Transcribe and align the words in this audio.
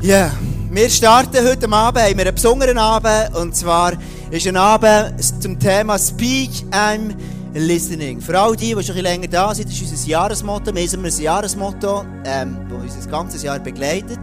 Ja, 0.00 0.30
wir 0.70 0.88
starten 0.90 1.44
heute 1.44 1.68
Abend, 1.68 2.00
haben 2.00 2.16
wir 2.16 2.24
einen 2.24 2.34
besonderen 2.34 2.78
Abend, 2.78 3.34
und 3.34 3.56
zwar 3.56 3.94
ist 4.30 4.46
ein 4.46 4.56
Abend 4.56 5.20
zum 5.42 5.58
Thema 5.58 5.98
Speak 5.98 6.50
I'm 6.70 7.16
Listening. 7.52 8.20
Für 8.20 8.38
all 8.38 8.54
die, 8.54 8.76
die 8.76 8.82
schon 8.84 8.94
ein 8.94 9.02
länger 9.02 9.26
da 9.26 9.52
sind, 9.52 9.68
ist 9.68 9.82
unser 9.82 10.08
Jahresmotto. 10.08 10.72
Wir 10.72 10.86
haben 10.86 11.04
ein 11.04 11.20
Jahresmotto, 11.20 12.04
ähm, 12.24 12.58
das 12.68 12.78
uns 12.78 12.94
das 12.94 13.10
ganze 13.10 13.44
Jahr 13.44 13.58
begleitet. 13.58 14.20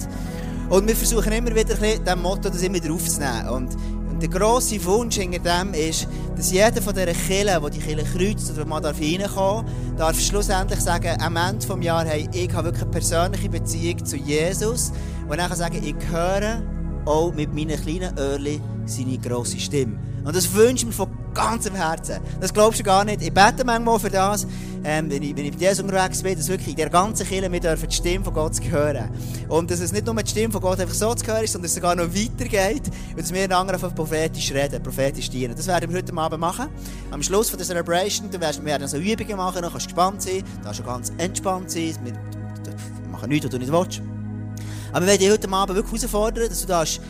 Und 0.70 0.88
wir 0.88 0.96
versuchen 0.96 1.34
immer 1.34 1.54
wieder 1.54 1.76
diesem 1.76 2.22
Motto 2.22 2.50
das 2.50 2.62
immer 2.62 2.76
wieder 2.76 2.94
aufzunehmen. 2.94 3.50
Und 3.50 3.76
der 4.26 4.40
grosse 4.40 4.84
Wunsch 4.86 5.18
hinter 5.18 5.40
dem 5.40 5.74
ist, 5.74 6.08
dass 6.36 6.52
jeder 6.52 6.82
von 6.82 6.94
diesen 6.94 7.14
Killen, 7.28 7.62
der 7.62 7.70
die 7.70 7.80
Kille 7.80 8.04
kreuzt 8.04 8.52
oder 8.52 8.66
reinkommen 8.70 9.30
darf, 9.38 9.66
darf 9.98 10.20
schlussendlich 10.20 10.80
sagen, 10.80 11.22
am 11.22 11.36
Ende 11.36 11.66
des 11.66 11.86
Jahres, 11.86 12.12
hey, 12.12 12.30
ich 12.34 12.52
habe 12.54 12.66
wirklich 12.66 12.84
eine 12.84 12.92
persönliche 12.92 13.50
Beziehung 13.50 14.04
zu 14.04 14.18
Jesus. 14.18 14.92
Und 15.28 15.38
dann 15.38 15.48
kann 15.48 15.58
sagen, 15.58 15.82
ich 15.84 15.96
höre 16.12 16.64
auch 17.06 17.34
mit 17.34 17.54
meinen 17.54 17.80
kleinen 17.80 18.18
Öhrchen 18.18 18.62
seine 18.86 19.18
grosse 19.20 19.60
Stimme. 19.60 19.98
Und 20.26 20.36
das 20.36 20.52
wünsche 20.54 20.78
ich 20.78 20.86
mir 20.86 20.92
von 20.92 21.08
ganzem 21.36 21.76
Herzen. 21.76 22.20
Das 22.42 22.52
glaubst 22.52 22.80
du 22.80 22.84
gar 22.84 23.06
nicht. 23.06 23.22
Ich 23.22 23.32
bete 23.32 23.64
manchmal 23.64 24.00
für 24.00 24.10
das, 24.10 24.48
ähm, 24.84 25.10
wenn, 25.10 25.22
ich, 25.22 25.36
wenn 25.36 25.46
ich 25.46 25.52
mit 25.52 25.62
Jesus 25.62 25.82
unterwegs 25.82 26.24
bin, 26.24 26.36
dass 26.36 26.48
wirklich 26.48 26.70
in 26.70 26.76
der 26.76 26.90
ganzen 26.90 27.28
Kirche 27.28 27.52
wir 27.52 27.60
dürfen 27.60 27.88
die 27.88 27.96
Stimme 27.96 28.26
von 28.26 28.34
Gott 28.34 28.54
hören. 28.64 29.10
Und 29.50 29.70
dass 29.70 29.80
es 29.80 29.92
nicht 29.92 30.06
nur 30.08 30.16
die 30.16 30.30
Stimme 30.30 30.52
von 30.52 30.62
Gott 30.62 30.80
einfach 30.80 30.96
so 30.96 31.14
zu 31.14 31.28
hören 31.28 31.44
ist, 31.44 31.52
sondern 31.52 31.66
dass 31.66 31.72
es 31.72 31.76
sogar 31.76 31.96
noch 31.96 32.06
weitergeht 32.06 32.84
und 33.12 33.20
dass 33.20 33.32
wir 33.32 33.44
einander 33.44 33.74
einfach 33.74 33.94
prophetisch 33.94 34.52
reden, 34.52 34.82
prophetisch 34.82 35.30
dienen. 35.30 35.56
Das 35.56 35.68
werden 35.68 35.92
wir 35.92 35.98
heute 35.98 36.18
Abend 36.18 36.40
machen. 36.40 36.70
Am 37.12 37.22
Schluss 37.22 37.50
von 37.50 37.58
der 37.58 37.68
Celebration, 37.68 38.32
du 38.32 38.42
wirst, 38.42 38.60
wir 38.60 38.66
werden 38.66 38.88
so 38.88 38.98
Übungen 38.98 39.38
machen, 39.38 39.62
dann 39.62 39.72
kannst 39.72 39.86
du 39.86 39.90
gespannt 39.90 40.22
sein, 40.24 40.40
du 40.40 40.64
kannst 40.64 40.78
schon 40.78 40.86
ganz 40.86 41.14
entspannt 41.18 41.70
sein, 41.70 41.96
wir 42.04 42.14
machen 43.12 43.30
nichts, 43.30 43.46
was 43.46 43.52
du 43.52 43.60
nicht 43.60 43.72
willst. 43.72 44.02
Aber 44.92 45.02
wir 45.02 45.08
werden 45.08 45.20
dich 45.20 45.32
heute 45.32 45.50
Abend 45.50 45.76
wirklich 45.76 46.02
herausfordern, 46.02 46.50
dass 46.50 46.62
du 46.62 46.68
darfst, 46.68 47.02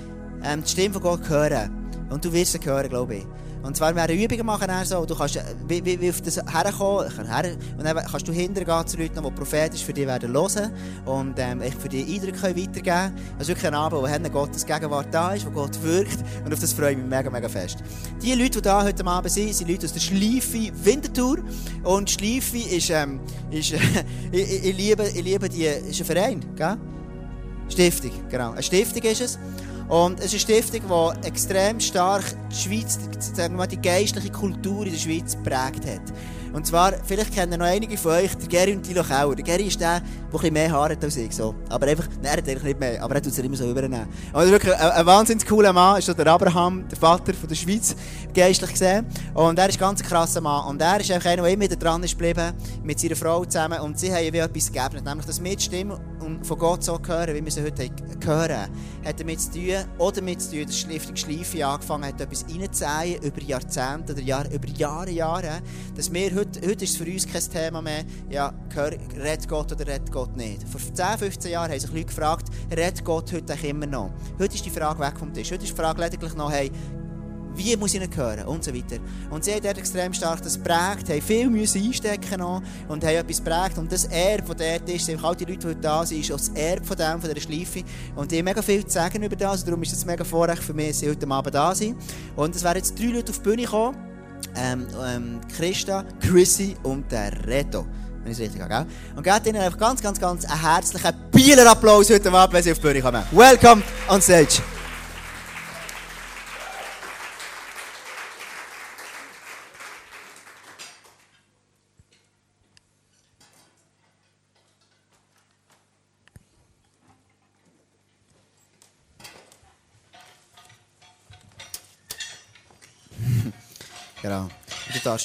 ähm, 0.44 0.64
die 0.64 0.70
Stimme 0.70 0.94
von 0.94 1.04
Gott 1.04 1.30
hören. 1.30 1.85
Und 2.10 2.24
du 2.24 2.32
wirst 2.32 2.52
sie 2.54 2.60
hören, 2.64 2.90
glaube 2.90 3.16
ich. 3.16 3.26
Und 3.66 3.76
zwar 3.76 3.96
werden 3.96 4.16
Übungen 4.16 4.46
machen, 4.46 4.70
so, 4.84 5.08
du 5.08 5.16
kannst 5.16 5.40
wie, 5.68 5.84
wie, 5.84 6.00
wie 6.00 6.12
auf 6.12 6.22
das 6.22 6.38
herkommen, 6.38 7.10
her, 7.10 7.58
und 7.76 7.84
dann 7.84 7.98
kannst 7.98 8.28
du 8.28 8.32
hintergehen 8.32 8.86
zu 8.86 8.96
Leuten, 8.96 9.24
die 9.24 9.32
prophetisch 9.32 9.84
für 9.84 9.92
dich 9.92 10.06
werden 10.06 10.32
hören 10.34 10.72
und 11.06 11.34
ähm, 11.40 11.62
für 11.80 11.90
dich 11.90 12.08
Eindrücke 12.08 12.56
weitergeben. 12.56 13.16
Das 13.40 13.42
ist 13.42 13.48
wirklich 13.48 13.66
ein 13.66 13.74
Abend, 13.74 14.04
wo 14.04 14.30
Gottes 14.30 14.64
Gegenwart 14.68 15.08
da 15.10 15.34
ist, 15.34 15.48
wo 15.48 15.50
Gott 15.50 15.82
wirkt 15.82 16.20
und 16.46 16.54
auf 16.54 16.60
das 16.60 16.74
freue 16.74 16.92
ich 16.92 16.98
mich 16.98 17.08
mega, 17.08 17.28
mega 17.32 17.50
fest. 17.50 17.80
Die 18.22 18.34
Leute, 18.34 18.52
die 18.52 18.62
da 18.62 18.84
heute 18.84 19.04
Abend 19.04 19.32
sind, 19.32 19.56
sind 19.56 19.68
Leute 19.68 19.88
aus 19.88 19.94
der 19.94 20.00
Schleife 20.00 20.72
Winterthur 20.84 21.40
und 21.84 22.08
Schleife 22.08 22.58
ist, 22.58 22.92
ähm, 22.92 23.20
ich, 23.50 23.74
liebe, 24.78 25.08
ich 25.08 25.24
liebe 25.24 25.50
die, 25.50 25.66
ist 25.66 26.00
ein 26.02 26.06
Verein, 26.06 26.46
gell? 26.56 26.78
Stiftung, 27.68 28.12
genau. 28.30 28.52
Eine 28.52 28.62
Stiftung 28.62 29.02
ist 29.02 29.22
es. 29.22 29.40
Und 29.88 30.20
es 30.20 30.34
ist 30.34 30.50
eine 30.50 30.62
Stiftung, 30.62 31.14
die 31.22 31.28
extrem 31.28 31.80
stark 31.80 32.24
die 32.52 32.56
Schweiz, 32.56 32.98
die 33.72 33.82
geistliche 33.82 34.32
Kultur 34.32 34.86
in 34.86 34.94
der 34.94 35.00
Schweiz 35.00 35.36
geprägt 35.36 35.86
hat. 35.86 36.14
Und 36.56 36.66
zwar, 36.66 36.94
vielleicht 37.04 37.34
kennen 37.34 37.60
noch 37.60 37.66
einige 37.66 37.98
von 37.98 38.14
euch 38.14 38.34
den 38.34 38.48
Gary 38.48 38.74
und 38.74 38.84
Tilo 38.84 39.04
Kauer. 39.04 39.36
Der 39.36 39.44
Gary 39.44 39.68
ist 39.68 39.78
der, 39.78 40.02
der 40.32 40.40
ein 40.42 40.54
mehr 40.54 40.72
Haare 40.72 40.94
hat 40.94 41.04
als 41.04 41.18
ich. 41.18 41.36
So. 41.36 41.54
Aber 41.68 41.86
einfach, 41.86 42.08
er 42.24 42.38
hat 42.38 42.46
nicht 42.48 42.80
mehr, 42.80 43.04
aber 43.04 43.16
er 43.16 43.22
tut 43.22 43.34
es 43.34 43.40
immer 43.40 43.58
so 43.58 43.70
übernehmen. 43.70 44.08
Und 44.32 44.52
wirklich 44.52 44.74
ein, 44.74 45.06
wahnsinnig 45.06 45.46
cooler 45.46 45.74
Mann, 45.74 46.00
ist 46.00 46.08
der 46.08 46.28
Abraham, 46.28 46.88
der 46.88 46.98
Vater 46.98 47.34
von 47.34 47.50
der 47.50 47.56
Schweiz, 47.56 47.94
geistlich 48.34 48.72
gesehen. 48.72 49.06
Und 49.34 49.60
er 49.60 49.68
ist 49.68 49.78
ganz 49.78 50.02
ein 50.02 50.08
krasser 50.08 50.40
Mann. 50.40 50.70
Und 50.70 50.82
er 50.82 51.02
ist 51.02 51.12
einfach 51.12 51.30
einer, 51.30 51.44
der 51.44 51.52
immer 51.52 51.68
dran 51.68 52.02
ist 52.04 52.18
geblieben, 52.18 52.54
mit 52.84 53.02
seiner 53.02 53.18
Frau 53.18 53.44
zusammen. 53.44 53.82
Und 53.82 54.00
sie 54.00 54.14
haben 54.14 54.32
wie 54.32 54.38
etwas 54.38 54.72
gegeben, 54.72 55.04
nämlich, 55.04 55.28
wir 55.28 55.56
die 55.58 55.62
Stimme 55.62 56.00
von 56.42 56.58
Gott 56.58 56.84
so 56.84 57.00
hören, 57.06 57.36
wie 57.36 57.44
wir 57.44 57.52
sie 57.52 57.64
heute 57.64 57.90
hören, 58.24 58.70
hat 59.04 59.20
damit 59.20 59.42
zu 59.42 59.52
tun, 59.52 59.86
oder 59.98 60.12
damit 60.14 60.42
zu 60.42 60.52
tun, 60.52 60.66
dass 60.66 60.80
Stiftung 60.80 61.16
Schleife 61.16 61.66
angefangen 61.66 62.06
hat, 62.06 62.22
etwas 62.22 62.46
reinzuzählen 62.46 63.22
über 63.22 63.42
Jahrzehnte 63.42 64.14
oder 64.14 64.22
Jahr, 64.22 64.46
über 64.52 64.68
Jahre, 64.68 65.12
Jahre, 65.12 65.62
dass 65.96 66.12
wir 66.12 66.32
heute, 66.46 66.68
heute 66.68 66.84
ist 66.84 66.92
es 66.92 66.98
für 66.98 67.06
uns 67.06 67.28
kein 67.28 67.42
Thema 67.42 67.82
mehr, 67.82 68.04
ja, 68.30 68.54
redet 68.76 69.48
Gott 69.48 69.72
oder 69.72 69.88
redet 69.88 70.12
Gott 70.12 70.36
nicht. 70.36 70.68
Vor 70.68 70.80
10, 70.80 71.18
15 71.18 71.52
Jahren 71.52 71.72
haben 71.72 71.80
sich 71.80 71.92
Leute 71.92 72.06
gefragt, 72.06 72.48
redet 72.72 73.04
Gott 73.04 73.32
heute 73.34 73.54
immer 73.68 73.86
noch? 73.86 74.12
Heute 74.40 74.56
ist 74.56 74.66
die 74.66 74.70
Frage 74.70 75.00
weg 75.00 75.18
vom 75.18 75.34
Tisch. 75.34 75.52
Heute 75.52 75.64
ist 75.64 75.72
die 75.72 75.82
Frage 75.82 76.02
lediglich 76.02 76.36
noch, 76.36 76.52
hey, 76.52 76.72
wie 77.56 77.78
muss 77.78 77.94
ich 77.94 78.02
ihn 78.02 78.16
hören 78.16 78.46
und 78.48 78.66
so 78.66 78.76
weiter. 78.76 78.98
Und 79.30 79.46
sie 79.46 79.54
haben 79.54 79.64
dort 79.64 79.78
extrem 79.78 80.14
stark 80.14 80.42
das 80.42 80.58
prägt, 80.58 81.10
haben 81.10 81.22
viel 81.22 81.50
müssen 81.50 81.82
einstecken 81.82 82.40
noch 82.40 82.62
und 82.90 83.02
haben 83.02 83.16
etwas 83.16 83.40
prägt. 83.40 83.78
Und 83.78 83.90
das 83.90 84.06
Erbe, 84.06 84.54
das 84.54 84.58
dort 84.58 84.90
ist, 84.90 85.06
sind 85.06 85.24
all 85.24 85.36
die 85.38 85.46
Leute, 85.46 85.60
die 85.60 85.68
heute 85.68 85.80
da 85.80 86.06
sind, 86.06 86.20
ist 86.20 86.32
auch 86.34 86.38
das 86.38 86.50
Erbe 86.50 86.84
von 86.84 86.98
dem, 86.98 87.22
von 87.22 87.34
dieser 87.34 87.42
Schleife. 87.42 87.84
Und 88.14 88.30
die 88.30 88.40
haben 88.40 88.46
mega 88.46 88.62
viel 88.62 88.86
zu 88.86 88.92
sagen 88.92 89.24
über 89.24 89.38
das. 89.38 89.64
Darum 89.64 89.82
ist 89.84 89.94
es 89.94 90.06
mega 90.06 90.26
Vorrecht 90.26 90.64
für 90.64 90.74
mich, 90.74 90.90
dass 90.90 91.00
sie 91.00 91.10
heute 91.10 91.28
Abend 91.30 91.56
da 91.56 91.74
sind. 91.74 91.96
Und 92.36 92.54
es 92.54 92.64
werden 92.64 92.80
jetzt 92.80 93.00
drei 93.00 93.06
Leute 93.06 93.32
auf 93.32 93.38
die 93.38 93.44
Bühne 93.44 93.64
kommen 93.64 94.05
ähm, 94.56 94.88
ähm, 95.06 95.42
Christa, 95.56 96.04
Chrissy 96.20 96.76
und 96.84 97.12
der 97.12 97.32
Reto. 97.46 97.86
Wenn 98.24 98.32
ich 98.32 98.40
es 98.40 98.44
richtig 98.46 98.62
habe? 98.62 98.88
Und 99.16 99.24
gebt 99.24 99.46
ihnen 99.46 99.62
einfach 99.62 99.78
ganz, 99.78 100.02
ganz, 100.02 100.20
ganz 100.20 100.46
einen 100.46 100.62
herzlichen 100.62 101.14
Bieler 101.32 101.70
Applaus 101.70 102.10
heute 102.10 102.32
Abend, 102.32 102.54
wenn 102.54 102.64
sie 102.64 102.72
auf 102.72 102.80
die 102.80 102.88
Bühne 102.88 103.02
kommen. 103.02 103.24
Welcome 103.32 103.84
on 104.10 104.22
stage. 104.22 104.62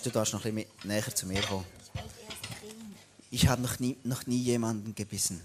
Darfst, 0.01 0.07
du 0.07 0.19
darfst 0.19 0.33
noch 0.33 0.45
ein 0.47 0.55
bisschen 0.55 0.71
näher 0.85 1.15
zu 1.15 1.27
mir 1.27 1.43
kommen. 1.43 1.67
Ich 3.31 3.49
habe 3.49 3.61
noch 3.61 3.79
nie, 3.81 3.99
noch 4.03 4.27
nie 4.27 4.39
jemanden 4.39 4.95
gebissen. 4.95 5.43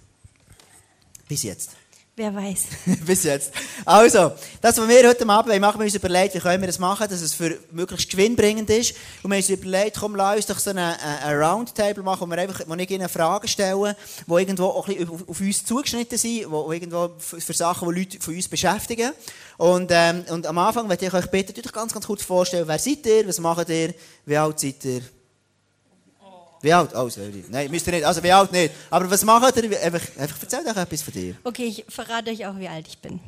Bis 1.28 1.44
jetzt. 1.44 1.72
Wer 2.18 2.34
weiß. 2.34 2.68
Bis 3.06 3.24
jetzt. 3.26 3.52
Also, 3.84 4.32
das, 4.62 4.78
was 4.78 4.88
wir 4.88 5.10
heute 5.10 5.28
Abend 5.28 5.60
machen, 5.60 5.80
wir 5.80 5.84
uns 5.84 5.96
überlegt, 5.96 6.34
wie 6.34 6.40
können 6.40 6.62
wir 6.62 6.68
das 6.68 6.80
machen, 6.80 7.10
dass 7.10 7.20
es 7.20 7.34
für 7.34 7.60
möglichst 7.72 8.10
gewinnbringend 8.10 8.70
ist. 8.70 8.92
Und 9.22 9.32
wir 9.32 9.36
haben 9.36 9.44
uns 9.44 9.50
überlegt, 9.50 9.98
komm, 10.00 10.16
lass 10.16 10.38
uns 10.38 10.46
doch 10.46 10.60
so 10.60 10.70
eine, 10.70 10.98
eine 11.02 11.38
Roundtable 11.38 12.04
machen, 12.04 12.22
wo 12.22 12.32
wir 12.32 12.38
einfach, 12.38 12.62
wo 12.66 12.74
ich 12.76 12.90
Ihnen 12.90 13.10
Fragen 13.10 13.50
stellen, 13.50 13.96
die 14.28 14.32
irgendwo 14.32 14.68
auch 14.68 14.88
ein 14.88 14.96
bisschen 14.96 15.28
auf, 15.28 15.42
uns 15.42 15.66
zugeschnitten 15.66 16.18
sind, 16.18 16.50
wo 16.50 16.72
irgendwo 16.72 17.12
für, 17.18 17.42
für 17.42 17.54
Sachen, 17.54 17.90
die 17.90 18.00
Leute 18.00 18.18
von 18.22 18.34
uns 18.34 18.48
beschäftigen. 18.48 19.12
Und, 19.58 19.92
ähm, 19.92 20.24
und 20.30 20.48
am 20.48 20.58
Anfang 20.58 20.88
möchte 20.88 21.08
ich 21.08 21.14
euch 21.14 21.28
bitten, 21.28 21.54
euch 21.60 21.74
ganz, 21.74 21.92
ganz 21.92 22.06
kurz 22.06 22.24
vorstellen, 22.24 22.66
wer 22.66 22.80
seid 22.80 23.06
ihr, 23.06 23.28
was 23.28 23.40
macht 23.40 23.68
ihr, 23.68 23.94
wie 24.26 24.38
alt 24.38 24.58
seid 24.58 24.86
ihr? 24.86 25.02
Wie 26.62 26.74
alt? 26.74 26.96
Oh, 26.96 27.10
sorry. 27.10 27.44
Nein, 27.50 27.70
müsst 27.70 27.88
ihr 27.88 27.94
nicht. 27.94 28.06
Also, 28.06 28.24
wie 28.24 28.32
alt 28.32 28.52
nicht. 28.52 28.74
Aber 28.90 29.10
was 29.10 29.24
macht 29.24 29.56
ihr? 29.58 29.64
Einfach, 29.82 30.02
einfach 30.18 30.38
erzähl 30.42 30.64
doch 30.64 30.76
etwas 30.76 31.02
von 31.02 31.14
dir. 31.14 31.36
Okay, 31.44 31.66
ich 31.66 31.86
verrate 31.90 32.32
euch 32.32 32.46
auch, 32.46 32.58
wie 32.58 32.68
alt 32.68 32.88
ich 32.88 32.98
bin. 33.00 33.20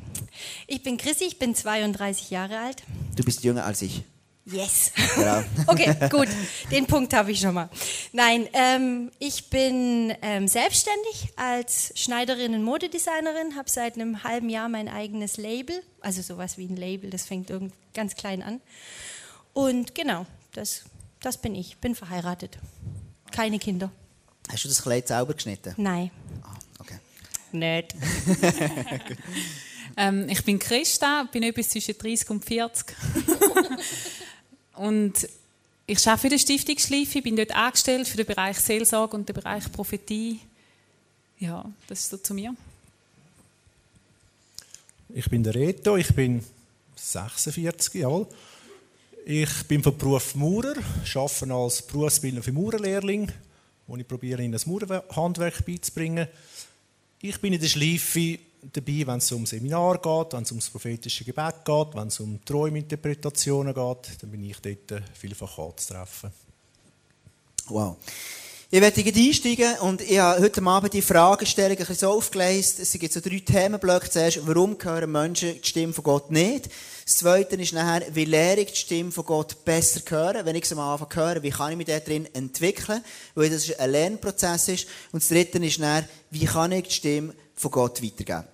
Ich 0.66 0.82
bin 0.82 0.96
Chrissy, 0.96 1.24
ich 1.24 1.38
bin 1.38 1.54
32 1.54 2.30
Jahre 2.30 2.58
alt. 2.58 2.82
Du 3.16 3.24
bist 3.24 3.44
jünger 3.44 3.64
als 3.64 3.82
ich. 3.82 4.02
Yes. 4.50 4.92
Ja. 5.18 5.44
okay, 5.66 5.94
gut. 6.08 6.28
Den 6.70 6.86
Punkt 6.86 7.12
habe 7.12 7.32
ich 7.32 7.40
schon 7.40 7.54
mal. 7.54 7.68
Nein, 8.12 8.48
ähm, 8.54 9.10
ich 9.18 9.50
bin 9.50 10.14
ähm, 10.22 10.48
selbstständig 10.48 11.28
als 11.36 11.92
Schneiderin 11.94 12.54
und 12.54 12.62
Modedesignerin, 12.62 13.56
habe 13.56 13.68
seit 13.68 13.94
einem 13.94 14.24
halben 14.24 14.48
Jahr 14.48 14.70
mein 14.70 14.88
eigenes 14.88 15.36
Label, 15.36 15.82
also 16.00 16.22
sowas 16.22 16.56
wie 16.56 16.66
ein 16.66 16.76
Label, 16.76 17.10
das 17.10 17.26
fängt 17.26 17.50
irgend 17.50 17.74
ganz 17.92 18.14
klein 18.14 18.42
an. 18.42 18.60
Und 19.52 19.94
genau, 19.94 20.24
das, 20.54 20.84
das 21.20 21.36
bin 21.36 21.54
ich. 21.54 21.76
Bin 21.78 21.94
verheiratet. 21.94 22.58
Keine 23.38 23.60
Kinder. 23.60 23.88
Hast 24.50 24.64
du 24.64 24.68
das 24.68 24.82
Kleid 24.82 25.06
selber 25.06 25.32
geschnitten? 25.32 25.72
Nein. 25.76 26.10
Ah, 26.42 26.56
okay. 26.80 26.98
Nicht. 27.52 27.94
ähm, 29.96 30.28
ich 30.28 30.44
bin 30.44 30.58
Christa, 30.58 31.22
bin 31.30 31.44
etwas 31.44 31.68
zwischen 31.68 31.96
30 31.96 32.30
und 32.30 32.44
40. 32.44 32.96
und 34.74 35.28
ich 35.86 36.04
arbeite 36.08 36.20
für 36.20 36.28
die 36.30 36.38
Stiftung 36.40 36.78
Schleife, 36.78 37.22
bin 37.22 37.36
dort 37.36 37.54
angestellt 37.54 38.08
für 38.08 38.16
den 38.16 38.26
Bereich 38.26 38.58
Seelsorge 38.58 39.16
und 39.16 39.28
den 39.28 39.36
Bereich 39.36 39.70
Prophetie. 39.70 40.40
Ja, 41.38 41.64
das 41.86 42.00
ist 42.00 42.10
so 42.10 42.16
zu 42.16 42.34
mir. 42.34 42.56
Ich 45.10 45.30
bin 45.30 45.44
der 45.44 45.54
Reto, 45.54 45.96
ich 45.96 46.12
bin 46.12 46.44
46 46.96 47.94
Jahre 47.94 48.16
alt. 48.16 48.34
Ich 49.30 49.64
bin 49.64 49.82
von 49.82 49.94
Beruf 49.98 50.34
Maurer, 50.36 50.72
arbeite 51.14 51.52
als 51.52 51.82
Berufsbildner 51.82 52.42
für 52.42 52.50
Maurerlehrling, 52.50 53.30
wo 53.86 53.94
ich 53.98 54.08
probiere, 54.08 54.42
ihnen 54.42 54.52
das 54.52 54.64
Maurerhandwerk 54.64 55.66
beizubringen. 55.66 56.26
Ich 57.20 57.38
bin 57.38 57.52
in 57.52 57.60
der 57.60 57.68
Schleife 57.68 58.38
dabei, 58.72 59.06
wenn 59.06 59.18
es 59.18 59.30
um 59.30 59.44
Seminar 59.44 59.98
geht, 59.98 60.32
wenn 60.32 60.44
es 60.44 60.50
um 60.50 60.60
das 60.60 60.70
prophetische 60.70 61.26
Gebet 61.26 61.56
geht, 61.62 61.88
wenn 61.94 62.08
es 62.08 62.18
um 62.20 62.42
Träuminterpretationen 62.42 63.74
geht, 63.74 64.22
dann 64.22 64.30
bin 64.30 64.44
ich 64.44 64.56
dort 64.62 65.02
vielfach 65.12 65.58
anzutreffen. 65.58 66.30
Wow. 67.66 67.98
Ich 68.70 68.80
werde 68.80 69.02
einsteigen 69.02 69.78
und 69.80 70.00
ich 70.00 70.18
habe 70.18 70.40
heute 70.40 70.62
Abend 70.62 70.94
die 70.94 71.02
Fragestellung 71.02 71.72
ein 71.72 71.76
bisschen 71.76 71.96
so 71.96 72.12
aufgelesen. 72.12 72.82
Es 72.82 72.92
gibt 72.92 73.12
so 73.12 73.20
drei 73.20 73.40
Themenblöcke. 73.40 74.08
Zuerst, 74.08 74.46
warum 74.46 74.78
hören 74.82 75.12
Menschen 75.12 75.60
die 75.60 75.68
Stimme 75.68 75.92
von 75.92 76.04
Gott 76.04 76.30
nicht? 76.30 76.70
Das 77.08 77.16
Zweite 77.16 77.56
ist 77.56 77.72
nachher, 77.72 78.04
wie 78.14 78.26
lehre 78.26 78.60
ich 78.60 78.72
die 78.72 78.76
Stimme 78.76 79.10
von 79.10 79.24
Gott 79.24 79.64
besser 79.64 80.02
hören? 80.10 80.44
Wenn 80.44 80.56
ich 80.56 80.64
es 80.64 80.72
am 80.72 80.78
Anfang 80.78 81.08
höre, 81.14 81.42
wie 81.42 81.48
kann 81.48 81.70
ich 81.70 81.78
mich 81.78 81.86
da 81.86 81.98
drin 82.00 82.28
entwickeln? 82.34 83.02
Weil 83.34 83.48
das 83.48 83.72
ein 83.78 83.90
Lernprozess 83.92 84.68
ist. 84.68 84.86
Und 85.10 85.22
das 85.22 85.30
Dritte 85.30 85.56
ist 85.56 85.78
nachher, 85.78 86.06
wie 86.30 86.44
kann 86.44 86.70
ich 86.70 86.88
die 86.88 86.94
Stimme 86.94 87.34
von 87.54 87.70
Gott 87.70 88.02
weitergeben? 88.02 88.44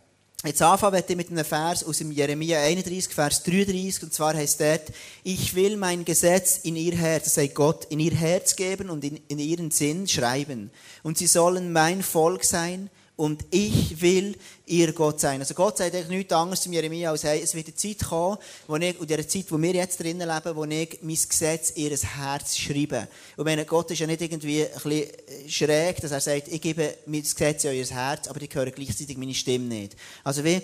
Jetzt 0.44 0.62
anfangen 0.62 1.02
ich 1.04 1.16
mit 1.16 1.32
einem 1.32 1.44
Vers 1.44 1.82
aus 1.82 1.98
dem 1.98 2.12
Jeremia 2.12 2.60
31, 2.60 3.12
Vers 3.12 3.42
33, 3.42 4.04
und 4.04 4.14
zwar 4.14 4.34
heißt 4.34 4.60
dort, 4.60 4.92
ich 5.24 5.56
will 5.56 5.76
mein 5.76 6.04
Gesetz 6.04 6.58
in 6.58 6.76
ihr 6.76 6.94
Herz, 6.94 7.34
sagt 7.34 7.56
Gott, 7.56 7.86
in 7.86 7.98
ihr 7.98 8.14
Herz 8.14 8.54
geben 8.54 8.88
und 8.88 9.02
in, 9.02 9.18
in 9.26 9.40
ihren 9.40 9.72
Sinn 9.72 10.06
schreiben. 10.06 10.70
Und 11.02 11.18
sie 11.18 11.26
sollen 11.26 11.72
mein 11.72 12.04
Volk 12.04 12.44
sein 12.44 12.88
und 13.16 13.44
ich 13.50 14.00
will 14.00 14.36
ihr 14.66 14.92
Gott 14.92 15.20
sein. 15.20 15.40
Also 15.40 15.54
Gott 15.54 15.78
sagt 15.78 15.94
eigentlich 15.94 16.08
nichts 16.08 16.32
anderes 16.32 16.62
zu 16.62 16.70
Jeremia 16.70 17.10
als, 17.10 17.22
hey, 17.22 17.40
es 17.42 17.54
wird 17.54 17.66
eine 17.66 17.76
Zeit 17.76 18.00
kommen, 18.08 18.38
wo 18.66 18.76
ich, 18.76 19.00
in 19.00 19.06
der 19.06 19.28
Zeit, 19.28 19.44
wo 19.50 19.60
wir 19.60 19.72
jetzt 19.72 20.00
drinnen 20.00 20.28
leben, 20.28 20.56
wo 20.56 20.64
ich 20.64 20.98
mein 21.02 21.18
Gesetz 21.28 21.70
in 21.70 21.90
ihr 21.90 21.96
Herz 21.96 22.56
schreibe. 22.56 23.06
Und 23.36 23.44
meine, 23.44 23.64
Gott 23.66 23.90
ist 23.92 24.00
ja 24.00 24.06
nicht 24.06 24.22
irgendwie 24.22 24.64
ein 24.64 24.70
bisschen 24.72 25.48
schräg, 25.48 26.00
dass 26.00 26.10
er 26.10 26.20
sagt, 26.20 26.48
ich 26.48 26.60
gebe 26.60 26.94
mein 27.06 27.22
Gesetz 27.22 27.64
in 27.64 27.70
euer 27.70 27.84
Herz, 27.84 28.26
aber 28.26 28.42
ich 28.42 28.54
höre 28.54 28.70
gleichzeitig 28.70 29.16
meine 29.16 29.34
Stimme 29.34 29.66
nicht. 29.66 29.96
Also 30.24 30.42
wie, 30.42 30.60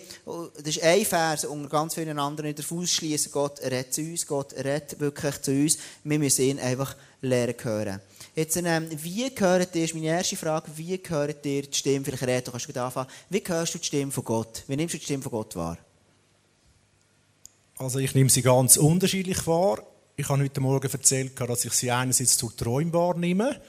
das 0.56 0.76
ist 0.76 0.82
ein 0.82 1.05
Vers 1.05 1.44
unter 1.44 1.69
ganz 1.69 1.94
vielen 1.94 2.19
anderen 2.19 2.55
der 2.55 2.64
Fuß 2.64 2.91
schließen, 2.91 3.31
Gott 3.31 3.61
redet 3.61 3.94
zu 3.94 4.00
uns, 4.00 4.26
Gott 4.26 4.55
redet 4.55 4.99
wirklich 4.99 5.41
zu 5.43 5.53
uns. 5.53 5.79
Wir 6.03 6.19
müssen 6.19 6.43
ihn 6.43 6.58
einfach 6.58 6.96
lernen 7.20 7.55
hören. 7.62 8.00
Jetzt, 8.40 8.56
ähm, 8.56 8.88
wie 8.90 9.28
gehört 9.34 9.75
dir, 9.75 9.84
ist 9.84 9.92
meine 9.92 10.06
erste 10.06 10.34
Frage, 10.34 10.70
wie 10.75 10.96
gehört 10.96 11.44
dir 11.44 11.60
die 11.60 11.76
Stimme, 11.76 12.02
vielleicht 12.06 12.22
Reto, 12.22 12.50
kannst 12.50 12.75
du 12.75 12.82
anfangen, 12.82 13.10
wie 13.28 13.42
hörst 13.46 13.75
du 13.75 13.78
die 13.78 13.84
Stimme 13.84 14.10
von 14.10 14.25
Gott? 14.25 14.64
Wie 14.66 14.76
nimmst 14.76 14.94
du 14.94 14.98
die 14.98 15.04
Stimme 15.04 15.22
von 15.22 15.32
Gott 15.32 15.54
wahr? 15.56 15.76
Also 17.76 17.98
ich 17.98 18.14
nehme 18.14 18.31
sie 18.31 18.40
ganz 18.40 18.78
unterschiedlich 18.78 19.46
wahr. 19.46 19.82
Ich 20.16 20.26
habe 20.26 20.42
heute 20.42 20.58
Morgen 20.62 20.90
erzählt, 20.90 21.38
dass 21.38 21.66
ich 21.66 21.75
sie 21.75 21.90
einerseits 21.90 22.38
zur 22.38 22.56
Träume 22.56 22.90
wahrnehme. 22.94 23.60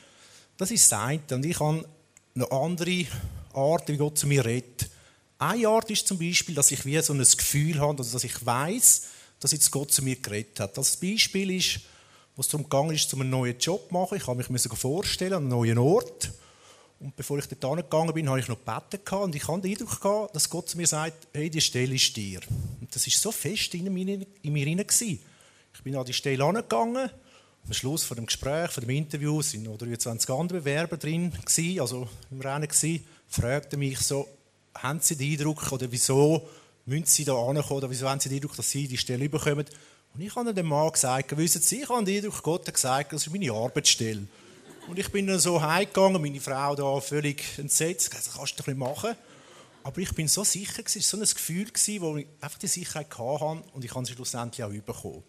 Das 0.56 0.72
ist 0.72 0.90
das. 0.90 1.20
Und 1.32 1.46
ich 1.46 1.60
habe 1.60 1.86
eine 2.34 2.52
andere 2.54 3.08
Art, 3.54 3.90
wie 3.90 3.98
Gott 3.98 4.20
zu 4.20 4.26
mir 4.26 4.46
redet. 4.46 4.90
Eine 5.38 5.68
Art 5.68 5.92
ist 5.92 6.08
zum 6.08 6.18
Beispiel, 6.18 6.56
dass 6.56 6.72
ich 6.72 6.86
wie 6.86 6.98
so 7.02 7.12
ein 7.12 7.20
Gefühl 7.20 7.78
habe, 7.78 7.98
also 7.98 8.14
dass 8.14 8.24
ich 8.24 8.46
weiß, 8.46 9.02
dass 9.42 9.52
jetzt 9.52 9.70
Gott 9.70 9.92
zu 9.92 10.02
mir 10.02 10.16
geredet 10.16 10.62
hat. 10.62 10.78
Das 10.78 10.96
Beispiel 10.96 11.58
ist, 11.58 11.82
wo 12.36 12.42
es 12.42 12.48
darum 12.48 12.66
um 12.66 13.22
einen 13.22 13.30
neuen 13.30 13.58
Job 13.58 13.88
zu 13.88 13.94
machen. 13.94 14.18
Ich 14.18 14.28
habe 14.28 14.44
mich 14.52 14.62
vorstellen 14.62 15.34
an 15.34 15.44
einem 15.44 15.50
neuen 15.50 15.78
Ort. 15.78 16.32
Und 17.00 17.16
bevor 17.16 17.40
ich 17.40 17.48
dort 17.48 17.78
gegangen 17.78 18.14
bin, 18.14 18.30
habe 18.30 18.40
ich 18.40 18.48
noch 18.48 18.60
gebeten 18.64 19.16
und 19.16 19.36
ich 19.36 19.48
hatte 19.48 19.62
den 19.62 19.72
Eindruck 19.72 20.32
dass 20.34 20.50
Gott 20.50 20.70
zu 20.70 20.78
mir 20.78 20.86
sagt, 20.86 21.28
hey, 21.34 21.50
die 21.50 21.60
Stelle 21.60 21.96
ist 21.96 22.16
dir. 22.16 22.42
Und 22.80 22.94
das 22.94 23.08
ist 23.08 23.20
so 23.20 23.32
fest 23.32 23.74
in 23.74 23.92
mir, 23.92 24.24
in 24.44 24.54
Ich 25.74 25.82
bin 25.84 25.96
an 25.96 26.06
die 26.06 26.14
Stelle 26.14 26.44
angegangen. 26.44 27.10
Am 27.66 27.74
Schluss 27.74 28.04
von 28.04 28.18
dem 28.18 28.28
Gespräch, 28.28 28.72
von 28.72 28.82
dem 28.82 28.92
Interview, 28.92 29.42
sind 29.42 29.64
noch 29.64 29.78
23 29.78 30.30
andere 30.30 30.60
Bewerber 30.60 30.98
drin 30.98 31.32
also 31.80 32.08
im 32.30 32.42
Rennen 32.42 32.68
gewesen, 32.68 33.06
fragten 33.28 33.80
mich 33.80 34.00
so, 34.00 34.28
haben 34.76 35.00
Sie 35.00 35.16
den 35.16 35.32
Eindruck, 35.32 35.72
oder 35.72 35.92
wieso 35.92 36.48
müssen 36.86 37.06
Sie 37.06 37.26
da 37.26 37.34
ankommen, 37.34 37.78
oder 37.78 37.90
wieso 37.90 38.10
haben 38.10 38.20
Sie 38.20 38.30
den 38.30 38.38
Eindruck, 38.38 38.56
dass 38.56 38.70
Sie 38.70 38.88
die 38.88 38.98
Stelle 38.98 39.30
bekommen? 39.30 39.66
Und 40.14 40.22
ich 40.22 40.36
habe 40.36 40.54
dem 40.54 40.68
Mann 40.68 40.92
gesagt, 40.92 41.36
wissen 41.38 41.62
Sie, 41.62 41.82
ich 41.82 41.90
habe 41.90 42.04
den 42.04 42.18
Eindruck, 42.18 42.44
Gott 42.44 42.68
hat 42.68 42.74
gesagt, 42.74 43.14
das 43.14 43.26
ist 43.26 43.34
meine 43.34 43.52
Arbeitsstelle. 43.52 44.28
Und 44.88 45.00
ich 45.00 45.10
bin 45.10 45.28
dann 45.28 45.40
so 45.40 45.62
heimgegangen, 45.62 46.22
meine 46.22 46.42
Frau 46.42 46.76
da 46.76 47.00
völlig 47.00 47.44
entsetzt, 47.58 48.14
das 48.14 48.34
kannst 48.34 48.54
du 48.54 48.64
doch 48.64 48.68
nicht 48.68 48.78
machen. 48.78 49.16
Aber 49.84 49.98
ich 50.00 50.14
bin 50.14 50.28
so 50.28 50.44
sicher, 50.44 50.84
es 50.86 50.96
war 50.96 51.02
so 51.02 51.18
ein 51.18 51.24
Gefühl, 51.24 51.68
wo 52.02 52.18
ich 52.18 52.28
einfach 52.40 52.60
die 52.60 52.68
Sicherheit 52.68 53.18
hatte 53.18 53.64
und 53.74 53.86
ich 53.86 53.96
habe 53.96 54.06
sie 54.06 54.14
schlussendlich 54.14 54.64
auch 54.64 54.72
bekommen. 54.72 55.24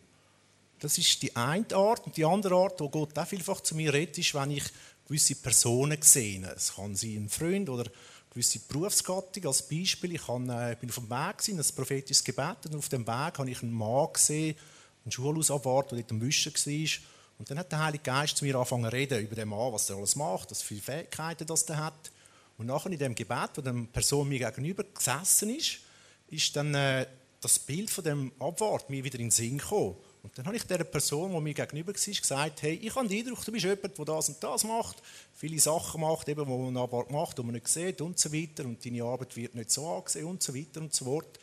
Das 0.82 0.99
ist 0.99 1.23
die 1.23 1.34
eine 1.37 1.64
Art. 1.75 2.05
Und 2.06 2.17
die 2.17 2.25
andere 2.25 2.56
Art, 2.56 2.81
wo 2.81 2.88
Gott 2.88 3.17
auch 3.17 3.26
vielfach 3.26 3.61
zu 3.61 3.76
mir 3.76 3.93
redet, 3.93 4.19
ist, 4.19 4.34
wenn 4.34 4.50
ich 4.50 4.64
gewisse 5.06 5.37
Personen 5.37 6.02
sehe. 6.02 6.44
Es 6.56 6.75
kann 6.75 6.96
sein 6.96 7.25
ein 7.25 7.29
Freund 7.29 7.69
oder 7.69 7.84
eine 7.84 7.93
gewisse 8.31 8.58
Berufsgattung. 8.58 9.46
Als 9.46 9.62
Beispiel, 9.62 10.17
ich 10.17 10.29
äh, 10.29 10.76
bin 10.81 10.90
auf 10.90 10.96
dem 10.96 11.08
Weg, 11.08 11.49
ein 11.49 11.75
prophetisches 11.76 12.25
Gebet, 12.25 12.67
und 12.67 12.75
auf 12.75 12.88
dem 12.88 13.06
Weg 13.06 13.38
habe 13.38 13.50
ich 13.50 13.62
einen 13.62 13.73
Mann 13.73 14.12
gesehen, 14.12 14.56
einen 15.04 15.12
Schulhausabwart, 15.12 15.93
der 15.93 15.99
dort 15.99 16.12
am 16.12 16.20
Wischen 16.20 16.52
war. 16.52 17.02
Und 17.38 17.50
dann 17.50 17.58
hat 17.58 17.72
der 17.72 17.84
Heilige 17.84 18.04
Geist 18.04 18.37
zu 18.37 18.44
mir 18.44 18.54
angefangen 18.54 18.84
zu 18.84 18.93
reden 18.93 19.20
über 19.20 19.34
den 19.34 19.49
Mann, 19.49 19.72
was 19.72 19.90
er 19.90 19.96
alles 19.96 20.16
macht, 20.16 20.50
was 20.50 20.62
viele 20.62 20.81
Fähigkeiten 20.81 21.46
das 21.46 21.62
er 21.64 21.78
hat. 21.78 22.12
Und 22.58 22.66
nachher 22.66 22.90
in 22.90 22.99
dem 22.99 23.14
Gebet, 23.14 23.50
wo 23.56 23.60
die 23.60 23.87
Person 23.87 24.28
mir 24.28 24.38
gegenüber 24.38 24.84
gesessen 24.84 25.50
ist, 25.50 25.81
ist 26.28 26.54
dann 26.54 26.75
äh, 26.75 27.06
das 27.40 27.58
Bild 27.58 27.90
von 27.90 28.04
dem 28.04 28.32
Abwart 28.38 28.88
mir 28.88 29.02
wieder 29.02 29.19
in 29.19 29.26
den 29.26 29.31
Sinn 29.31 29.58
gekommen. 29.58 29.96
Und 30.22 30.38
dann 30.38 30.46
habe 30.46 30.56
ich 30.56 30.62
der 30.62 30.84
Person, 30.84 31.32
die 31.32 31.40
mir 31.40 31.55
gegenüber 31.55 31.93
war, 31.93 32.14
gesagt, 32.14 32.62
hey, 32.62 32.75
ich 32.75 32.94
habe 32.94 33.08
den 33.08 33.19
Eindruck, 33.19 33.44
du 33.44 33.50
bist 33.50 33.64
jemand, 33.64 33.98
der 33.98 34.05
das 34.05 34.28
und 34.28 34.43
das 34.43 34.62
macht, 34.62 35.02
viele 35.34 35.58
Sachen 35.58 36.00
macht, 36.00 36.28
eben, 36.28 36.44
die 36.44 36.50
man 36.50 36.76
Abwart 36.76 37.10
macht, 37.10 37.38
die 37.38 37.43
man 37.43 37.55
nicht 37.55 37.66
sieht 37.66 38.00
und 38.00 38.19
so 38.19 38.32
weiter 38.32 38.64
und 38.64 38.84
deine 38.84 39.02
Arbeit 39.02 39.37
wird 39.37 39.56
nicht 39.56 39.72
so 39.72 39.88
angesehen 39.88 40.26
und 40.26 40.40
so 40.40 40.55
weiter 40.55 40.81
und 40.81 40.94
so 40.94 41.06
fort. 41.06 41.40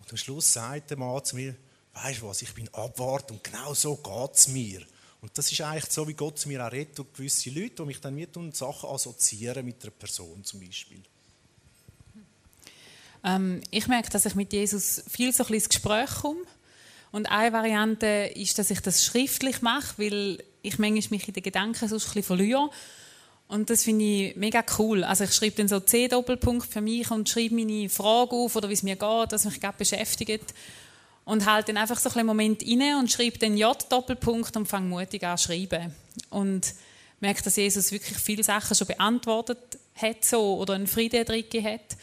Und 0.00 0.10
am 0.10 0.16
Schluss 0.16 0.52
sagt 0.52 0.90
der 0.90 0.98
Mann 0.98 1.24
zu 1.24 1.36
mir, 1.36 1.54
weißt 1.94 2.22
du 2.22 2.28
was, 2.28 2.42
ich 2.42 2.54
bin 2.54 2.68
Abwart 2.72 3.30
und 3.30 3.44
genau 3.44 3.74
so 3.74 3.96
geht 3.96 4.34
es 4.34 4.48
mir. 4.48 4.82
Und 5.20 5.36
das 5.38 5.52
ist 5.52 5.60
eigentlich 5.60 5.90
so, 5.90 6.06
wie 6.08 6.14
Gott 6.14 6.44
mir 6.46 6.66
auch 6.66 6.72
redet 6.72 6.98
und 6.98 7.14
gewisse 7.14 7.50
Leute, 7.50 7.76
die 7.76 7.82
mich 7.84 8.00
dann 8.00 8.14
mit 8.14 8.36
und 8.36 8.56
Sachen 8.56 8.90
assoziieren 8.90 9.64
mit 9.64 9.82
einer 9.82 9.92
Person 9.92 10.42
zum 10.42 10.60
Beispiel. 10.60 11.00
Ähm, 13.24 13.60
ich 13.70 13.86
merke, 13.86 14.10
dass 14.10 14.26
ich 14.26 14.34
mit 14.34 14.52
Jesus 14.52 15.04
viel 15.08 15.32
so 15.32 15.44
ein 15.44 15.54
ins 15.54 15.68
Gespräch 15.68 16.10
komme. 16.22 16.40
Und 17.12 17.26
eine 17.26 17.52
Variante 17.52 18.32
ist, 18.34 18.58
dass 18.58 18.70
ich 18.70 18.80
das 18.80 19.04
schriftlich 19.04 19.62
mache, 19.62 19.94
weil 19.98 20.42
ich 20.62 20.78
manchmal 20.78 21.18
mich 21.18 21.28
in 21.28 21.34
den 21.34 21.42
Gedanken 21.42 21.88
sonst 21.88 22.16
ein 22.16 22.22
verliere. 22.22 22.70
Und 23.46 23.68
das 23.68 23.84
finde 23.84 24.04
ich 24.04 24.36
mega 24.36 24.64
cool. 24.78 25.04
Also 25.04 25.24
ich 25.24 25.34
schreibe 25.34 25.56
dann 25.56 25.68
so 25.68 25.78
C-Doppelpunkt 25.78 26.66
für 26.66 26.80
mich 26.80 27.10
und 27.10 27.28
schreibe 27.28 27.54
meine 27.54 27.88
Frage 27.90 28.34
auf 28.34 28.56
oder 28.56 28.68
wie 28.70 28.74
es 28.74 28.82
mir 28.82 28.96
geht, 28.96 29.32
was 29.32 29.44
mich 29.44 29.60
gerade 29.60 29.76
beschäftigt 29.76 30.54
und 31.24 31.46
halte 31.46 31.72
dann 31.72 31.82
einfach 31.82 31.98
so 31.98 32.10
einen 32.10 32.26
Moment 32.26 32.62
inne 32.62 32.98
und 32.98 33.10
schreibe 33.10 33.38
den 33.38 33.56
J-Doppelpunkt 33.56 34.56
und 34.56 34.66
fange 34.66 34.88
mutig 34.88 35.24
an 35.24 35.38
zu 35.38 35.48
schreiben. 35.48 35.94
Und 36.30 36.74
merke, 37.20 37.42
dass 37.42 37.56
Jesus 37.56 37.92
wirklich 37.92 38.18
viele 38.18 38.42
Sachen 38.42 38.74
schon 38.74 38.88
beantwortet 38.88 39.78
hat 39.94 40.24
so, 40.24 40.56
oder 40.56 40.74
einen 40.74 40.86
Frieden 40.86 41.24
drin 41.24 41.44
hat. 41.64 41.96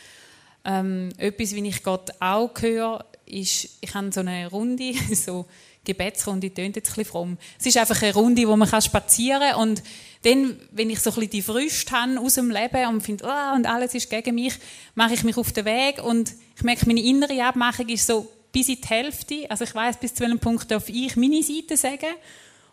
Ähm, 0.65 1.09
etwas, 1.17 1.53
wie 1.53 1.67
ich 1.67 1.83
Gott 1.83 2.11
auch 2.19 2.51
höre, 2.59 3.05
ist, 3.25 3.69
ich 3.81 3.93
habe 3.93 4.11
so 4.11 4.21
eine 4.21 4.47
Runde, 4.47 4.93
so 5.13 5.45
Gebetsrunde, 5.83 6.53
tönt 6.53 6.75
jetzt 6.75 6.97
ein 6.97 7.05
fromm. 7.05 7.37
Es 7.59 7.65
ist 7.65 7.77
einfach 7.77 8.01
eine 8.01 8.13
Runde, 8.13 8.47
wo 8.47 8.55
man 8.55 8.81
spazieren 8.81 9.51
kann 9.51 9.61
und 9.61 9.83
dann, 10.23 10.59
wenn 10.71 10.89
ich 10.89 10.99
so 10.99 11.11
ein 11.11 11.29
die 11.29 11.41
Früchte 11.41 11.91
habe 11.93 12.19
aus 12.19 12.35
dem 12.35 12.51
Leben 12.51 12.87
und 12.87 13.01
finde, 13.01 13.25
oh, 13.25 13.55
und 13.55 13.65
alles 13.65 13.95
ist 13.95 14.09
gegen 14.09 14.35
mich, 14.35 14.53
mache 14.93 15.13
ich 15.13 15.23
mich 15.23 15.37
auf 15.37 15.51
den 15.53 15.65
Weg 15.65 16.03
und 16.03 16.33
ich 16.55 16.63
merke, 16.63 16.85
meine 16.85 17.01
innere 17.01 17.43
Abmachung 17.43 17.87
ist 17.87 18.05
so, 18.05 18.29
bis 18.51 18.69
in 18.69 18.81
die 18.81 18.87
Hälfte, 18.87 19.49
also 19.49 19.63
ich 19.63 19.73
weiß 19.73 19.97
bis 19.97 20.13
zu 20.13 20.21
welchem 20.21 20.39
Punkt 20.39 20.69
darf 20.71 20.89
ich 20.89 21.15
meine 21.15 21.43
Seite 21.43 21.77
sagen 21.77 22.15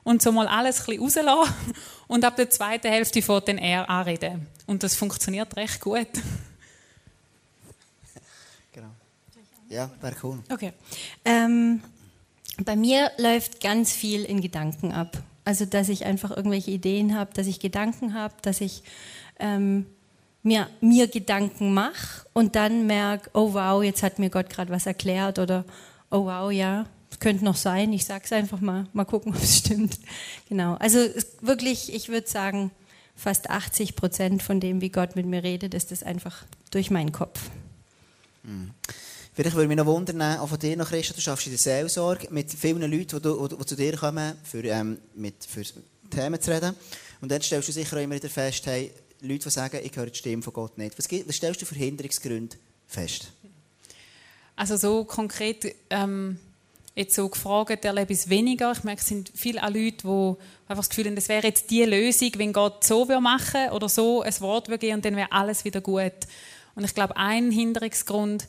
und 0.05 0.23
so 0.23 0.33
mal 0.33 0.47
alles 0.47 0.89
ein 0.89 0.99
bisschen 0.99 1.29
rauslassen 1.29 1.75
und 2.07 2.25
ab 2.25 2.37
der 2.37 2.49
zweiten 2.51 2.89
Hälfte 2.89 3.21
fährt 3.23 3.49
dann 3.49 3.59
er 3.59 3.89
anreden. 3.91 4.47
Und 4.67 4.83
das 4.83 4.95
funktioniert 4.95 5.57
recht 5.57 5.81
gut. 5.81 6.09
Genau. 8.73 8.89
Ja, 9.69 9.91
wäre 10.01 10.17
cool. 10.23 10.39
Okay. 10.49 10.73
Ähm, 11.25 11.83
bei 12.59 12.77
mir 12.77 13.11
läuft 13.19 13.61
ganz 13.61 13.93
viel 13.93 14.25
in 14.25 14.41
Gedanken 14.41 14.93
ab. 14.93 15.23
Also, 15.45 15.65
dass 15.65 15.89
ich 15.89 16.05
einfach 16.05 16.31
irgendwelche 16.31 16.73
Ideen 16.73 17.17
habe, 17.17 17.33
dass 17.35 17.47
ich 17.47 17.61
Gedanken 17.61 18.15
habe, 18.15 18.35
dass 18.43 18.61
ich 18.61 18.83
ähm, 19.39 19.87
mir, 20.47 20.69
mir 20.81 21.09
Gedanken 21.09 21.75
mache 21.75 22.27
und 22.33 22.55
dann 22.55 22.87
merke, 22.87 23.29
oh 23.35 23.53
wow, 23.53 23.83
jetzt 23.83 24.03
hat 24.03 24.19
mir 24.19 24.31
Gott 24.31 24.49
gerade 24.49 24.71
was 24.71 24.87
erklärt 24.87 25.39
oder 25.39 25.65
oh 26.11 26.25
wow, 26.25 26.51
ja, 26.51 26.87
könnte 27.19 27.45
noch 27.45 27.57
sein, 27.57 27.93
ich 27.93 28.05
sage 28.05 28.23
es 28.25 28.33
einfach 28.33 28.61
mal, 28.61 28.87
mal 28.93 29.05
gucken, 29.05 29.35
ob 29.37 29.43
es 29.43 29.59
stimmt. 29.59 29.99
Genau, 30.49 30.75
also 30.75 30.99
wirklich, 31.41 31.93
ich 31.93 32.09
würde 32.09 32.29
sagen, 32.29 32.71
fast 33.17 33.51
80 33.51 33.97
Prozent 33.97 34.43
von 34.43 34.61
dem, 34.61 34.81
wie 34.81 34.91
Gott 34.91 35.17
mit 35.17 35.27
mir 35.27 35.43
redet, 35.43 35.75
ist 35.75 35.91
das 35.91 36.03
einfach 36.03 36.45
durch 36.71 36.91
meinen 36.91 37.13
Kopf. 37.13 37.41
Mhm. 38.45 38.71
Vielleicht 39.35 39.57
würde 39.57 39.69
mich 39.69 39.77
noch 39.77 39.87
wundern, 39.87 40.39
auch 40.39 40.49
von 40.49 40.59
dir 40.59 40.77
noch, 40.77 40.89
Christa, 40.89 41.13
du 41.13 41.21
schaffst 41.21 41.47
in 41.47 41.53
der 41.53 41.59
Seelsorge 41.59 42.29
mit 42.31 42.51
vielen 42.53 42.81
Leuten, 42.91 43.21
die, 43.21 43.57
die 43.57 43.67
zu 43.67 43.77
dir 43.77 43.97
kommen, 43.97 44.35
für, 44.45 44.65
ähm, 44.65 44.99
mit, 45.15 45.45
für 45.45 45.63
Themen 46.09 46.41
zu 46.41 46.53
reden. 46.53 46.75
Und 47.21 47.31
dann 47.31 47.43
stellst 47.43 47.69
du 47.69 47.73
sicher 47.73 47.97
auch 47.97 48.01
immer 48.01 48.15
wieder 48.15 48.31
fest, 48.31 48.65
hey, 48.67 48.93
Leute, 49.21 49.45
die 49.45 49.51
sagen, 49.51 49.81
ich 49.83 49.97
höre 49.97 50.07
die 50.07 50.19
Stimme 50.19 50.43
von 50.43 50.53
Gott 50.53 50.79
nicht. 50.79 50.99
Was, 50.99 51.37
stellst 51.37 51.63
du 51.63 51.67
für 51.67 51.75
Hinderungsgründe 51.75 52.57
fest? 52.87 53.33
Also 54.55 54.77
so 54.77 55.05
konkret, 55.05 55.75
ähm, 55.91 56.39
jetzt 56.95 57.15
so 57.15 57.29
gefragt, 57.29 57.85
erlebe 57.85 58.13
ich 58.13 58.21
es 58.21 58.29
weniger. 58.29 58.73
Ich 58.73 58.85
merke, 58.85 59.01
es 59.01 59.09
sind 59.09 59.31
viele 59.35 59.61
Leute, 59.61 60.03
die 60.03 60.35
einfach 60.69 60.83
das 60.83 60.89
Gefühl 60.89 61.07
haben, 61.07 61.15
das 61.15 61.29
wäre 61.29 61.47
jetzt 61.47 61.71
die 61.71 61.85
Lösung, 61.85 62.31
wenn 62.37 62.53
Gott 62.53 62.85
so 62.85 63.05
machen 63.21 63.61
würde 63.61 63.75
oder 63.75 63.89
so 63.89 64.23
ein 64.23 64.41
Wort 64.41 64.69
geben 64.81 64.95
und 64.95 65.05
dann 65.05 65.17
wäre 65.17 65.33
alles 65.33 65.65
wieder 65.65 65.81
gut. 65.81 66.13
Und 66.75 66.85
ich 66.85 66.95
glaube, 66.95 67.17
ein 67.17 67.51
Hinderungsgrund 67.51 68.49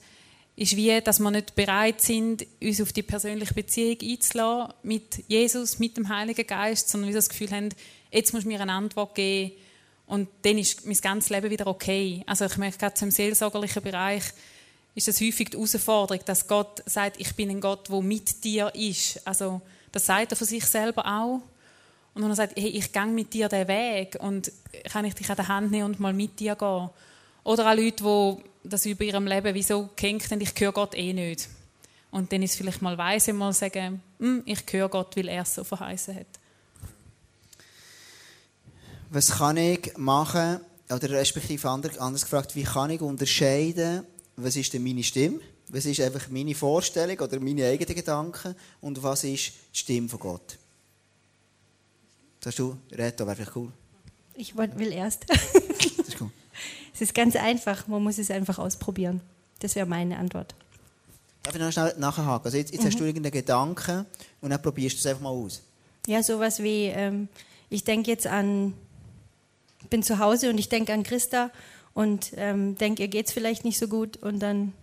ist 0.56 0.76
wie, 0.76 1.00
dass 1.02 1.20
wir 1.20 1.30
nicht 1.30 1.56
bereit 1.56 2.02
sind, 2.02 2.46
uns 2.62 2.82
auf 2.82 2.92
die 2.92 3.04
persönliche 3.04 3.54
Beziehung 3.54 3.98
einzulassen 4.02 4.74
mit 4.84 5.24
Jesus, 5.28 5.78
mit 5.78 5.98
dem 5.98 6.10
Heiligen 6.10 6.48
Geist, 6.48 6.90
sondern 6.90 7.10
wir 7.10 7.16
das 7.16 7.30
Gefühl 7.30 7.52
haben, 7.52 7.70
jetzt 8.12 8.34
muss 8.34 8.44
mir 8.44 8.60
eine 8.60 8.72
Antwort 8.72 9.14
geben 9.14 9.54
und 10.08 10.30
dann 10.42 10.58
ist 10.58 10.86
mein 10.86 10.98
ganzes 10.98 11.30
Leben 11.30 11.52
wieder 11.52 11.68
okay. 11.68 12.24
Also 12.26 12.46
ich 12.46 12.58
merke 12.58 12.78
gerade 12.78 12.96
im 13.02 13.12
seelsorgerlichen 13.12 13.84
Bereich, 13.84 14.24
ist 14.96 15.08
das 15.08 15.22
häufig 15.22 15.50
die 15.50 15.58
Herausforderung, 15.58 16.24
dass 16.26 16.48
Gott 16.48 16.82
sagt, 16.86 17.20
ich 17.20 17.36
bin 17.36 17.52
ein 17.52 17.62
Gott, 17.62 17.90
der 17.90 18.02
mit 18.02 18.44
dir 18.44 18.74
ist. 18.74 19.26
Also 19.28 19.62
das 19.92 20.06
sagt 20.06 20.32
er 20.32 20.38
von 20.38 20.48
sich 20.48 20.66
selber 20.66 21.06
auch. 21.06 21.42
Und 22.14 22.24
wenn 22.24 22.32
er 22.32 22.36
sagt, 22.36 22.58
hey, 22.58 22.70
ich 22.70 22.92
gehe 22.92 23.06
mit 23.06 23.32
dir 23.34 23.48
den 23.48 23.68
Weg 23.68 24.18
und 24.20 24.52
kann 24.90 25.06
ich 25.06 25.14
dich 25.14 25.30
an 25.30 25.36
der 25.36 25.48
Hand 25.50 25.72
nehmen 25.72 25.86
und 25.86 26.00
mal 26.00 26.14
mit 26.14 26.40
dir 26.40 26.56
gehen. 26.56 26.90
Oder 27.44 27.72
auch 27.72 27.76
Leute, 27.76 28.04
die 28.04 28.70
das 28.70 28.86
über 28.86 29.04
ihrem 29.04 29.28
Leben 29.28 29.54
wieso 29.54 29.90
gehängt 29.96 30.32
haben, 30.32 30.42
ich 30.42 30.54
höre 30.58 30.72
Gott 30.72 30.96
eh 30.96 31.14
nicht. 31.14 31.48
Und 32.10 32.32
dann 32.32 32.42
ist 32.42 32.52
es 32.52 32.58
vielleicht 32.58 32.82
mal 32.82 32.98
weise, 32.98 33.34
mal 33.34 33.54
sagen, 33.54 34.02
hm, 34.20 34.42
ich 34.46 34.64
höre 34.72 34.90
Gott, 34.90 35.16
weil 35.16 35.28
er 35.28 35.44
es 35.44 35.54
so 35.54 35.64
verheißen 35.64 36.16
hat. 36.16 36.37
Was 39.10 39.32
kann 39.32 39.58
ich 39.58 39.98
machen, 39.98 40.60
oder 40.90 41.10
respektive 41.10 41.70
anders 41.70 42.22
gefragt, 42.22 42.56
wie 42.56 42.64
kann 42.64 42.90
ich 42.90 43.02
unterscheiden, 43.02 44.04
was 44.36 44.56
ist 44.56 44.74
denn 44.74 44.84
meine 44.84 45.04
Stimme, 45.04 45.40
was 45.70 45.86
ist 45.86 46.00
einfach 46.00 46.30
meine 46.30 46.56
Vorstellung 46.56 47.20
oder 47.20 47.40
meine 47.40 47.66
eigenen 47.66 47.96
Gedanken 47.96 48.56
und 48.82 49.02
was 49.04 49.24
ist 49.24 49.52
die 49.74 49.78
Stimme 49.80 50.08
von 50.08 50.20
Gott? 50.20 50.58
Sagst 52.44 52.60
du, 52.60 52.78
Reto, 52.92 53.26
wäre 53.26 53.36
vielleicht 53.36 53.56
cool. 53.56 53.72
Ich 54.36 54.56
will 54.56 54.94
erst. 54.94 55.26
das 55.28 56.08
ist 56.08 56.22
cool. 56.22 56.32
Es 56.94 57.02
ist 57.02 57.14
ganz 57.14 57.36
einfach, 57.36 57.88
man 57.88 58.02
muss 58.02 58.18
es 58.18 58.32
einfach 58.32 58.58
ausprobieren. 58.58 59.22
Das 59.60 59.76
wäre 59.76 59.86
meine 59.86 60.18
Antwort. 60.18 60.56
Darf 61.44 61.54
ich 61.54 61.62
noch 61.62 61.72
schnell 61.72 61.94
nachhaken? 62.00 62.46
Also 62.46 62.58
jetzt, 62.58 62.74
jetzt 62.74 62.82
mhm. 62.82 62.88
hast 62.88 63.00
du 63.00 63.04
irgendeinen 63.04 63.34
Gedanken 63.34 64.08
und 64.42 64.50
dann 64.50 64.60
probierst 64.60 64.96
du 64.96 65.00
es 65.02 65.06
einfach 65.06 65.22
mal 65.22 65.30
aus. 65.30 65.62
Ja, 66.08 66.24
sowas 66.24 66.58
wie, 66.64 66.86
ähm, 66.86 67.28
ich 67.70 67.84
denke 67.84 68.10
jetzt 68.10 68.26
an, 68.26 68.74
bin 69.90 70.04
zu 70.04 70.20
Hause 70.20 70.50
und 70.50 70.58
ich 70.58 70.70
denke 70.70 70.94
an 70.94 71.04
Christa 71.04 71.52
und 71.94 72.32
ähm, 72.36 72.76
denke, 72.78 73.04
ihr 73.04 73.08
geht 73.08 73.28
es 73.28 73.34
vielleicht 73.34 73.66
nicht 73.66 73.80
so 73.80 73.88
gut 73.88 74.18
und 74.18 74.40
dann 74.40 74.74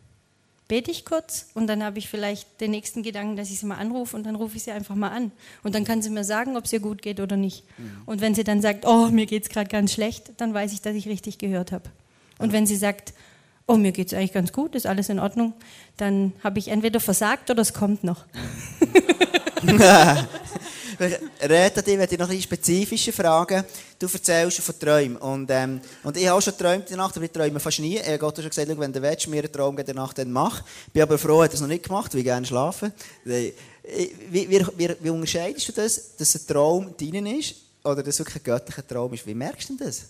bete 0.67 0.91
ich 0.91 1.05
kurz 1.05 1.47
und 1.55 1.67
dann 1.67 1.83
habe 1.85 1.99
ich 1.99 2.09
vielleicht 2.09 2.61
den 2.61 2.71
nächsten 2.71 3.03
Gedanken, 3.03 3.37
dass 3.37 3.51
ich 3.51 3.61
sie 3.61 3.67
mal 3.67 3.77
anrufe 3.77 4.17
und 4.17 4.25
dann 4.25 4.35
rufe 4.35 4.57
ich 4.57 4.65
sie 4.65 4.73
einfach 4.73 4.95
mal 4.95 5.11
an. 5.11 5.31
Und 5.63 5.75
dann 5.75 5.85
kann 5.85 6.03
sie 6.03 6.11
mir 6.11 6.25
sagen, 6.25 6.57
ob 6.57 6.65
es 6.65 6.73
ihr 6.73 6.81
gut 6.81 7.03
geht 7.03 7.21
oder 7.21 7.37
nicht. 7.37 7.65
Mhm. 7.79 8.03
Und 8.07 8.21
wenn 8.21 8.35
sie 8.35 8.45
dann 8.45 8.63
sagt, 8.63 8.87
oh, 8.87 9.09
mir 9.09 9.27
geht 9.27 9.45
es 9.45 9.49
gerade 9.51 9.69
ganz 9.69 9.93
schlecht, 9.93 10.33
dann 10.39 10.55
weiß 10.55 10.73
ich, 10.73 10.81
dass 10.81 10.95
ich 10.95 11.07
richtig 11.07 11.39
gehört 11.39 11.71
habe. 11.71 11.91
Und 12.39 12.53
wenn 12.53 12.67
sie 12.67 12.77
sagt, 12.77 13.13
oh, 13.67 13.77
mir 13.77 13.93
geht 13.93 14.09
es 14.09 14.15
eigentlich 14.15 14.33
ganz 14.33 14.53
gut, 14.53 14.75
ist 14.75 14.87
alles 14.87 15.09
in 15.09 15.19
Ordnung, 15.19 15.53
dann 15.97 16.33
habe 16.43 16.59
ich 16.59 16.69
entweder 16.69 17.01
versagt 17.01 17.51
oder 17.51 17.63
es 17.63 17.75
kommt 17.75 18.03
noch. 18.03 18.25
Reta, 20.99 21.83
dich 21.83 21.99
werde 21.99 22.15
ich 22.15 22.19
noch 22.19 22.29
ein 22.29 22.41
spezifischer 22.41 23.13
fragen. 23.13 23.65
Du 23.99 24.07
erzählst 24.07 24.61
von 24.61 24.79
Träumen. 24.79 25.17
Und, 25.17 25.51
ähm, 25.51 25.81
und 26.03 26.17
ich 26.17 26.27
habe 26.27 26.41
schon 26.41 26.53
geträumt 26.53 26.85
in 26.85 26.97
der 26.97 26.97
Nacht, 26.99 27.17
aber 27.17 27.25
ich 27.25 27.31
träume 27.31 27.61
fast 27.61 27.81
nie. 27.81 27.97
Ich 27.97 28.07
habe 28.07 28.19
Gott 28.19 28.37
schon 28.37 28.49
gesagt, 28.49 28.69
wenn 28.69 28.93
du 28.93 29.03
willst, 29.03 29.27
mir 29.29 29.43
einen 29.43 29.53
Traum 29.53 29.79
in 29.79 29.87
der 29.87 29.95
Nacht, 29.95 30.19
dann 30.19 30.31
mach. 30.31 30.63
Ich 30.87 30.93
bin 30.93 31.03
aber 31.03 31.19
froh, 31.19 31.43
er 31.43 31.53
es 31.53 31.61
noch 31.61 31.69
nicht 31.69 31.85
gemacht, 31.85 32.13
weil 32.13 32.21
ich 32.21 32.25
gerne 32.25 32.47
schlafen. 32.47 32.93
Wie, 33.25 33.55
wie, 34.31 34.51
wie, 34.51 34.97
wie 35.01 35.11
unterscheidest 35.11 35.69
du 35.69 35.73
das, 35.73 36.17
dass 36.17 36.35
ein 36.35 36.47
Traum 36.47 36.95
deinen 36.97 37.27
ist 37.27 37.57
oder 37.83 38.03
dass 38.03 38.15
es 38.15 38.19
wirklich 38.21 38.37
ein 38.37 38.45
göttlicher 38.45 38.87
Traum 38.87 39.13
ist? 39.15 39.27
Wie 39.27 39.35
merkst 39.35 39.71
du 39.71 39.77
das? 39.77 40.03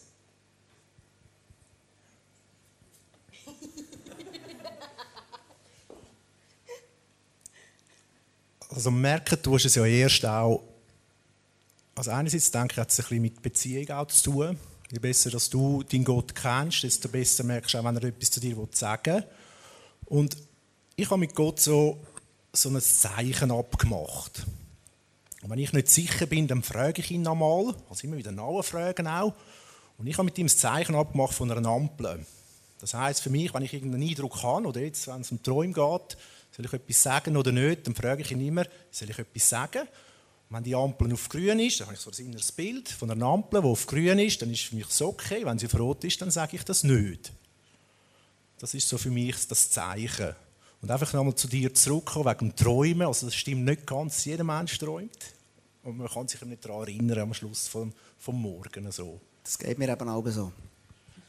Also 8.74 8.90
merken 8.90 9.40
tust 9.40 9.64
du 9.64 9.68
es 9.68 9.74
ja 9.76 9.84
erst 9.84 10.26
auch, 10.26 10.62
also 11.94 12.10
einerseits 12.10 12.50
denke 12.50 12.72
ich, 12.72 12.78
hat 12.78 12.90
es 12.90 12.98
ein 12.98 13.02
bisschen 13.02 13.22
mit 13.22 13.42
Beziehung 13.42 13.90
auch 13.90 14.06
zu 14.06 14.30
tun. 14.30 14.58
Je 14.90 14.98
besser, 14.98 15.30
dass 15.30 15.50
du 15.50 15.82
deinen 15.82 16.04
Gott 16.04 16.34
kennst, 16.34 16.82
desto 16.82 17.08
besser 17.08 17.44
merkst 17.44 17.74
du 17.74 17.78
auch, 17.78 17.84
wenn 17.84 17.96
er 17.96 18.04
etwas 18.04 18.30
zu 18.30 18.40
dir 18.40 18.56
sagen 18.72 19.14
will. 19.14 19.24
Und 20.06 20.36
ich 20.96 21.10
habe 21.10 21.18
mit 21.18 21.34
Gott 21.34 21.60
so, 21.60 21.98
so 22.52 22.68
ein 22.68 22.80
Zeichen 22.80 23.50
abgemacht. 23.50 24.44
Und 25.42 25.50
wenn 25.50 25.58
ich 25.58 25.72
nicht 25.72 25.88
sicher 25.88 26.26
bin, 26.26 26.46
dann 26.48 26.62
frage 26.62 27.00
ich 27.00 27.10
ihn 27.10 27.22
nochmal, 27.22 27.74
also 27.88 28.06
immer 28.06 28.16
wieder 28.16 28.32
nachfragen 28.32 29.06
auch. 29.06 29.34
Und 29.98 30.06
ich 30.06 30.16
habe 30.16 30.24
mit 30.24 30.38
ihm 30.38 30.46
ein 30.46 30.50
Zeichen 30.50 30.94
abgemacht 30.94 31.34
von 31.34 31.50
einer 31.50 31.68
Ampel. 31.68 32.24
Das 32.80 32.94
heißt 32.94 33.22
für 33.22 33.30
mich, 33.30 33.54
wenn 33.54 33.62
ich 33.62 33.72
irgendeinen 33.72 34.08
Eindruck 34.08 34.42
habe, 34.42 34.66
oder 34.66 34.80
jetzt, 34.80 35.06
wenn 35.06 35.20
es 35.20 35.32
um 35.32 35.42
Träume 35.42 35.72
geht, 35.72 36.16
soll 36.50 36.66
ich 36.66 36.72
etwas 36.72 37.02
sagen 37.02 37.36
oder 37.36 37.52
nicht, 37.52 37.86
dann 37.86 37.94
frage 37.94 38.22
ich 38.22 38.30
ihn 38.30 38.40
immer, 38.40 38.64
soll 38.90 39.10
ich 39.10 39.18
etwas 39.18 39.48
sagen? 39.48 39.88
Wenn 40.54 40.62
die 40.62 40.74
Ampel 40.74 41.12
auf 41.12 41.28
grün 41.28 41.58
ist, 41.58 41.80
dann 41.80 41.88
habe 41.88 41.96
ich 41.96 42.00
so 42.00 42.10
ein 42.10 42.26
inneres 42.26 42.52
Bild 42.52 42.88
von 42.88 43.10
einer 43.10 43.26
Ampel, 43.26 43.60
die 43.60 43.66
auf 43.66 43.86
grün 43.86 44.18
ist, 44.18 44.40
dann 44.40 44.50
ist 44.50 44.62
für 44.62 44.76
mich 44.76 44.86
so 44.86 45.08
okay. 45.08 45.44
Wenn 45.44 45.58
sie 45.58 45.66
auf 45.66 45.78
rot 45.78 46.04
ist, 46.04 46.20
dann 46.22 46.30
sage 46.30 46.56
ich 46.56 46.64
das 46.64 46.84
nicht. 46.84 47.32
Das 48.58 48.72
ist 48.72 48.88
so 48.88 48.96
für 48.96 49.10
mich 49.10 49.36
das 49.48 49.70
Zeichen. 49.70 50.34
Und 50.80 50.90
einfach 50.90 51.12
nochmal 51.12 51.34
zu 51.34 51.48
dir 51.48 51.74
zurückkommen, 51.74 52.26
wegen 52.26 52.50
dem 52.50 52.56
Träumen. 52.56 53.06
Also 53.06 53.26
das 53.26 53.34
stimmt 53.34 53.64
nicht 53.64 53.86
ganz, 53.86 54.24
jeder 54.24 54.44
Mensch 54.44 54.78
träumt. 54.78 55.18
Und 55.82 55.98
man 55.98 56.08
kann 56.08 56.28
sich 56.28 56.40
nicht 56.42 56.64
daran 56.64 56.82
erinnern 56.82 57.18
am 57.18 57.34
Schluss 57.34 57.68
vom, 57.68 57.92
vom 58.18 58.40
Morgen. 58.40 58.90
So. 58.92 59.20
Das 59.42 59.58
geht 59.58 59.78
mir 59.78 59.88
eben 59.88 60.08
auch 60.08 60.26
so. 60.28 60.52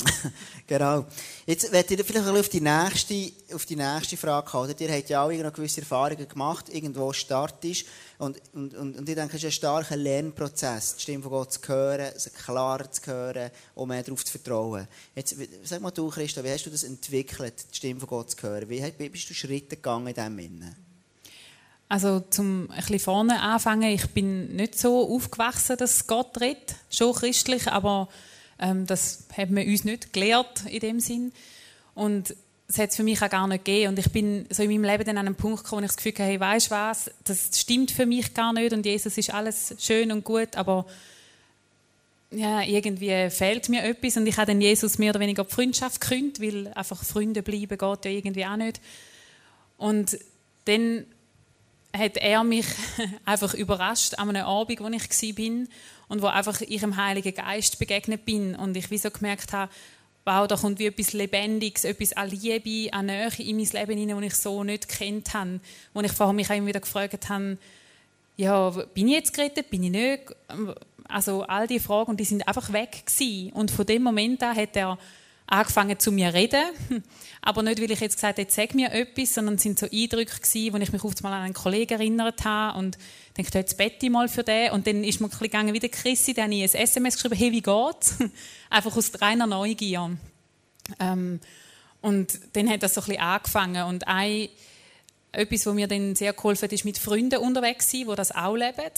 genau. 0.67 1.05
Jetzt 1.45 1.71
werde 1.71 1.93
ich 1.93 2.03
vielleicht 2.03 2.27
auf 2.27 2.49
die 2.49 2.61
nächste, 2.61 3.31
auf 3.53 3.65
die 3.65 3.75
nächste 3.75 4.17
Frage 4.17 4.49
kommen. 4.49 4.73
Ihr 4.77 4.91
habt 4.91 5.09
ja 5.09 5.23
auch 5.23 5.53
gewisse 5.53 5.81
Erfahrungen 5.81 6.27
gemacht, 6.27 6.69
irgendwo 6.69 7.13
startest. 7.13 7.85
Und, 8.17 8.41
und, 8.53 8.73
und, 8.75 8.97
und 8.97 9.09
ich 9.09 9.15
denke, 9.15 9.35
es 9.35 9.43
ist 9.43 9.45
ein 9.45 9.51
starker 9.51 9.95
Lernprozess, 9.95 10.95
die 10.95 11.01
Stimme 11.01 11.23
von 11.23 11.31
Gott 11.31 11.53
zu 11.53 11.59
hören, 11.67 12.11
sie 12.17 12.29
klarer 12.29 12.89
zu 12.89 13.05
hören 13.05 13.51
und 13.75 13.87
mehr 13.89 14.03
darauf 14.03 14.23
zu 14.23 14.31
vertrauen. 14.31 14.87
Jetzt, 15.15 15.35
sag 15.63 15.81
mal 15.81 15.91
du, 15.91 16.09
Christa, 16.09 16.43
wie 16.43 16.51
hast 16.51 16.65
du 16.65 16.69
das 16.69 16.83
entwickelt, 16.83 17.65
die 17.71 17.75
Stimme 17.75 17.99
von 17.99 18.09
Gott 18.09 18.31
zu 18.31 18.41
hören? 18.41 18.69
Wie 18.69 19.09
bist 19.09 19.29
du 19.29 19.33
Schritte 19.33 19.75
gegangen 19.75 20.07
in 20.07 20.13
diesem 20.13 20.39
Sinne? 20.39 20.75
Also 21.87 22.21
zum 22.31 22.69
ein 22.71 22.77
bisschen 22.77 22.99
vorne 22.99 23.39
anfangen, 23.41 23.91
ich 23.91 24.07
bin 24.07 24.55
nicht 24.55 24.79
so 24.79 25.07
aufgewachsen, 25.13 25.77
dass 25.77 26.07
Gott 26.07 26.39
redet, 26.41 26.75
schon 26.89 27.13
christlich, 27.13 27.67
aber 27.67 28.09
ähm, 28.59 28.85
das 28.85 29.25
haben 29.37 29.55
wir 29.55 29.65
uns 29.65 29.83
nicht 29.83 30.13
gelehrt 30.13 30.65
in 30.69 30.79
dem 30.79 30.99
Sinn. 30.99 31.31
Und 31.93 32.35
das 32.67 32.79
hat 32.79 32.89
es 32.89 32.95
für 32.95 33.03
mich 33.03 33.21
auch 33.21 33.29
gar 33.29 33.47
nicht 33.47 33.65
gegeben. 33.65 33.89
Und 33.89 33.99
ich 33.99 34.11
bin 34.11 34.45
so 34.49 34.63
in 34.63 34.69
meinem 34.69 34.83
Leben 34.83 35.05
dann 35.05 35.17
an 35.17 35.27
einen 35.27 35.35
Punkt 35.35 35.63
gekommen, 35.63 35.81
wo 35.81 35.85
ich 35.85 35.91
das 35.91 35.97
Gefühl 35.97 36.13
hatte, 36.13 36.23
hey, 36.23 36.39
weißt 36.39 36.67
du 36.67 36.71
was, 36.71 37.11
das 37.23 37.49
stimmt 37.53 37.91
für 37.91 38.05
mich 38.05 38.33
gar 38.33 38.53
nicht 38.53 38.73
und 38.73 38.85
Jesus 38.85 39.17
ist 39.17 39.33
alles 39.33 39.75
schön 39.79 40.11
und 40.11 40.23
gut, 40.23 40.55
aber 40.55 40.85
ja, 42.31 42.61
irgendwie 42.63 43.29
fehlt 43.29 43.69
mir 43.69 43.83
etwas 43.83 44.17
und 44.17 44.25
ich 44.25 44.35
habe 44.37 44.47
dann 44.47 44.61
Jesus 44.61 44.97
mehr 44.97 45.11
oder 45.11 45.19
weniger 45.19 45.43
die 45.43 45.53
Freundschaft 45.53 46.01
gekündigt, 46.01 46.41
weil 46.41 46.73
einfach 46.73 47.03
Freunde 47.03 47.43
bleiben 47.43 47.77
geht 47.77 48.05
ja 48.05 48.11
irgendwie 48.11 48.45
auch 48.45 48.57
nicht. 48.57 48.81
Und 49.77 50.17
dann 50.65 51.05
hat 51.97 52.17
er 52.17 52.43
mich 52.43 52.65
einfach 53.25 53.53
überrascht 53.53 54.15
an 54.15 54.29
einem 54.29 54.45
Abend, 54.45 54.79
wo 54.79 54.87
ich 54.87 55.37
war 55.37 55.67
und 56.07 56.21
wo 56.21 56.27
einfach 56.27 56.61
ich 56.61 56.81
dem 56.81 56.97
Heiligen 56.97 57.33
Geist 57.33 57.79
begegnet 57.79 58.25
bin 58.25 58.55
und 58.55 58.77
ich 58.77 58.91
wie 58.91 58.97
so 58.97 59.09
gemerkt 59.09 59.53
habe, 59.53 59.71
wow, 60.25 60.47
da 60.47 60.55
kommt 60.55 60.79
wie 60.79 60.87
etwas 60.87 61.13
Lebendiges, 61.13 61.85
etwas 61.85 62.13
an 62.13 62.29
Liebe, 62.29 62.91
an 62.93 63.05
Nähe 63.05 63.29
in 63.37 63.57
mein 63.57 63.65
Leben 63.65 63.97
hinein, 63.97 64.21
das 64.21 64.25
ich 64.25 64.35
so 64.35 64.63
nicht 64.63 64.87
kennt 64.87 65.33
habe. 65.33 65.59
Wo 65.93 66.01
ich 66.01 66.11
vorher 66.11 66.33
mich 66.33 66.49
auch 66.49 66.55
immer 66.55 66.67
wieder 66.67 66.79
gefragt 66.79 67.29
habe, 67.29 67.57
ja, 68.35 68.69
bin 68.69 69.07
ich 69.07 69.13
jetzt 69.13 69.33
gerettet, 69.33 69.69
bin 69.69 69.83
ich 69.83 69.91
nicht? 69.91 70.23
Also 71.07 71.43
all 71.43 71.67
die 71.67 71.79
Fragen, 71.79 72.11
und 72.11 72.19
die 72.19 72.25
sind 72.25 72.47
einfach 72.47 72.73
weg 72.73 73.05
gewesen. 73.05 73.53
Und 73.53 73.71
von 73.71 73.85
dem 73.85 74.01
Moment 74.01 74.41
an 74.43 74.55
hat 74.55 74.75
er 74.75 74.97
angefangen 75.47 75.99
zu 75.99 76.11
mir 76.11 76.33
reden. 76.33 76.63
Aber 77.41 77.61
nicht, 77.61 77.79
weil 77.79 77.91
ich 77.91 77.99
jetzt 77.99 78.15
gesagt 78.15 78.37
habe, 78.37 78.41
jetzt 78.41 78.55
sag 78.55 78.73
mir 78.73 78.91
etwas, 78.91 79.35
sondern 79.35 79.55
es 79.55 79.63
sind 79.63 79.77
so 79.77 79.85
Eindrücke 79.85 80.39
gewesen, 80.39 80.73
wo 80.73 80.77
ich 80.77 80.91
mich 80.91 81.03
oft 81.03 81.21
mal 81.21 81.33
an 81.33 81.43
einen 81.43 81.53
Kollegen 81.53 81.93
erinnert 81.93 82.43
habe 82.43 82.79
und 82.79 82.97
dachte, 83.35 83.59
jetzt 83.59 83.77
bete 83.77 84.05
ich 84.05 84.11
mal 84.11 84.27
für 84.27 84.43
den. 84.43 84.71
Und 84.71 84.87
dann 84.87 85.03
ist 85.03 85.19
mir 85.19 85.27
ein 85.27 85.29
bisschen 85.29 85.45
gegangen 85.45 85.73
wie 85.73 85.79
der 85.79 85.89
Chrissy, 85.89 86.33
dann 86.33 86.45
habe 86.45 86.55
ich 86.55 86.75
ein 86.75 86.81
SMS 86.81 87.15
geschrieben, 87.15 87.35
hey, 87.35 87.51
wie 87.51 87.61
geht's? 87.61 88.17
Einfach 88.69 88.97
aus 88.97 89.11
reiner 89.21 89.45
Neugier. 89.45 90.17
Ähm, 90.99 91.39
und 92.01 92.39
dann 92.53 92.69
hat 92.69 92.83
das 92.83 92.95
so 92.95 93.01
ein 93.01 93.07
bisschen 93.07 93.21
angefangen. 93.21 93.83
Und 93.83 94.07
ein, 94.07 94.49
etwas, 95.31 95.65
was 95.65 95.73
mir 95.73 95.87
dann 95.87 96.15
sehr 96.15 96.33
geholfen 96.33 96.63
hat, 96.63 96.73
ist 96.73 96.85
mit 96.85 96.97
Freunden 96.97 97.39
unterwegs 97.39 97.91
sein, 97.91 98.05
die 98.09 98.15
das 98.15 98.33
auch 98.33 98.55
leben. 98.55 98.91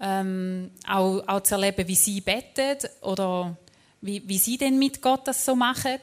Ähm, 0.00 0.70
auch, 0.86 1.22
auch 1.28 1.40
zu 1.42 1.54
erleben, 1.54 1.86
wie 1.86 1.94
sie 1.94 2.20
beten 2.20 2.78
oder 3.00 3.56
wie, 4.04 4.22
wie 4.26 4.38
sie 4.38 4.58
denn 4.58 4.78
mit 4.78 5.00
Gott 5.02 5.26
das 5.26 5.44
so 5.44 5.56
machen. 5.56 5.98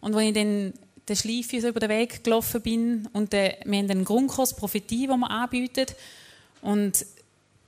Und 0.00 0.14
wenn 0.14 0.28
ich 0.28 0.34
dann 0.34 0.74
der 1.08 1.16
Schleife 1.16 1.68
über 1.68 1.80
den 1.80 1.90
Weg 1.90 2.24
gelaufen 2.24 2.62
bin. 2.62 3.08
Und 3.12 3.32
der, 3.32 3.58
wir 3.64 3.78
haben 3.78 3.90
einen 3.90 4.04
Grundkurs 4.04 4.54
Prophetie, 4.54 5.06
den 5.06 5.20
wir 5.20 5.30
anbieten. 5.30 5.86
Und 6.62 7.04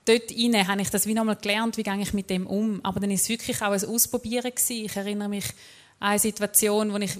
dort 0.05 0.31
rein 0.31 0.67
habe 0.67 0.81
ich 0.81 0.89
das 0.89 1.05
wie 1.05 1.13
nochmal 1.13 1.35
gelernt, 1.35 1.77
wie 1.77 1.83
gehe 1.83 2.01
ich 2.01 2.13
mit 2.13 2.29
dem 2.29 2.47
um. 2.47 2.83
Aber 2.83 2.99
dann 2.99 3.09
war 3.09 3.15
es 3.15 3.29
wirklich 3.29 3.61
auch 3.61 3.71
ein 3.71 3.85
Ausprobieren 3.85 4.51
gewesen. 4.51 4.85
Ich 4.85 4.95
erinnere 4.95 5.29
mich 5.29 5.45
an 5.99 6.11
eine 6.11 6.19
Situation, 6.19 6.91
wo 6.91 6.97
ich 6.97 7.11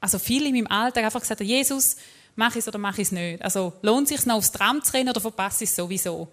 also 0.00 0.18
viel 0.18 0.46
in 0.46 0.54
meinem 0.54 0.66
Alltag 0.68 1.04
einfach 1.04 1.20
gesagt 1.20 1.40
habe, 1.40 1.48
Jesus, 1.48 1.96
mach 2.36 2.52
ich 2.52 2.58
es 2.58 2.68
oder 2.68 2.78
mach 2.78 2.98
ich 2.98 3.08
es 3.08 3.12
nicht. 3.12 3.42
Also 3.42 3.72
lohnt 3.82 4.10
es 4.10 4.16
sich 4.16 4.26
noch 4.26 4.36
aufs 4.36 4.52
Tram 4.52 4.82
zu 4.82 4.92
rennen 4.92 5.08
oder 5.08 5.20
verpasse 5.20 5.64
ich 5.64 5.70
es 5.70 5.76
sowieso? 5.76 6.28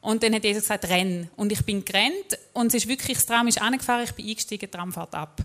Und 0.00 0.22
dann 0.22 0.34
hat 0.34 0.44
Jesus 0.44 0.62
gesagt, 0.62 0.88
renn. 0.88 1.28
Und 1.36 1.52
ich 1.52 1.64
bin 1.64 1.84
gerannt 1.84 2.38
und 2.52 2.68
es 2.68 2.74
ist 2.74 2.88
wirklich, 2.88 3.18
das 3.18 3.26
Tram 3.26 3.48
ist 3.48 3.60
angefahren, 3.60 4.04
ich 4.04 4.12
bin 4.12 4.26
eingestiegen, 4.26 4.70
Tram 4.70 4.92
fährt 4.92 5.14
ab. 5.14 5.42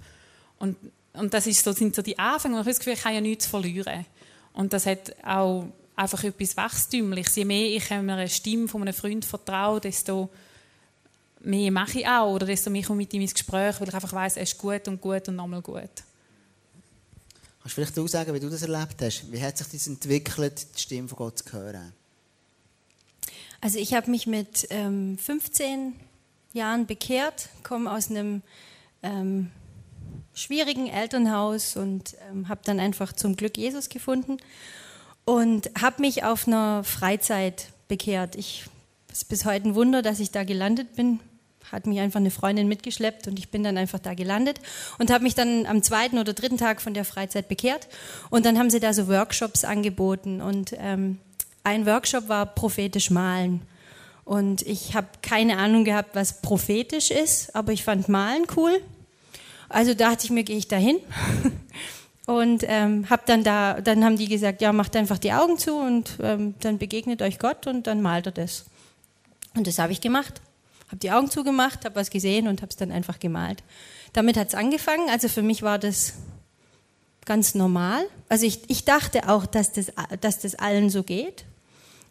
Und, 0.60 0.78
und 1.14 1.34
das 1.34 1.48
ist 1.48 1.64
so, 1.64 1.74
sind 1.74 1.96
so 1.96 2.02
die 2.02 2.18
Anfänge, 2.18 2.56
wo 2.56 2.62
ich 2.62 2.68
das 2.68 2.80
Gefühl 2.80 2.94
ich 2.94 3.04
habe 3.04 3.16
ja 3.16 3.22
nichts 3.22 3.46
verlieren. 3.46 4.06
Und 4.54 4.72
das 4.72 4.86
hat 4.86 5.14
auch 5.26 5.68
einfach 5.96 6.24
etwas 6.24 6.56
Wachstümliches. 6.56 7.36
Je 7.36 7.46
mehr 7.46 7.68
ich 7.76 7.92
einer 7.92 8.28
Stimme 8.28 8.68
von 8.68 8.82
einem 8.82 8.94
Freund 8.94 9.26
vertraue, 9.26 9.82
desto 9.82 10.30
mehr 11.42 11.72
mache 11.72 12.00
ich 12.00 12.08
auch. 12.08 12.34
Oder 12.34 12.46
desto 12.46 12.70
mehr 12.70 12.84
komme 12.84 13.02
ich 13.02 13.08
mit 13.08 13.14
ihm 13.14 13.22
ins 13.22 13.34
Gespräch, 13.34 13.80
weil 13.80 13.90
ich 13.90 13.94
einfach 13.94 14.14
weiß, 14.14 14.38
er 14.38 14.44
ist 14.44 14.58
gut 14.58 14.88
und 14.88 15.02
gut 15.02 15.28
und 15.28 15.36
nochmal 15.36 15.62
gut. 15.62 15.90
Kannst 17.62 17.78
du 17.78 17.82
vielleicht 17.82 18.00
auch 18.00 18.08
sagen, 18.08 18.34
wie 18.34 18.40
du 18.40 18.50
das 18.50 18.62
erlebt 18.62 19.02
hast? 19.02 19.32
Wie 19.32 19.42
hat 19.42 19.58
sich 19.58 19.68
das 19.68 19.88
entwickelt, 19.88 20.68
die 20.76 20.82
Stimme 20.82 21.08
von 21.10 21.18
Gott 21.18 21.40
zu 21.40 21.52
hören? 21.52 21.94
Also 23.66 23.80
ich 23.80 23.96
habe 23.96 24.12
mich 24.12 24.28
mit 24.28 24.68
ähm, 24.70 25.18
15 25.18 25.96
Jahren 26.54 26.86
bekehrt, 26.86 27.50
komme 27.64 27.92
aus 27.92 28.12
einem 28.12 28.44
ähm, 29.02 29.50
schwierigen 30.36 30.86
Elternhaus 30.86 31.76
und 31.76 32.16
ähm, 32.30 32.48
habe 32.48 32.62
dann 32.64 32.80
einfach 32.80 33.12
zum 33.12 33.36
Glück 33.36 33.58
Jesus 33.58 33.90
gefunden 33.90 34.38
und 35.26 35.72
habe 35.82 36.00
mich 36.02 36.24
auf 36.24 36.46
einer 36.46 36.84
Freizeit 36.84 37.70
bekehrt. 37.88 38.36
Ich 38.36 38.66
ist 39.12 39.30
bis 39.30 39.46
heute 39.46 39.70
ein 39.70 39.74
Wunder, 39.74 40.04
dass 40.04 40.20
ich 40.20 40.30
da 40.30 40.44
gelandet 40.44 40.96
bin. 40.96 41.20
Hat 41.72 41.88
mich 41.88 42.00
einfach 42.02 42.20
eine 42.20 42.30
Freundin 42.30 42.68
mitgeschleppt 42.68 43.26
und 43.26 43.40
ich 43.40 43.50
bin 43.50 43.64
dann 43.64 43.80
einfach 43.80 43.98
da 43.98 44.14
gelandet 44.14 44.60
und 45.00 45.10
habe 45.10 45.24
mich 45.24 45.34
dann 45.34 45.66
am 45.66 45.82
zweiten 45.82 46.20
oder 46.20 46.34
dritten 46.34 46.60
Tag 46.60 46.84
von 46.84 46.94
der 46.94 47.04
Freizeit 47.04 47.48
bekehrt. 47.48 47.88
Und 48.30 48.46
dann 48.46 48.60
haben 48.60 48.70
sie 48.70 48.80
da 48.80 48.94
so 48.94 49.08
Workshops 49.08 49.64
angeboten 49.64 50.40
und 50.40 50.76
ähm, 50.78 51.18
ein 51.66 51.86
Workshop 51.86 52.30
war 52.30 52.46
prophetisch 52.46 53.10
malen. 53.10 53.62
Und 54.24 54.62
ich 54.64 54.96
habe 54.96 55.08
keine 55.22 55.58
Ahnung 55.58 55.84
gehabt, 55.84 56.16
was 56.16 56.42
prophetisch 56.42 57.12
ist, 57.12 57.56
aber 57.56 57.74
ich 57.74 57.84
fand 57.84 58.10
Malen 58.10 58.46
cool. 58.56 58.82
Also 59.70 59.94
dachte 59.94 60.26
ich 60.26 60.32
mir, 60.32 60.44
gehe 60.44 60.58
ich 60.58 60.68
da 60.68 60.78
hin. 60.78 60.98
Und 62.26 62.64
ähm, 62.68 63.08
hab 63.10 63.28
dann 63.28 63.44
da, 63.44 63.82
dann 63.82 64.04
haben 64.04 64.18
die 64.18 64.28
gesagt, 64.28 64.62
ja, 64.62 64.74
macht 64.74 64.96
einfach 64.96 65.20
die 65.20 65.32
Augen 65.32 65.60
zu 65.60 65.76
und 65.76 66.18
ähm, 66.24 66.56
dann 66.60 66.80
begegnet 66.80 67.22
euch 67.22 67.38
Gott 67.38 67.68
und 67.68 67.86
dann 67.86 68.02
malt 68.02 68.26
er 68.26 68.32
das. 68.32 68.66
Und 69.56 69.68
das 69.68 69.78
habe 69.78 69.92
ich 69.92 70.02
gemacht. 70.02 70.42
Habe 70.88 70.98
die 70.98 71.12
Augen 71.12 71.30
zugemacht, 71.30 71.86
habe 71.86 71.94
was 71.96 72.10
gesehen 72.10 72.48
und 72.48 72.64
habe 72.64 72.72
es 72.72 72.78
dann 72.78 72.92
einfach 72.92 73.20
gemalt. 73.20 73.62
Damit 74.14 74.38
hat 74.38 74.48
es 74.48 74.56
angefangen. 74.56 75.08
Also 75.12 75.30
für 75.30 75.44
mich 75.44 75.62
war 75.62 75.78
das 75.78 76.14
ganz 77.26 77.54
normal. 77.54 78.04
Also 78.28 78.48
ich, 78.48 78.72
ich 78.72 78.86
dachte 78.86 79.30
auch, 79.30 79.46
dass 79.46 79.74
das, 79.74 79.92
dass 80.20 80.40
das 80.40 80.56
allen 80.56 80.90
so 80.90 81.04
geht 81.04 81.46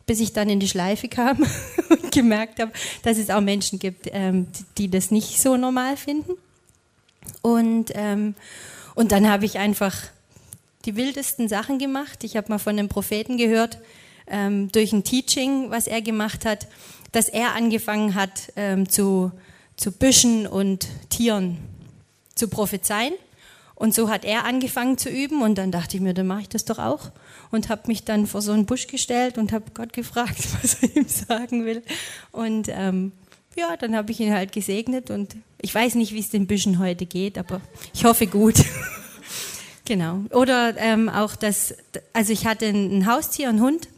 bis 0.06 0.20
ich 0.20 0.32
dann 0.32 0.48
in 0.48 0.60
die 0.60 0.68
Schleife 0.68 1.08
kam 1.08 1.38
und 1.88 2.12
gemerkt 2.12 2.60
habe, 2.60 2.72
dass 3.02 3.18
es 3.18 3.30
auch 3.30 3.40
Menschen 3.40 3.78
gibt, 3.78 4.08
ähm, 4.12 4.48
die 4.78 4.90
das 4.90 5.10
nicht 5.10 5.40
so 5.40 5.56
normal 5.56 5.96
finden. 5.96 6.32
Und, 7.42 7.92
ähm, 7.94 8.34
und 8.94 9.12
dann 9.12 9.28
habe 9.28 9.44
ich 9.44 9.58
einfach 9.58 9.96
die 10.84 10.96
wildesten 10.96 11.48
Sachen 11.48 11.78
gemacht. 11.78 12.24
Ich 12.24 12.36
habe 12.36 12.50
mal 12.50 12.58
von 12.58 12.78
einem 12.78 12.88
Propheten 12.88 13.36
gehört, 13.36 13.78
ähm, 14.26 14.70
durch 14.72 14.92
ein 14.92 15.04
Teaching, 15.04 15.70
was 15.70 15.86
er 15.86 16.02
gemacht 16.02 16.44
hat, 16.44 16.66
dass 17.12 17.28
er 17.28 17.54
angefangen 17.54 18.14
hat, 18.14 18.52
ähm, 18.56 18.88
zu, 18.88 19.32
zu 19.76 19.92
Büschen 19.92 20.46
und 20.46 20.88
Tieren 21.10 21.58
zu 22.34 22.48
prophezeien. 22.48 23.14
Und 23.74 23.94
so 23.94 24.08
hat 24.08 24.24
er 24.24 24.44
angefangen 24.44 24.98
zu 24.98 25.08
üben 25.08 25.42
und 25.42 25.56
dann 25.56 25.70
dachte 25.70 25.96
ich 25.96 26.02
mir, 26.02 26.14
dann 26.14 26.26
mache 26.26 26.42
ich 26.42 26.48
das 26.48 26.64
doch 26.64 26.78
auch 26.78 27.10
und 27.54 27.68
habe 27.68 27.82
mich 27.86 28.04
dann 28.04 28.26
vor 28.26 28.42
so 28.42 28.52
einen 28.52 28.66
Busch 28.66 28.86
gestellt 28.86 29.38
und 29.38 29.52
habe 29.52 29.66
Gott 29.72 29.92
gefragt, 29.92 30.38
was 30.62 30.82
er 30.82 30.96
ihm 30.96 31.08
sagen 31.08 31.64
will. 31.64 31.82
Und 32.32 32.68
ähm, 32.68 33.12
ja, 33.56 33.76
dann 33.76 33.96
habe 33.96 34.12
ich 34.12 34.20
ihn 34.20 34.32
halt 34.32 34.52
gesegnet 34.52 35.10
und 35.10 35.36
ich 35.60 35.74
weiß 35.74 35.94
nicht, 35.94 36.12
wie 36.12 36.18
es 36.18 36.30
den 36.30 36.46
Büschen 36.46 36.78
heute 36.78 37.06
geht, 37.06 37.38
aber 37.38 37.60
ich 37.94 38.04
hoffe 38.04 38.26
gut. 38.26 38.56
genau. 39.84 40.24
Oder 40.30 40.76
ähm, 40.76 41.08
auch 41.08 41.36
das, 41.36 41.74
also 42.12 42.32
ich 42.32 42.46
hatte 42.46 42.66
ein 42.66 43.06
Haustier, 43.06 43.48
einen 43.48 43.60
Hund 43.60 43.88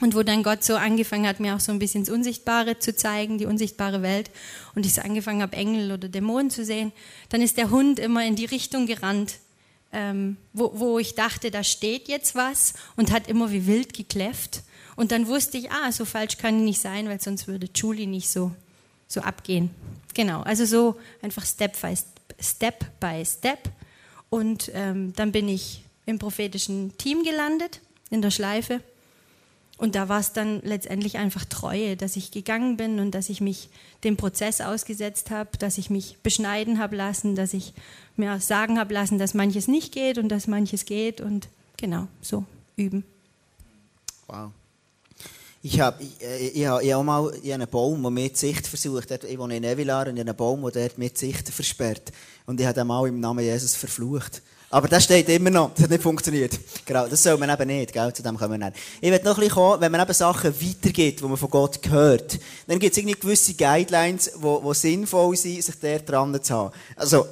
und 0.00 0.16
wo 0.16 0.22
dann 0.22 0.42
Gott 0.42 0.64
so 0.64 0.76
angefangen 0.76 1.26
hat, 1.26 1.40
mir 1.40 1.54
auch 1.54 1.60
so 1.60 1.72
ein 1.72 1.78
bisschen 1.78 2.04
das 2.04 2.12
Unsichtbare 2.12 2.78
zu 2.78 2.96
zeigen, 2.96 3.38
die 3.38 3.46
unsichtbare 3.46 4.02
Welt, 4.02 4.30
und 4.74 4.86
ich 4.86 4.94
so 4.94 5.02
angefangen 5.02 5.42
habe, 5.42 5.56
Engel 5.56 5.92
oder 5.92 6.08
Dämonen 6.08 6.50
zu 6.50 6.64
sehen, 6.64 6.92
dann 7.28 7.42
ist 7.42 7.58
der 7.58 7.70
Hund 7.70 7.98
immer 7.98 8.24
in 8.24 8.34
die 8.34 8.46
Richtung 8.46 8.86
gerannt, 8.86 9.34
ähm, 9.92 10.36
wo, 10.52 10.72
wo 10.74 10.98
ich 10.98 11.14
dachte, 11.14 11.50
da 11.50 11.64
steht 11.64 12.08
jetzt 12.08 12.34
was 12.34 12.74
und 12.96 13.10
hat 13.10 13.28
immer 13.28 13.50
wie 13.50 13.66
wild 13.66 13.94
gekläfft. 13.94 14.62
Und 14.96 15.12
dann 15.12 15.26
wusste 15.26 15.58
ich, 15.58 15.70
ah, 15.70 15.92
so 15.92 16.04
falsch 16.04 16.36
kann 16.36 16.58
ich 16.58 16.64
nicht 16.64 16.80
sein, 16.80 17.08
weil 17.08 17.20
sonst 17.20 17.48
würde 17.48 17.68
Julie 17.74 18.06
nicht 18.06 18.28
so, 18.28 18.52
so 19.08 19.20
abgehen. 19.20 19.70
Genau, 20.14 20.42
also 20.42 20.64
so 20.64 20.96
einfach 21.22 21.44
Step 21.46 21.80
by 21.80 21.94
Step. 22.40 23.00
By 23.00 23.24
step. 23.24 23.70
Und 24.28 24.70
ähm, 24.74 25.12
dann 25.14 25.32
bin 25.32 25.48
ich 25.48 25.82
im 26.06 26.18
prophetischen 26.18 26.96
Team 26.98 27.24
gelandet, 27.24 27.80
in 28.10 28.22
der 28.22 28.30
Schleife. 28.30 28.80
Und 29.80 29.94
da 29.94 30.10
war 30.10 30.20
es 30.20 30.34
dann 30.34 30.60
letztendlich 30.60 31.16
einfach 31.16 31.46
Treue, 31.46 31.96
dass 31.96 32.16
ich 32.16 32.30
gegangen 32.30 32.76
bin 32.76 33.00
und 33.00 33.12
dass 33.12 33.30
ich 33.30 33.40
mich 33.40 33.70
dem 34.04 34.18
Prozess 34.18 34.60
ausgesetzt 34.60 35.30
habe, 35.30 35.56
dass 35.58 35.78
ich 35.78 35.88
mich 35.88 36.18
beschneiden 36.22 36.78
habe 36.78 36.96
lassen, 36.96 37.34
dass 37.34 37.54
ich 37.54 37.72
mir 38.14 38.40
sagen 38.40 38.78
habe 38.78 38.92
lassen, 38.92 39.18
dass 39.18 39.32
manches 39.32 39.68
nicht 39.68 39.92
geht 39.92 40.18
und 40.18 40.28
dass 40.28 40.46
manches 40.46 40.84
geht 40.84 41.22
und 41.22 41.48
genau 41.78 42.08
so 42.20 42.44
üben. 42.76 43.04
Wow. 44.26 44.50
Ich 45.62 45.80
habe 45.80 46.02
ich, 46.02 46.22
äh, 46.22 46.48
ich, 46.48 46.56
ich 46.56 46.94
auch 46.94 47.02
mal 47.02 47.30
in 47.42 47.52
einen 47.54 47.66
Baum, 47.66 48.02
der 48.02 48.10
mir 48.10 48.28
die 48.28 48.36
Sicht 48.36 48.66
versucht. 48.66 49.10
Ich 49.10 49.38
wohne 49.38 49.56
in 49.56 49.64
Evilar 49.64 50.08
und 50.08 50.18
in 50.18 50.28
einem 50.28 50.36
Baum, 50.36 50.70
der 50.70 50.90
mir 50.96 51.08
die 51.08 51.18
Sicht 51.18 51.48
versperrt. 51.48 52.12
Und 52.44 52.60
ich 52.60 52.66
habe 52.66 52.74
den 52.74 52.86
mal 52.86 53.08
im 53.08 53.18
Namen 53.18 53.42
Jesus 53.42 53.74
verflucht. 53.74 54.42
Aber 54.72 54.86
das 54.86 55.02
steht 55.02 55.28
immer 55.28 55.50
noch. 55.50 55.74
Das 55.74 55.82
hat 55.82 55.90
nicht 55.90 56.02
funktioniert. 56.02 56.56
Genau, 56.86 57.08
das 57.08 57.24
soll 57.24 57.36
man 57.36 57.50
eben 57.50 57.66
nicht. 57.66 57.92
Gell? 57.92 58.12
Zu 58.12 58.22
dem 58.22 58.38
kommen 58.38 58.60
wir 58.60 58.66
nicht. 58.70 58.80
Ich 59.00 59.10
will 59.10 59.18
noch 59.18 59.34
ein 59.34 59.40
bisschen 59.40 59.50
kommen, 59.50 59.80
wenn 59.80 59.90
man 59.90 60.00
eben 60.00 60.14
Sachen 60.14 60.54
weitergibt, 60.54 61.20
die 61.20 61.24
man 61.24 61.36
von 61.36 61.50
Gott 61.50 61.80
hört, 61.88 62.38
dann 62.68 62.78
gibt 62.78 62.92
es 62.92 62.98
irgendwie 62.98 63.18
gewisse 63.18 63.54
Guidelines, 63.54 64.30
die, 64.32 64.74
sinnvoll 64.74 65.36
sind, 65.36 65.64
sich 65.64 65.74
der 65.80 65.98
dran 65.98 66.40
zu 66.40 66.54
haben. 66.54 66.74
Also, 66.94 67.26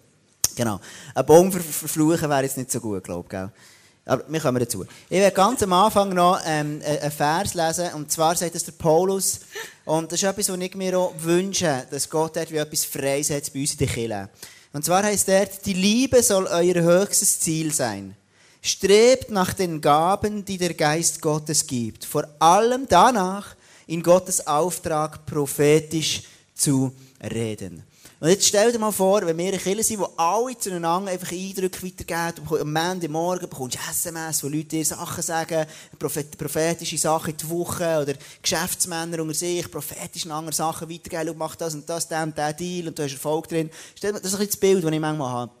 genau. 0.56 0.80
Ein 1.14 1.26
Baum 1.26 1.52
verfluchen 1.52 2.30
wäre 2.30 2.44
jetzt 2.44 2.56
nicht 2.56 2.72
so 2.72 2.80
gut, 2.80 3.04
glaube 3.04 3.28
ich. 3.30 4.10
Aber 4.10 4.24
wir 4.26 4.40
kommen 4.40 4.58
dazu. 4.58 4.86
Ich 5.10 5.18
werde 5.18 5.36
ganz 5.36 5.62
am 5.62 5.74
Anfang 5.74 6.14
noch 6.14 6.40
ähm, 6.46 6.80
einen 6.82 7.10
Vers 7.10 7.52
lesen. 7.52 7.92
Und 7.92 8.10
zwar 8.10 8.34
sagt 8.34 8.54
es 8.54 8.64
der 8.64 8.72
Paulus. 8.72 9.40
Und 9.84 10.10
das 10.10 10.22
ist 10.22 10.26
etwas, 10.26 10.48
was 10.48 10.58
ich 10.58 10.74
mir 10.74 10.98
auch 10.98 11.12
wünsche, 11.18 11.86
dass 11.90 12.08
Gott 12.08 12.38
etwas 12.38 12.86
freisetzt 12.86 13.52
bei 13.52 13.60
uns 13.60 13.72
in 13.72 13.78
der 13.78 13.88
Kirche. 13.88 14.30
Und 14.78 14.84
zwar 14.84 15.02
heißt 15.02 15.28
er, 15.30 15.46
die 15.46 15.72
Liebe 15.72 16.22
soll 16.22 16.46
euer 16.46 16.80
höchstes 16.80 17.40
Ziel 17.40 17.74
sein. 17.74 18.14
Strebt 18.62 19.28
nach 19.28 19.52
den 19.52 19.80
Gaben, 19.80 20.44
die 20.44 20.56
der 20.56 20.72
Geist 20.72 21.20
Gottes 21.20 21.66
gibt. 21.66 22.04
Vor 22.04 22.28
allem 22.38 22.86
danach, 22.88 23.56
in 23.88 24.04
Gottes 24.04 24.46
Auftrag 24.46 25.26
prophetisch 25.26 26.22
zu 26.54 26.92
reden. 27.20 27.82
Und 28.20 28.30
jetzt 28.30 28.48
stell 28.48 28.72
dir 28.72 28.80
mal 28.80 28.90
vor, 28.90 29.24
wenn 29.24 29.38
wir 29.38 29.46
eine 29.46 29.58
Kirche 29.58 29.84
sind, 29.84 30.00
wo 30.00 30.10
alle 30.16 30.58
zueinander 30.58 31.12
einfach 31.12 31.30
Eindrücke 31.30 31.86
weitergeben, 31.86 32.60
am 32.60 32.76
Ende 32.76 33.08
Morgen 33.08 33.48
bekommst 33.48 33.76
du 33.76 33.80
SMS, 33.88 34.42
wo 34.42 34.48
Leute 34.48 34.64
dir 34.64 34.84
Sachen 34.84 35.22
sagen, 35.22 35.66
prophetische 35.96 36.98
Sachen 36.98 37.30
in 37.30 37.36
die 37.36 37.48
Woche, 37.48 38.00
oder 38.02 38.14
Geschäftsmänner 38.42 39.22
unter 39.22 39.34
sich, 39.34 39.70
prophetisch 39.70 40.26
andere 40.26 40.52
Sachen 40.52 40.90
weitergeben, 40.90 41.38
mach 41.38 41.54
das 41.54 41.74
und 41.74 41.88
das, 41.88 42.08
den, 42.08 42.34
den 42.34 42.56
Deal, 42.56 42.88
und 42.88 42.98
du 42.98 43.04
hast 43.04 43.12
Erfolg 43.12 43.46
drin. 43.48 43.70
Stell 43.94 44.12
dir, 44.12 44.20
das 44.20 44.32
ist 44.32 44.40
ein 44.40 44.46
das 44.46 44.56
Bild, 44.56 44.82
das 44.82 44.90
ich 44.90 45.00
manchmal 45.00 45.30
habe. 45.30 45.52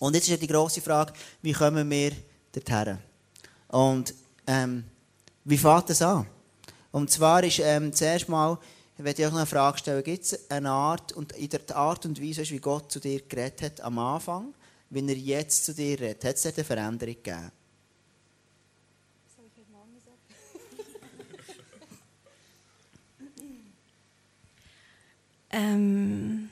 Und 0.00 0.16
jetzt 0.16 0.28
ist 0.28 0.42
die 0.42 0.48
grosse 0.48 0.80
Frage, 0.80 1.12
wie 1.42 1.52
kommen 1.52 1.88
wir 1.88 2.10
dorthin? 2.52 2.98
Und, 3.68 4.12
ähm, 4.48 4.82
wie 5.44 5.58
fängt 5.58 5.88
das 5.88 6.02
an? 6.02 6.26
Und 6.90 7.12
zwar 7.12 7.44
ist, 7.44 7.60
ähm, 7.60 7.92
zuerst 7.92 8.28
mal, 8.28 8.58
ich 9.02 9.06
werde 9.06 9.24
euch 9.24 9.30
noch 9.32 9.38
eine 9.38 9.46
Frage 9.46 9.78
stellen. 9.78 10.04
Gibt 10.04 10.22
es 10.22 10.48
eine 10.48 10.70
Art, 10.70 11.10
und 11.12 11.32
in 11.32 11.48
der 11.48 11.76
Art 11.76 12.06
und 12.06 12.22
Weise, 12.22 12.48
wie 12.48 12.60
Gott 12.60 12.92
zu 12.92 13.00
dir 13.00 13.20
geredet 13.20 13.62
hat 13.62 13.80
am 13.80 13.98
Anfang, 13.98 14.54
wie 14.90 15.00
er 15.00 15.16
jetzt 15.16 15.64
zu 15.64 15.74
dir 15.74 15.98
redet, 15.98 16.24
hat 16.24 16.36
es 16.36 16.46
eine 16.46 16.62
Veränderung 16.62 17.16
gegeben? 17.16 17.50
Ich 25.50 25.58
ähm, 25.58 26.48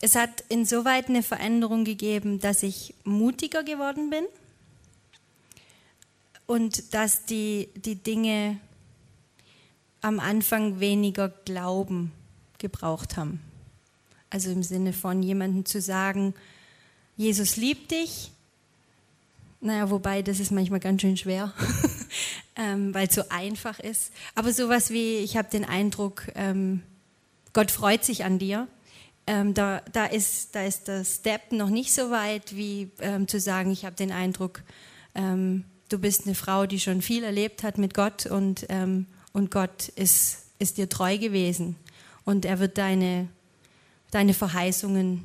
es 0.00 0.14
hat 0.14 0.44
insoweit 0.48 1.10
eine 1.10 1.22
Veränderung 1.22 1.84
gegeben, 1.84 2.40
dass 2.40 2.62
ich 2.62 2.94
mutiger 3.04 3.62
geworden 3.64 4.08
bin 4.08 4.24
und 6.46 6.94
dass 6.94 7.26
die, 7.26 7.68
die 7.74 7.96
Dinge 7.96 8.60
am 10.06 10.20
Anfang 10.20 10.78
weniger 10.78 11.28
Glauben 11.28 12.12
gebraucht 12.58 13.16
haben. 13.16 13.40
Also 14.30 14.52
im 14.52 14.62
Sinne 14.62 14.92
von 14.92 15.20
jemandem 15.20 15.64
zu 15.64 15.80
sagen, 15.80 16.32
Jesus 17.16 17.56
liebt 17.56 17.90
dich. 17.90 18.30
Naja, 19.60 19.90
wobei 19.90 20.22
das 20.22 20.38
ist 20.38 20.52
manchmal 20.52 20.78
ganz 20.78 21.00
schön 21.00 21.16
schwer, 21.16 21.52
ähm, 22.56 22.94
weil 22.94 23.08
es 23.08 23.16
so 23.16 23.22
einfach 23.30 23.80
ist. 23.80 24.12
Aber 24.36 24.52
sowas 24.52 24.90
wie, 24.90 25.16
ich 25.16 25.36
habe 25.36 25.50
den 25.50 25.64
Eindruck, 25.64 26.28
ähm, 26.36 26.82
Gott 27.52 27.72
freut 27.72 28.04
sich 28.04 28.22
an 28.22 28.38
dir. 28.38 28.68
Ähm, 29.26 29.54
da, 29.54 29.80
da, 29.92 30.06
ist, 30.06 30.54
da 30.54 30.62
ist 30.62 30.86
der 30.86 31.04
Step 31.04 31.50
noch 31.50 31.68
nicht 31.68 31.92
so 31.92 32.12
weit, 32.12 32.54
wie 32.54 32.92
ähm, 33.00 33.26
zu 33.26 33.40
sagen, 33.40 33.72
ich 33.72 33.84
habe 33.84 33.96
den 33.96 34.12
Eindruck, 34.12 34.62
ähm, 35.16 35.64
du 35.88 35.98
bist 35.98 36.26
eine 36.26 36.36
Frau, 36.36 36.66
die 36.66 36.78
schon 36.78 37.02
viel 37.02 37.24
erlebt 37.24 37.64
hat 37.64 37.76
mit 37.76 37.92
Gott 37.92 38.26
und, 38.26 38.66
ähm, 38.68 39.06
und 39.36 39.50
Gott 39.50 39.88
ist, 39.88 40.38
ist 40.58 40.78
dir 40.78 40.88
treu 40.88 41.18
gewesen. 41.18 41.76
Und 42.24 42.46
er 42.46 42.58
wird 42.58 42.78
deine, 42.78 43.28
deine 44.10 44.32
Verheißungen 44.32 45.24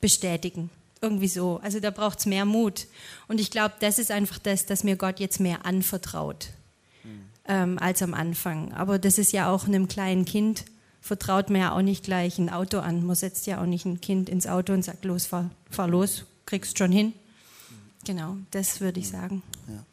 bestätigen. 0.00 0.68
Irgendwie 1.00 1.28
so. 1.28 1.60
Also 1.62 1.78
da 1.78 1.92
braucht 1.92 2.18
es 2.18 2.26
mehr 2.26 2.44
Mut. 2.44 2.88
Und 3.28 3.40
ich 3.40 3.52
glaube, 3.52 3.74
das 3.78 4.00
ist 4.00 4.10
einfach 4.10 4.40
das, 4.40 4.66
dass 4.66 4.82
mir 4.82 4.96
Gott 4.96 5.20
jetzt 5.20 5.38
mehr 5.38 5.64
anvertraut 5.64 6.48
mhm. 7.04 7.26
ähm, 7.46 7.78
als 7.78 8.02
am 8.02 8.14
Anfang. 8.14 8.72
Aber 8.72 8.98
das 8.98 9.18
ist 9.18 9.32
ja 9.32 9.48
auch 9.48 9.68
einem 9.68 9.86
kleinen 9.86 10.24
Kind 10.24 10.64
vertraut 11.00 11.50
man 11.50 11.60
ja 11.60 11.72
auch 11.76 11.82
nicht 11.82 12.02
gleich 12.02 12.38
ein 12.38 12.50
Auto 12.50 12.78
an. 12.78 13.06
Man 13.06 13.14
setzt 13.14 13.46
ja 13.46 13.60
auch 13.60 13.66
nicht 13.66 13.84
ein 13.84 14.00
Kind 14.00 14.28
ins 14.28 14.48
Auto 14.48 14.72
und 14.72 14.82
sagt, 14.82 15.04
los, 15.04 15.26
fahr, 15.26 15.50
fahr 15.70 15.86
los, 15.86 16.24
kriegst 16.46 16.78
schon 16.78 16.90
hin. 16.90 17.12
Genau, 18.04 18.38
das 18.50 18.80
würde 18.80 18.98
ich 18.98 19.08
sagen. 19.08 19.42
Ja. 19.68 19.84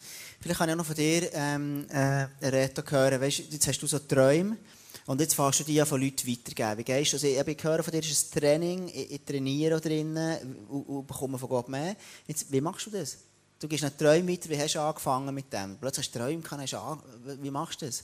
Vielleicht 0.41 0.58
kann 0.58 0.69
ich 0.69 0.73
auch 0.73 0.77
noch 0.77 0.86
von 0.86 0.95
dir 0.95 1.32
ähm, 1.34 1.86
äh, 1.89 2.25
Reto 2.41 2.82
hören. 2.89 3.21
Weißt, 3.21 3.43
jetzt 3.51 3.67
hast 3.67 3.80
du 3.80 3.86
so 3.86 3.99
Träume 3.99 4.58
und 5.06 5.21
jetzt 5.21 5.36
fährst 5.36 5.60
du 5.60 5.63
die 5.63 5.75
ja 5.75 5.86
von 5.86 6.01
Leuten 6.01 6.27
weitergeben. 6.27 6.80
Wie 6.80 6.84
gehst 6.84 7.13
du? 7.13 7.17
Also, 7.17 7.27
ich, 7.27 7.38
ich 7.38 7.63
höre 7.63 7.84
von 7.84 7.91
dir, 7.91 7.99
ist 7.99 8.36
ein 8.36 8.39
Training, 8.39 8.88
ich, 8.88 9.12
ich 9.12 9.23
trainiere 9.23 9.80
drinnen 9.80 10.65
und, 10.67 10.82
und 10.82 11.06
bekomme 11.06 11.38
von 11.38 11.47
Gott 11.47 11.69
mehr. 11.69 11.95
Jetzt, 12.25 12.51
wie 12.51 12.60
machst 12.60 12.88
du 12.88 12.89
das? 12.89 13.17
Du 13.60 13.67
gehst 13.67 13.84
einen 13.84 13.95
Träume 13.95 14.32
weiter, 14.32 14.49
wie 14.49 14.60
hast 14.60 14.73
du 14.73 14.82
angefangen 14.82 15.36
mit 15.36 15.54
dem? 15.54 15.77
Plötzlich 15.80 16.08
hast 16.08 16.15
du 16.15 16.19
Träume, 16.19 16.41
hast 16.49 16.73
du 16.73 17.43
wie 17.43 17.51
machst 17.51 17.84
du 17.84 17.86
das? 17.86 18.04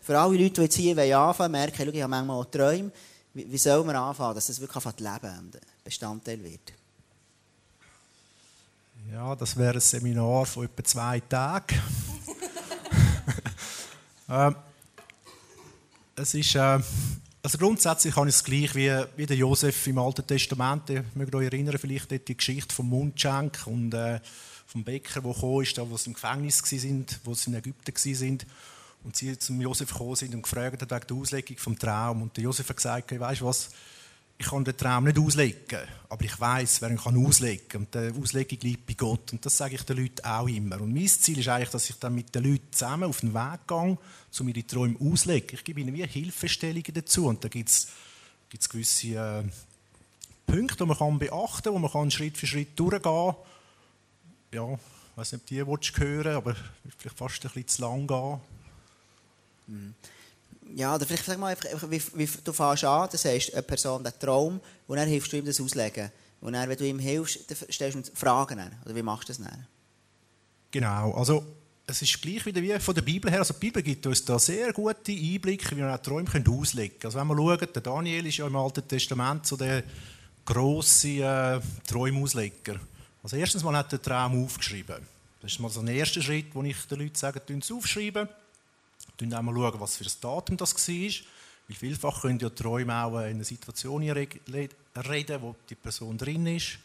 Für 0.00 0.18
alle 0.18 0.36
Leute, 0.36 0.54
die 0.54 0.62
jetzt 0.62 0.74
hier 0.74 1.18
anfangen 1.18 1.52
merken, 1.52 1.76
hey, 1.76 1.88
ich 1.88 2.02
habe 2.02 2.10
manchmal 2.10 2.40
auch 2.40 2.50
Träume. 2.50 2.90
Wie, 3.32 3.50
wie 3.50 3.58
soll 3.58 3.84
man 3.84 3.94
anfangen, 3.94 4.34
dass 4.34 4.48
das 4.48 4.60
wirklich 4.60 4.84
ein 4.84 4.94
Leben 4.98 5.50
Bestandteil 5.84 6.42
wird? 6.42 6.72
Ja, 9.10 9.34
das 9.34 9.56
wäre 9.56 9.74
ein 9.74 9.80
Seminar 9.80 10.46
von 10.46 10.64
etwa 10.64 10.84
zwei 10.84 11.20
Tagen. 11.20 11.80
ähm, 14.28 14.56
es 16.16 16.34
ist, 16.34 16.54
äh, 16.54 16.78
also 17.42 17.58
grundsätzlich 17.58 18.14
habe 18.14 18.28
ich 18.28 18.34
es 18.34 18.44
gleich 18.44 18.74
wie, 18.74 18.92
wie 19.16 19.26
der 19.26 19.36
Josef 19.36 19.86
im 19.86 19.98
Alten 19.98 20.26
Testament. 20.26 20.90
Ihr 20.90 21.04
mögt 21.14 21.34
euch 21.34 21.46
erinnern, 21.46 21.78
vielleicht 21.78 22.10
die 22.28 22.36
Geschichte 22.36 22.74
vom 22.74 22.88
Mundschenk 22.88 23.66
und 23.66 23.92
äh, 23.94 24.20
vom 24.66 24.84
Bäcker, 24.84 25.20
der 25.20 25.32
gekommen 25.32 25.62
ist, 25.62 25.76
da, 25.76 25.88
wo 25.88 25.96
sie 25.96 26.10
im 26.10 26.14
Gefängnis 26.14 26.62
waren, 26.62 27.06
wo 27.24 27.34
sie 27.34 27.50
in 27.50 27.56
Ägypten 27.56 27.94
waren 27.94 28.38
und 29.04 29.16
sie 29.16 29.38
zum 29.38 29.60
Josef 29.60 29.90
gekommen 29.90 30.16
sind 30.16 30.34
und 30.34 30.42
gefragt 30.42 30.80
haben 30.80 30.90
wegen 30.90 31.06
der 31.06 31.16
Auslegung 31.16 31.56
vom 31.58 31.78
Traum. 31.78 32.22
Und 32.22 32.36
der 32.36 32.44
Josef 32.44 32.68
hat 32.68 32.76
gesagt, 32.76 33.10
hey, 33.10 33.20
weißt 33.20 33.40
du 33.40 33.46
was, 33.46 33.70
ich 34.42 34.50
kann 34.50 34.64
den 34.64 34.76
Traum 34.76 35.04
nicht 35.04 35.18
auslegen, 35.18 35.78
aber 36.08 36.24
ich 36.24 36.40
weiß, 36.40 36.82
wer 36.82 36.90
ihn 36.90 36.98
kann 36.98 37.24
auslegen 37.24 37.68
kann. 37.68 37.82
Und 37.82 37.94
die 37.94 38.20
Auslegung 38.20 38.58
liegt 38.62 38.86
bei 38.86 38.94
Gott. 38.94 39.32
Und 39.32 39.46
das 39.46 39.56
sage 39.56 39.76
ich 39.76 39.82
den 39.82 39.98
Leuten 39.98 40.24
auch 40.24 40.48
immer. 40.48 40.80
Und 40.80 40.92
mein 40.92 41.06
Ziel 41.06 41.38
ist 41.38 41.48
eigentlich, 41.48 41.70
dass 41.70 41.88
ich 41.88 41.96
dann 42.00 42.14
mit 42.14 42.34
den 42.34 42.42
Leuten 42.42 42.72
zusammen 42.72 43.04
auf 43.04 43.20
den 43.20 43.32
Weg 43.32 43.60
gehe, 43.68 43.98
um 44.40 44.48
ihre 44.48 44.66
Träume 44.66 44.96
auszulegen. 44.98 45.50
Ich 45.52 45.62
gebe 45.62 45.80
ihnen 45.80 45.94
wie 45.94 46.04
Hilfestellungen 46.04 46.92
dazu. 46.92 47.26
Und 47.26 47.44
da 47.44 47.48
gibt 47.48 47.68
es 47.68 47.88
gewisse 48.68 49.08
äh, 49.14 49.44
Punkte, 50.44 50.76
die 50.76 50.86
man 50.86 51.18
beachten 51.20 51.62
kann, 51.62 51.74
wo 51.74 51.78
man 51.78 51.92
kann 51.92 52.10
Schritt 52.10 52.36
für 52.36 52.48
Schritt 52.48 52.78
durchgehen 52.78 53.02
kann. 53.02 53.36
Ja, 54.52 54.72
ich 54.72 55.16
weiß 55.16 55.32
nicht, 55.32 55.42
ob 55.42 55.46
die 55.46 55.66
willst 55.66 55.98
hören, 55.98 56.34
aber 56.34 56.56
vielleicht 56.98 57.16
fast 57.16 57.44
ein 57.44 57.52
bisschen 57.52 57.68
zu 57.68 57.82
lang 57.82 58.06
gehen. 58.08 58.40
Mhm. 59.68 59.94
Ja, 60.74 60.94
oder 60.94 61.06
vielleicht 61.06 61.24
sag 61.24 61.38
mal 61.38 61.48
einfach, 61.48 61.90
wie, 61.90 62.02
wie 62.14 62.28
du 62.44 62.52
fährst 62.52 62.84
an, 62.84 63.08
das 63.10 63.24
heißt, 63.24 63.52
eine 63.52 63.62
Person 63.62 64.04
einen 64.04 64.18
Traum 64.18 64.60
und 64.86 64.96
dann 64.96 65.08
hilfst 65.08 65.32
du 65.32 65.36
ihm 65.36 65.44
das 65.44 65.60
auslegen. 65.60 66.10
Und 66.40 66.54
dann, 66.54 66.68
wenn 66.68 66.76
du 66.76 66.86
ihm 66.86 66.98
hilfst, 66.98 67.40
dann 67.48 67.56
stellst 67.70 67.94
du 67.94 68.00
ihm 68.00 68.16
Fragen. 68.16 68.58
An. 68.58 68.72
Oder 68.84 68.94
wie 68.94 69.02
machst 69.02 69.28
du 69.28 69.32
das 69.32 69.42
dann? 69.42 69.66
Genau, 70.70 71.12
also 71.12 71.44
es 71.86 72.02
ist 72.02 72.20
gleich 72.20 72.44
wieder 72.46 72.62
wie 72.62 72.78
von 72.80 72.94
der 72.94 73.02
Bibel 73.02 73.30
her. 73.30 73.40
Also 73.40 73.54
die 73.54 73.60
Bibel 73.60 73.82
gibt 73.82 74.06
uns 74.06 74.24
da 74.24 74.38
sehr 74.38 74.72
gute 74.72 75.12
Einblicke, 75.12 75.76
wie 75.76 75.80
wir 75.80 75.94
auch 75.94 75.98
Träume 75.98 76.28
auslegen 76.28 76.98
können. 76.98 77.14
Also 77.14 77.18
wenn 77.18 77.26
wir 77.28 77.36
schauen, 77.36 77.68
der 77.74 77.82
Daniel 77.82 78.26
ist 78.26 78.38
ja 78.38 78.46
im 78.46 78.56
Alten 78.56 78.86
Testament 78.86 79.46
so 79.46 79.56
der 79.56 79.84
grosse 80.44 81.08
äh, 81.08 81.60
Träumausleger. 81.86 82.80
Also 83.22 83.36
erstens 83.36 83.62
mal 83.62 83.76
hat 83.76 83.92
den 83.92 84.02
Traum 84.02 84.44
aufgeschrieben. 84.44 84.96
Das 85.40 85.52
ist 85.52 85.60
mal 85.60 85.68
so 85.68 85.80
ein 85.80 85.88
erster 85.88 86.22
Schritt, 86.22 86.54
wo 86.54 86.62
ich 86.62 86.76
den 86.86 87.00
Leuten 87.00 87.14
sage, 87.14 87.40
es 87.46 87.72
aufschreiben. 87.72 88.28
Wir 89.22 89.38
auch 89.38 89.42
mal 89.42 89.54
schauen, 89.54 89.80
was 89.80 89.96
für 89.96 90.04
ein 90.04 90.10
Datum 90.20 90.56
das 90.56 90.74
war. 90.74 91.26
Weil 91.68 91.76
vielfach 91.76 92.22
können 92.22 92.38
ja 92.40 92.50
Träume 92.50 93.04
auch 93.04 93.18
in 93.20 93.36
einer 93.36 93.44
Situation 93.44 94.02
reden, 94.02 95.42
wo 95.42 95.54
die 95.68 95.74
Person 95.74 96.18
drin 96.18 96.46
ist. 96.46 96.78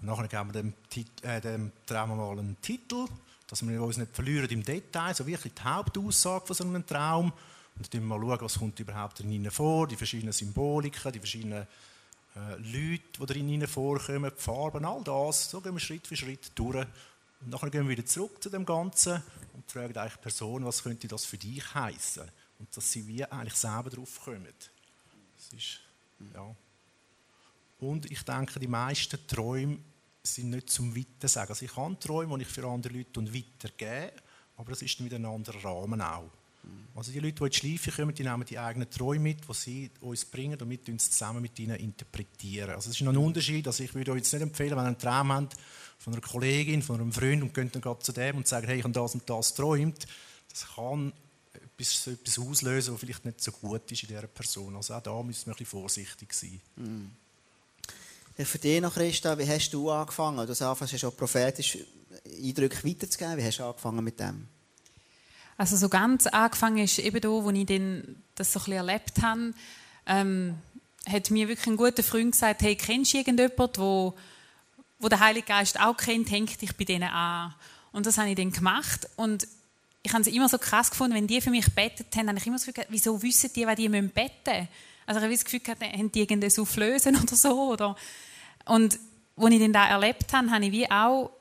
Und 0.00 0.08
nachher 0.08 0.28
geben 0.28 0.52
wir 0.52 0.62
dem, 0.62 0.74
äh, 1.22 1.40
dem 1.40 1.72
Traum 1.86 2.16
mal 2.16 2.38
einen 2.38 2.60
Titel, 2.60 3.06
dass 3.46 3.66
wir 3.66 3.82
uns 3.82 3.96
nicht 3.96 4.14
verlieren 4.14 4.48
im 4.50 4.62
Detail, 4.62 5.14
so 5.14 5.26
wirklich 5.26 5.54
die 5.54 5.62
Hauptaussage 5.62 6.46
von 6.46 6.56
so 6.56 6.64
einem 6.64 6.86
Traum. 6.86 7.32
Und 7.76 7.94
dann 7.94 8.04
mal 8.04 8.20
schauen, 8.20 8.38
was 8.40 8.58
kommt 8.58 8.80
überhaupt 8.80 9.20
drin 9.20 9.50
vor, 9.50 9.86
die 9.86 9.96
verschiedenen 9.96 10.32
Symboliken, 10.32 11.12
die 11.12 11.20
verschiedenen 11.20 11.66
äh, 12.34 12.56
Leute, 12.56 13.02
die 13.20 13.26
drin 13.26 13.66
vorkommen, 13.66 14.32
die 14.36 14.42
Farben, 14.42 14.84
all 14.84 15.02
das. 15.04 15.50
So 15.50 15.60
gehen 15.60 15.74
wir 15.74 15.80
Schritt 15.80 16.06
für 16.06 16.16
Schritt 16.16 16.50
durch. 16.56 16.86
Und 17.40 17.50
nachher 17.50 17.70
gehen 17.70 17.84
wir 17.84 17.96
wieder 17.96 18.06
zurück 18.06 18.42
zu 18.42 18.50
dem 18.50 18.66
Ganzen 18.66 19.22
fragen 19.72 19.96
eigentlich 19.96 20.14
die 20.14 20.22
Person, 20.22 20.64
was 20.64 20.82
könnte 20.82 21.08
das 21.08 21.24
für 21.24 21.38
dich 21.38 21.74
heißen? 21.74 22.24
Und 22.58 22.76
dass 22.76 22.90
sie 22.90 23.06
wie 23.06 23.24
eigentlich 23.24 23.54
selber 23.54 23.90
drauf 23.90 24.20
kommen. 24.24 24.46
Das 25.36 25.52
ist, 25.52 25.80
ja. 26.34 26.54
Und 27.80 28.10
ich 28.10 28.22
denke, 28.22 28.58
die 28.58 28.66
meisten 28.66 29.24
Träume 29.26 29.78
sind 30.22 30.50
nicht 30.50 30.70
zum 30.70 30.94
Weitersagen. 30.96 31.50
Also 31.50 31.64
ich 31.64 31.76
habe 31.76 31.98
Träume, 31.98 32.36
die 32.38 32.42
ich 32.42 32.48
für 32.48 32.66
andere 32.66 32.92
Leute 32.92 33.34
weitergebe, 33.34 34.12
aber 34.56 34.72
es 34.72 34.82
ist 34.82 35.00
mit 35.00 35.14
einem 35.14 35.30
anderen 35.30 35.60
Rahmen 35.60 36.00
auch. 36.00 36.30
Also 36.94 37.12
die 37.12 37.20
Leute, 37.20 37.36
die 37.36 37.44
in 37.44 37.50
die 37.50 37.56
Schleife 37.56 37.92
kommen, 37.92 38.14
die 38.14 38.24
nehmen 38.24 38.44
die 38.44 38.58
eigenen 38.58 38.90
Träume 38.90 39.20
mit, 39.20 39.48
die 39.48 39.54
sie 39.54 39.90
uns 40.00 40.24
bringen 40.24 40.60
und 40.60 40.68
wir 40.68 40.98
zusammen 40.98 41.40
mit 41.40 41.58
ihnen 41.60 41.76
interpretieren. 41.76 42.70
Also 42.70 42.90
es 42.90 42.96
ist 42.96 43.02
noch 43.02 43.12
ein 43.12 43.18
Unterschied. 43.18 43.66
Also 43.66 43.84
ich 43.84 43.94
würde 43.94 44.12
euch 44.12 44.18
jetzt 44.18 44.32
nicht 44.32 44.42
empfehlen, 44.42 44.72
wenn 44.72 44.78
ihr 44.78 44.86
einen 44.86 44.98
Traum 44.98 45.32
habt 45.32 45.56
von 45.98 46.12
einer 46.12 46.22
Kollegin, 46.22 46.82
von 46.82 47.00
einem 47.00 47.12
Freund 47.12 47.42
und 47.42 47.52
könnt 47.52 47.74
dann 47.74 47.82
gerade 47.82 48.00
zu 48.00 48.12
dem 48.12 48.36
und 48.36 48.48
sagen, 48.48 48.66
hey, 48.66 48.78
ich 48.78 48.84
habe 48.84 48.92
das 48.92 49.14
und 49.14 49.28
das 49.28 49.50
geträumt. 49.50 50.06
Das 50.50 50.66
kann 50.74 51.12
etwas, 51.52 52.06
etwas 52.06 52.38
auslösen, 52.38 52.94
was 52.94 53.00
vielleicht 53.00 53.24
nicht 53.24 53.42
so 53.42 53.52
gut 53.52 53.90
ist 53.90 54.02
in 54.02 54.08
dieser 54.08 54.26
Person. 54.26 54.76
Also 54.76 54.94
auch 54.94 55.02
da 55.02 55.22
müssen 55.22 55.46
wir 55.46 55.52
ein 55.52 55.58
bisschen 55.58 55.66
vorsichtig 55.66 56.32
sein. 56.32 56.60
Mhm. 56.76 57.10
Für 58.36 58.58
dich 58.58 58.80
noch, 58.80 58.94
Christa, 58.94 59.36
wie 59.36 59.48
hast 59.48 59.70
du 59.70 59.90
angefangen? 59.90 60.46
Du 60.46 60.54
hast 60.54 61.00
schon 61.00 61.16
prophetisch 61.16 61.78
Eindrücke 62.24 62.88
weiterzugeben. 62.88 63.36
Wie 63.36 63.44
hast 63.44 63.58
du 63.58 63.64
angefangen 63.64 64.04
mit 64.04 64.20
dem? 64.20 64.46
Also 65.56 65.76
so 65.76 65.88
ganz 65.88 66.28
angefangen 66.28 66.78
ist 66.78 67.00
eben 67.00 67.20
da, 67.20 67.28
wo 67.28 67.50
ich 67.50 67.66
das 68.36 68.52
so 68.52 68.60
ein 68.60 68.64
bisschen 68.64 68.72
erlebt 68.74 69.20
habe, 69.20 69.54
ähm, 70.06 70.54
hat 71.04 71.30
mir 71.32 71.48
wirklich 71.48 71.66
ein 71.66 71.76
guter 71.76 72.04
Freund 72.04 72.32
gesagt, 72.32 72.62
hey, 72.62 72.76
kennst 72.76 73.12
du 73.12 73.18
irgendjemanden, 73.18 73.82
wo, 73.82 74.14
wo 74.98 75.08
der 75.08 75.20
Heilige 75.20 75.46
Geist 75.46 75.80
auch 75.80 75.96
kennt, 75.96 76.30
hängt 76.30 76.60
dich 76.60 76.76
bei 76.76 76.84
denen 76.84 77.08
an. 77.08 77.54
Und 77.92 78.06
das 78.06 78.18
habe 78.18 78.28
ich 78.28 78.36
dann 78.36 78.52
gemacht 78.52 79.08
und 79.16 79.46
ich 80.02 80.12
habe 80.12 80.22
es 80.22 80.28
immer 80.28 80.48
so 80.48 80.58
krass 80.58 80.90
gefunden, 80.90 81.14
wenn 81.14 81.26
die 81.26 81.40
für 81.40 81.50
mich 81.50 81.74
betet 81.74 82.14
haben, 82.16 82.28
habe 82.28 82.38
ich 82.38 82.46
immer 82.46 82.56
das 82.56 82.66
Gefühl 82.66 82.84
wieso 82.88 83.20
wissen 83.20 83.50
die, 83.54 83.66
was 83.66 83.76
die 83.76 83.88
beten 83.88 84.10
müssen 84.10 84.68
Also 85.06 85.18
ich 85.18 85.24
habe 85.24 85.32
das 85.32 85.44
Gefühl 85.44 85.60
haben 85.66 86.12
die 86.12 86.20
irgendeine 86.20 86.50
Soufflöse 86.50 87.10
oder 87.10 87.36
so. 87.36 87.72
Oder? 87.72 87.96
Und 88.64 88.98
als 89.36 89.52
ich 89.52 89.60
dann 89.60 89.72
da 89.72 89.88
erlebt 89.88 90.32
habe, 90.32 90.50
habe 90.50 90.64
ich 90.64 90.72
wie 90.72 90.90
auch 90.90 91.32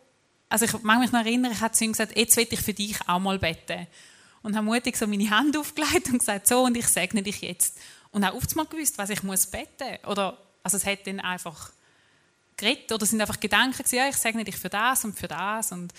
also 0.50 0.66
ich 0.66 0.84
mag 0.84 1.00
mich 1.00 1.12
noch 1.12 1.20
erinnern, 1.20 1.52
ich 1.52 1.62
habe 1.62 1.74
zu 1.74 1.84
ihm 1.84 1.92
gesagt, 1.92 2.18
jetzt 2.18 2.38
will 2.38 2.48
ich 2.50 2.62
für 2.62 2.74
dich 2.74 2.98
auch 3.08 3.20
mal 3.20 3.40
beten. 3.40 3.88
Und 4.44 4.56
habe 4.56 4.66
mutig 4.66 4.96
so 4.96 5.08
meine 5.08 5.30
Hand 5.30 5.58
aufgelegt 5.58 6.08
und 6.08 6.20
gesagt, 6.20 6.48
so, 6.48 6.64
und 6.64 6.78
ich 6.78 6.88
segne 6.88 7.22
dich 7.22 7.42
jetzt. 7.42 7.78
Und 8.12 8.24
auch 8.24 8.34
oft 8.34 8.56
mal 8.56 8.66
gewusst, 8.66 8.98
was 8.98 9.10
ich 9.10 9.24
muss 9.24 9.48
beten. 9.48 10.06
Oder, 10.08 10.38
also 10.64 10.78
es 10.78 10.86
hat 10.86 11.06
dann 11.06 11.20
einfach 11.20 11.72
geredet, 12.58 12.92
oder 12.92 13.06
sind 13.06 13.22
einfach 13.22 13.40
Gedanken 13.40 13.78
gewesen, 13.78 13.96
ja, 13.96 14.10
ich 14.10 14.18
segne 14.18 14.44
dich 14.44 14.58
für 14.58 14.70
das 14.70 15.06
und 15.06 15.18
für 15.18 15.28
das. 15.28 15.72
Und, 15.72 15.94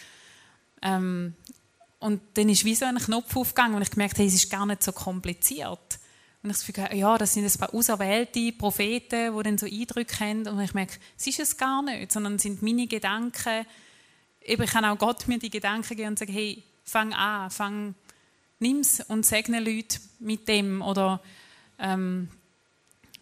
ähm, 0.83 1.35
und 2.01 2.21
dann 2.35 2.49
ist 2.49 2.65
wie 2.65 2.75
so 2.75 2.85
ein 2.85 2.99
Knopf 2.99 3.37
aufgegangen 3.37 3.77
und 3.77 3.83
ich 3.83 3.91
gemerkt, 3.91 4.19
hey, 4.19 4.27
es 4.27 4.35
ist 4.35 4.51
gar 4.51 4.67
nicht 4.67 4.83
so 4.83 4.93
kompliziert. 4.93 5.99
Und 6.43 6.51
ich 6.51 6.67
Gefühl, 6.67 6.97
ja, 6.97 7.19
das 7.19 7.35
sind 7.35 7.45
ein 7.45 7.59
paar 7.59 7.75
auserwählte 7.75 8.53
Propheten, 8.53 9.37
die 9.37 9.43
dann 9.43 9.59
so 9.59 9.67
Eindrücke 9.67 10.21
haben. 10.21 10.47
Und 10.47 10.61
ich 10.61 10.73
merke, 10.73 10.99
es 11.17 11.27
ist 11.27 11.41
es 11.41 11.57
gar 11.57 11.83
nicht, 11.83 12.13
sondern 12.13 12.37
es 12.37 12.43
sind 12.43 12.63
meine 12.63 12.87
Gedanken. 12.87 13.67
Eben, 14.43 14.63
ich 14.63 14.71
kann 14.71 14.85
auch 14.85 14.99
Gott 14.99 15.27
mir 15.27 15.39
die 15.39 15.51
Gedanken 15.51 15.97
geben 15.97 16.11
und 16.11 16.19
sagen, 16.19 16.33
hey, 16.33 16.63
fang 16.85 17.13
an, 17.13 17.51
fang, 17.51 17.95
nimm's 18.61 19.01
und 19.09 19.27
segne 19.27 19.59
Leute 19.59 19.99
mit 20.21 20.47
dem. 20.47 20.81
Oder, 20.81 21.21
ähm, 21.81 22.29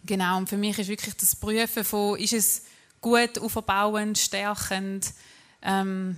genau, 0.04 0.36
und 0.36 0.48
für 0.48 0.58
mich 0.58 0.78
ist 0.78 0.88
wirklich 0.88 1.16
das 1.16 1.36
Prüfen 1.36 1.84
von, 1.84 2.18
ist 2.18 2.34
es 2.34 2.62
gut, 3.06 3.38
auferbauend, 3.38 4.18
stärkend, 4.18 5.12
ähm, 5.62 6.16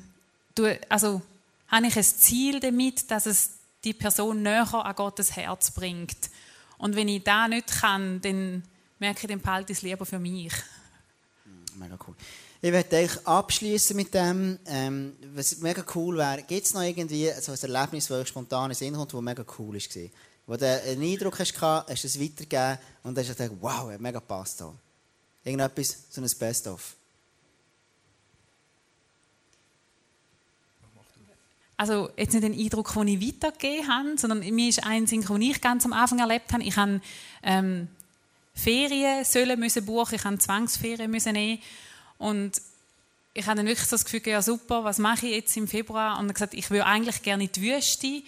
also, 0.89 1.21
habe 1.69 1.87
ich 1.87 1.97
ein 1.97 2.03
Ziel 2.03 2.61
damit, 2.61 3.11
dass 3.11 3.27
es 3.27 3.51
die 3.85 3.93
Person 3.93 4.43
näher 4.43 4.75
an 4.75 4.95
Gottes 4.97 5.37
Herz 5.37 5.71
bringt. 5.71 6.17
Und 6.79 6.97
wenn 6.97 7.09
ich 7.09 7.23
das 7.23 7.49
nicht 7.49 7.69
kann, 7.81 8.21
dann 8.23 8.63
merke 8.99 9.21
ich, 9.21 9.29
dann 9.29 9.41
behalte 9.41 9.73
ich 9.73 9.79
es 9.79 9.83
lieber 9.83 10.07
für 10.07 10.19
mich. 10.19 10.53
Mega 11.77 11.97
cool. 12.07 12.15
Ich 12.61 12.73
werde 12.73 12.97
eigentlich 12.97 13.27
abschließen 13.27 13.95
mit 13.95 14.13
dem, 14.15 14.59
ähm, 14.67 15.13
was 15.35 15.59
mega 15.59 15.85
cool 15.95 16.17
wäre. 16.17 16.43
Gibt 16.43 16.67
es 16.67 16.75
noch 16.75 16.83
irgendwie 16.83 17.31
so 17.41 17.53
ein 17.53 17.59
Erlebnis, 17.61 18.09
das 18.09 18.23
euch 18.23 18.29
spontan 18.29 18.71
in 18.71 18.75
Sinn 18.75 18.95
kommt, 18.95 19.13
das 19.13 19.21
mega 19.21 19.45
cool 19.59 19.75
war? 19.75 20.11
Wo 20.47 20.57
du 20.57 20.83
einen 20.83 21.03
Eindruck 21.03 21.39
hast, 21.39 21.61
hast 21.61 22.03
du 22.03 22.09
es 22.09 22.21
weitergegeben 22.21 22.79
und 23.05 23.17
dann 23.17 23.25
hast 23.25 23.39
du 23.39 23.43
gedacht, 23.43 23.59
wow, 23.61 23.97
mega 23.99 24.19
passt 24.19 24.63
da. 24.63 24.75
Irgendetwas, 25.49 25.97
so 26.11 26.21
ein 26.21 26.31
Best-of. 26.39 26.95
also 31.79 32.11
jetzt 32.17 32.35
nicht 32.35 32.43
den 32.43 32.59
Eindruck, 32.59 32.93
den 32.93 33.09
ich 33.09 33.27
weitergegeben 33.27 33.89
habe, 33.89 34.19
sondern 34.19 34.41
mir 34.41 34.69
ist 34.69 34.85
ein 34.85 35.07
Sinn, 35.07 35.23
den 35.23 35.43
ich 35.43 35.61
ganz 35.61 35.87
am 35.87 35.93
Anfang 35.93 36.19
erlebt 36.19 36.53
habe. 36.53 36.65
Ich 36.65 36.77
habe 36.77 37.01
ähm, 37.43 37.87
Ferien 38.53 39.25
sollen 39.25 39.59
müssen 39.61 39.87
buchen, 39.87 40.17
ich 40.17 40.25
habe 40.25 40.39
Zwangsferien 40.39 41.09
müssen 41.09 41.33
nehmen 41.33 41.63
und 42.19 42.61
ich 43.33 43.47
habe 43.47 43.57
dann 43.57 43.67
wirklich 43.67 43.87
so 43.87 43.95
das 43.95 44.05
Gefühl, 44.05 44.23
ja 44.27 44.43
super, 44.43 44.83
was 44.83 44.99
mache 44.99 45.27
ich 45.27 45.37
jetzt 45.37 45.57
im 45.57 45.69
Februar? 45.69 46.19
Und 46.19 46.25
habe 46.25 46.35
gesagt, 46.35 46.55
ich 46.55 46.69
will 46.71 46.83
eigentlich 46.83 47.23
gerne 47.23 47.45
in 47.45 47.53
die 47.53 47.63
Wüste, 47.63 48.23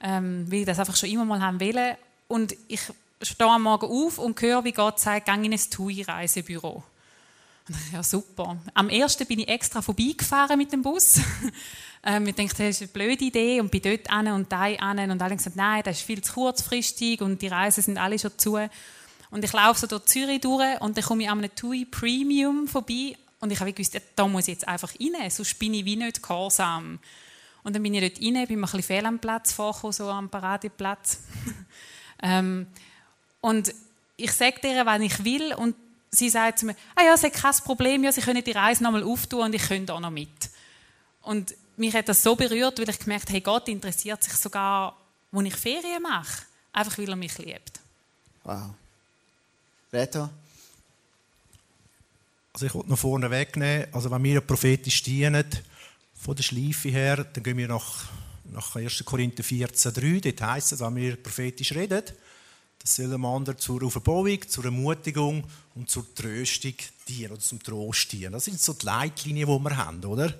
ähm, 0.00 0.50
weil 0.50 0.60
ich 0.60 0.66
das 0.66 0.78
einfach 0.78 0.96
schon 0.96 1.10
immer 1.10 1.26
mal 1.26 1.42
haben 1.42 1.60
wollen. 1.60 1.96
Und 2.26 2.56
ich 2.68 2.80
stehe 3.22 3.50
am 3.50 3.62
Morgen 3.62 3.86
auf 3.86 4.18
und 4.18 4.40
höre, 4.40 4.64
wie 4.64 4.72
Gott 4.72 5.00
sagt, 5.00 5.26
geh 5.26 5.32
in 5.32 5.52
ein 5.52 5.58
TUI-Reisebüro. 5.70 6.82
Ja, 7.92 8.02
super. 8.02 8.56
Am 8.72 8.88
ersten 8.88 9.26
bin 9.26 9.40
ich 9.40 9.48
extra 9.48 9.82
vorbeigefahren 9.82 10.56
mit 10.56 10.72
dem 10.72 10.82
Bus. 10.82 11.20
ähm, 12.02 12.26
ich 12.26 12.34
dachte, 12.34 12.66
das 12.66 12.80
ist 12.80 12.82
eine 12.82 12.88
blöde 12.88 13.24
Idee 13.24 13.60
und 13.60 13.70
bin 13.70 13.82
dort 13.82 14.10
an 14.10 14.28
und 14.28 14.50
da 14.50 14.62
an 14.62 14.98
und 14.98 15.20
alle 15.20 15.30
haben 15.30 15.36
gesagt, 15.36 15.56
nein, 15.56 15.82
das 15.84 15.98
ist 15.98 16.06
viel 16.06 16.22
zu 16.22 16.32
kurzfristig 16.32 17.20
und 17.20 17.42
die 17.42 17.48
Reisen 17.48 17.82
sind 17.82 17.98
alle 17.98 18.18
schon 18.18 18.38
zu. 18.38 18.58
Und 19.30 19.44
ich 19.44 19.52
laufe 19.52 19.80
so 19.80 19.86
durch 19.86 20.06
Zürich 20.06 20.40
durch 20.40 20.80
und 20.80 20.96
dann 20.96 21.04
komme 21.04 21.24
ich 21.24 21.30
an 21.30 21.38
einem 21.38 21.54
TUI 21.54 21.84
Premium 21.84 22.66
vorbei 22.66 23.16
und 23.40 23.52
ich 23.52 23.60
habe 23.60 23.72
gewusst, 23.72 24.00
da 24.16 24.26
muss 24.26 24.48
ich 24.48 24.54
jetzt 24.54 24.68
einfach 24.68 24.92
rein, 24.98 25.30
sonst 25.30 25.58
bin 25.58 25.74
ich 25.74 25.84
wie 25.84 25.96
nicht 25.96 26.22
gehorsam. 26.22 26.98
Und 27.62 27.74
dann 27.74 27.82
bin 27.82 27.92
ich 27.94 28.00
dort 28.00 28.24
rein, 28.24 28.46
bin 28.46 28.60
mir 28.60 28.66
ein 28.66 28.70
bisschen 28.70 28.82
fehl 28.82 29.04
am 29.04 29.18
Platz 29.18 29.52
vorgekommen, 29.52 29.92
so 29.92 30.08
am 30.08 30.30
Paradeplatz. 30.30 31.18
ähm, 32.22 32.66
und 33.40 33.74
ich 34.16 34.32
sage 34.32 34.60
dir, 34.60 34.84
was 34.84 35.00
ich 35.00 35.24
will 35.24 35.54
und 35.54 35.76
sie 36.10 36.28
sagt 36.28 36.60
zu 36.60 36.66
mir, 36.66 36.76
ah 36.94 37.02
ja, 37.04 37.14
es 37.14 37.22
ist 37.22 37.34
kein 37.34 37.54
Problem, 37.64 38.04
ja, 38.04 38.12
sie 38.12 38.20
können 38.20 38.42
die 38.42 38.50
Reise 38.50 38.82
nochmal 38.82 39.04
auftun 39.04 39.42
und 39.42 39.54
ich 39.54 39.62
könnte 39.62 39.94
auch 39.94 40.00
noch 40.00 40.10
mit. 40.10 40.28
Und 41.22 41.54
mich 41.76 41.94
hat 41.94 42.08
das 42.08 42.22
so 42.22 42.34
berührt, 42.34 42.78
weil 42.78 42.88
ich 42.88 42.98
gemerkt 42.98 43.26
habe, 43.26 43.34
hey, 43.34 43.40
Gott 43.40 43.68
interessiert 43.68 44.22
sich 44.22 44.34
sogar, 44.34 44.96
wo 45.30 45.40
ich 45.42 45.54
Ferien 45.54 46.02
mache, 46.02 46.42
einfach 46.72 46.98
weil 46.98 47.08
er 47.08 47.16
mich 47.16 47.36
liebt. 47.38 47.80
Wow. 48.44 48.70
Reto? 49.92 50.28
Also 52.52 52.66
ich 52.66 52.74
wollte 52.74 52.90
noch 52.90 52.98
vorne 52.98 53.30
wegnehmen, 53.30 53.86
also 53.92 54.10
wenn 54.10 54.24
wir 54.24 54.40
prophetisch 54.40 55.02
dienen, 55.02 55.46
von 56.18 56.34
der 56.34 56.42
Schleife 56.42 56.88
her, 56.88 57.24
dann 57.24 57.44
gehen 57.44 57.56
wir 57.56 57.68
nach, 57.68 58.06
nach 58.52 58.74
1. 58.74 59.04
Korinther 59.04 59.44
14,3, 59.44 60.20
dort 60.20 60.50
heisst 60.50 60.72
es, 60.72 60.80
wenn 60.80 60.96
wir 60.96 61.16
prophetisch 61.16 61.72
reden, 61.72 62.02
anderen 63.24 63.58
zur 63.58 63.82
Aufbauung, 63.82 64.48
zur 64.48 64.64
Ermutigung 64.64 65.44
und 65.74 65.90
zur 65.90 66.14
Tröstung 66.14 66.74
dienen 67.08 67.32
oder 67.32 67.40
zum 67.40 67.62
Trost 67.62 68.12
dienen. 68.12 68.32
Das 68.32 68.44
sind 68.44 68.60
so 68.60 68.72
die 68.72 68.86
Leitlinien, 68.86 69.48
die 69.48 69.64
wir 69.64 69.76
haben, 69.76 70.04
oder? 70.04 70.34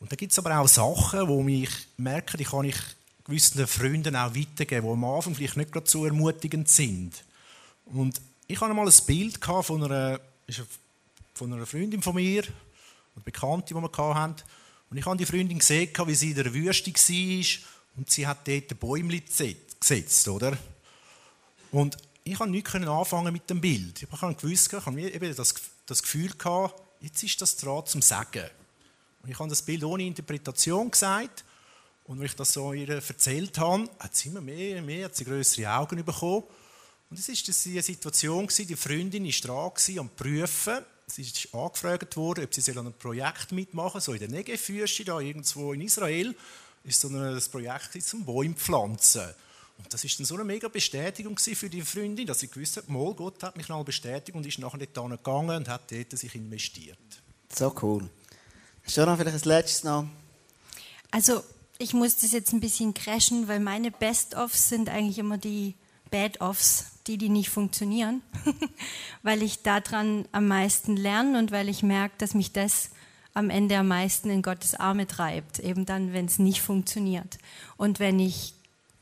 Und 0.00 0.10
da 0.10 0.16
gibt 0.16 0.32
es 0.32 0.38
aber 0.38 0.58
auch 0.58 0.68
Sachen, 0.68 1.28
wo 1.28 1.46
ich 1.46 1.70
merke, 1.98 2.36
die 2.36 2.44
kann 2.44 2.64
ich 2.64 2.76
gewissen 3.24 3.66
Freunden 3.66 4.16
auch 4.16 4.34
weitergeben, 4.34 4.86
die 4.86 4.92
am 4.92 5.04
Anfang 5.04 5.34
vielleicht 5.34 5.56
nicht 5.56 5.72
gerade 5.72 5.88
so 5.88 6.04
ermutigend 6.04 6.68
sind. 6.68 7.22
Und 7.86 8.20
ich 8.46 8.60
hatte 8.60 8.74
mal 8.74 8.88
ein 8.88 9.06
Bild 9.06 9.38
von 9.44 9.84
einer, 9.84 10.20
von 11.34 11.52
einer 11.52 11.66
Freundin 11.66 12.02
von 12.02 12.14
mir, 12.14 12.42
eine 12.42 13.24
Bekannte, 13.24 13.74
die 13.74 13.80
wir 13.80 14.14
hatten. 14.14 14.42
Und 14.90 14.96
ich 14.96 15.06
habe 15.06 15.16
die 15.16 15.26
Freundin 15.26 15.58
gesehen, 15.58 15.90
wie 16.06 16.14
sie 16.14 16.30
in 16.30 16.36
der 16.36 16.52
Wüste 16.52 16.92
war 16.92 17.44
und 17.96 18.10
sie 18.10 18.26
hat 18.26 18.48
dort 18.48 18.80
Bäume 18.80 19.20
gesetzt, 19.20 20.28
oder? 20.28 20.56
Und 21.70 21.96
ich 22.24 22.34
konnte 22.36 22.52
nichts 22.52 22.74
anfangen 22.74 23.32
mit 23.32 23.48
dem 23.48 23.60
Bild. 23.60 24.02
Ich 24.02 24.20
habe 24.20 24.34
gewusst, 24.34 24.72
ich 24.72 24.86
habe 24.86 25.00
eben 25.00 25.34
das, 25.34 25.54
das 25.86 26.02
Gefühl 26.02 26.30
gehabt, 26.36 26.80
jetzt 27.00 27.22
ist 27.22 27.40
das 27.40 27.56
dran 27.56 27.86
zum 27.86 28.02
Sagen. 28.02 28.44
Und 29.22 29.30
ich 29.30 29.38
habe 29.38 29.48
das 29.48 29.62
Bild 29.62 29.84
ohne 29.84 30.04
Interpretation 30.04 30.90
gesagt. 30.90 31.44
Und 32.04 32.18
wenn 32.18 32.26
ich 32.26 32.34
das 32.34 32.52
so 32.52 32.72
ihr 32.72 32.88
erzählt 32.88 33.56
habe, 33.58 33.88
hat 33.98 34.16
sie 34.16 34.28
immer 34.28 34.40
mehr 34.40 34.78
und 34.78 34.86
mehr, 34.86 35.04
hat 35.04 35.16
sie 35.16 35.24
größere 35.24 35.70
Augen 35.72 36.04
bekommen. 36.04 36.44
Und 37.08 37.18
es 37.18 37.28
war 37.28 37.72
eine 37.72 37.82
Situation, 37.82 38.48
die 38.48 38.76
Freundin 38.76 39.24
war 39.24 39.72
dran 39.72 39.98
am 39.98 40.08
Prüfen. 40.10 40.78
Sie 41.06 41.22
ist 41.22 41.52
angefragt 41.52 42.16
worden, 42.16 42.44
ob 42.44 42.54
sie 42.54 42.70
an 42.70 42.78
einem 42.78 42.92
Projekt 42.92 43.52
mitmachen 43.52 44.00
soll. 44.00 44.18
So 44.18 44.24
in 44.24 44.30
der 44.30 44.38
Negev-Wüste, 44.38 45.02
irgendwo 45.02 45.72
in 45.72 45.80
Israel, 45.82 46.34
ist 46.84 47.00
so 47.00 47.08
ein 47.08 47.40
Projekt 47.50 48.02
zum 48.02 48.24
Bäume 48.24 48.54
pflanzen. 48.54 49.34
Und 49.82 49.92
das 49.92 50.04
war 50.04 50.10
dann 50.16 50.26
so 50.26 50.34
eine 50.34 50.44
mega 50.44 50.68
Bestätigung 50.68 51.36
für 51.38 51.70
die 51.70 51.82
Freundin, 51.82 52.26
dass 52.26 52.40
sie 52.40 52.48
gewusst 52.48 52.76
hat, 52.76 52.88
mal, 52.88 53.14
Gott 53.14 53.42
hat 53.42 53.56
mich 53.56 53.68
noch 53.68 53.84
bestätigt 53.84 54.36
und 54.36 54.46
ist 54.46 54.58
nachher 54.58 54.78
dort 54.78 55.10
gegangen 55.10 55.56
und 55.56 55.68
hat 55.68 55.90
dort 55.90 56.18
sich 56.18 56.34
investiert. 56.34 56.98
So 57.54 57.74
cool. 57.82 58.08
Hast 58.84 58.96
du 58.96 59.06
noch 59.06 59.16
vielleicht 59.16 59.36
das 59.36 59.44
Letzte 59.44 59.86
noch? 59.86 60.06
Also, 61.10 61.42
ich 61.78 61.94
muss 61.94 62.16
das 62.16 62.32
jetzt 62.32 62.52
ein 62.52 62.60
bisschen 62.60 62.94
crashen, 62.94 63.48
weil 63.48 63.60
meine 63.60 63.90
Best-Offs 63.90 64.68
sind 64.68 64.88
eigentlich 64.88 65.18
immer 65.18 65.38
die 65.38 65.74
Bad-Offs, 66.10 66.86
die, 67.06 67.16
die 67.16 67.28
nicht 67.28 67.50
funktionieren, 67.50 68.22
weil 69.22 69.42
ich 69.42 69.62
daran 69.62 70.26
am 70.32 70.46
meisten 70.46 70.96
lerne 70.96 71.38
und 71.38 71.50
weil 71.52 71.68
ich 71.68 71.82
merke, 71.82 72.14
dass 72.18 72.34
mich 72.34 72.52
das 72.52 72.90
am 73.32 73.48
Ende 73.48 73.78
am 73.78 73.88
meisten 73.88 74.28
in 74.28 74.42
Gottes 74.42 74.74
Arme 74.74 75.06
treibt, 75.06 75.60
eben 75.60 75.86
dann, 75.86 76.12
wenn 76.12 76.26
es 76.26 76.38
nicht 76.38 76.60
funktioniert. 76.60 77.38
Und 77.76 78.00
wenn 78.00 78.18
ich 78.18 78.54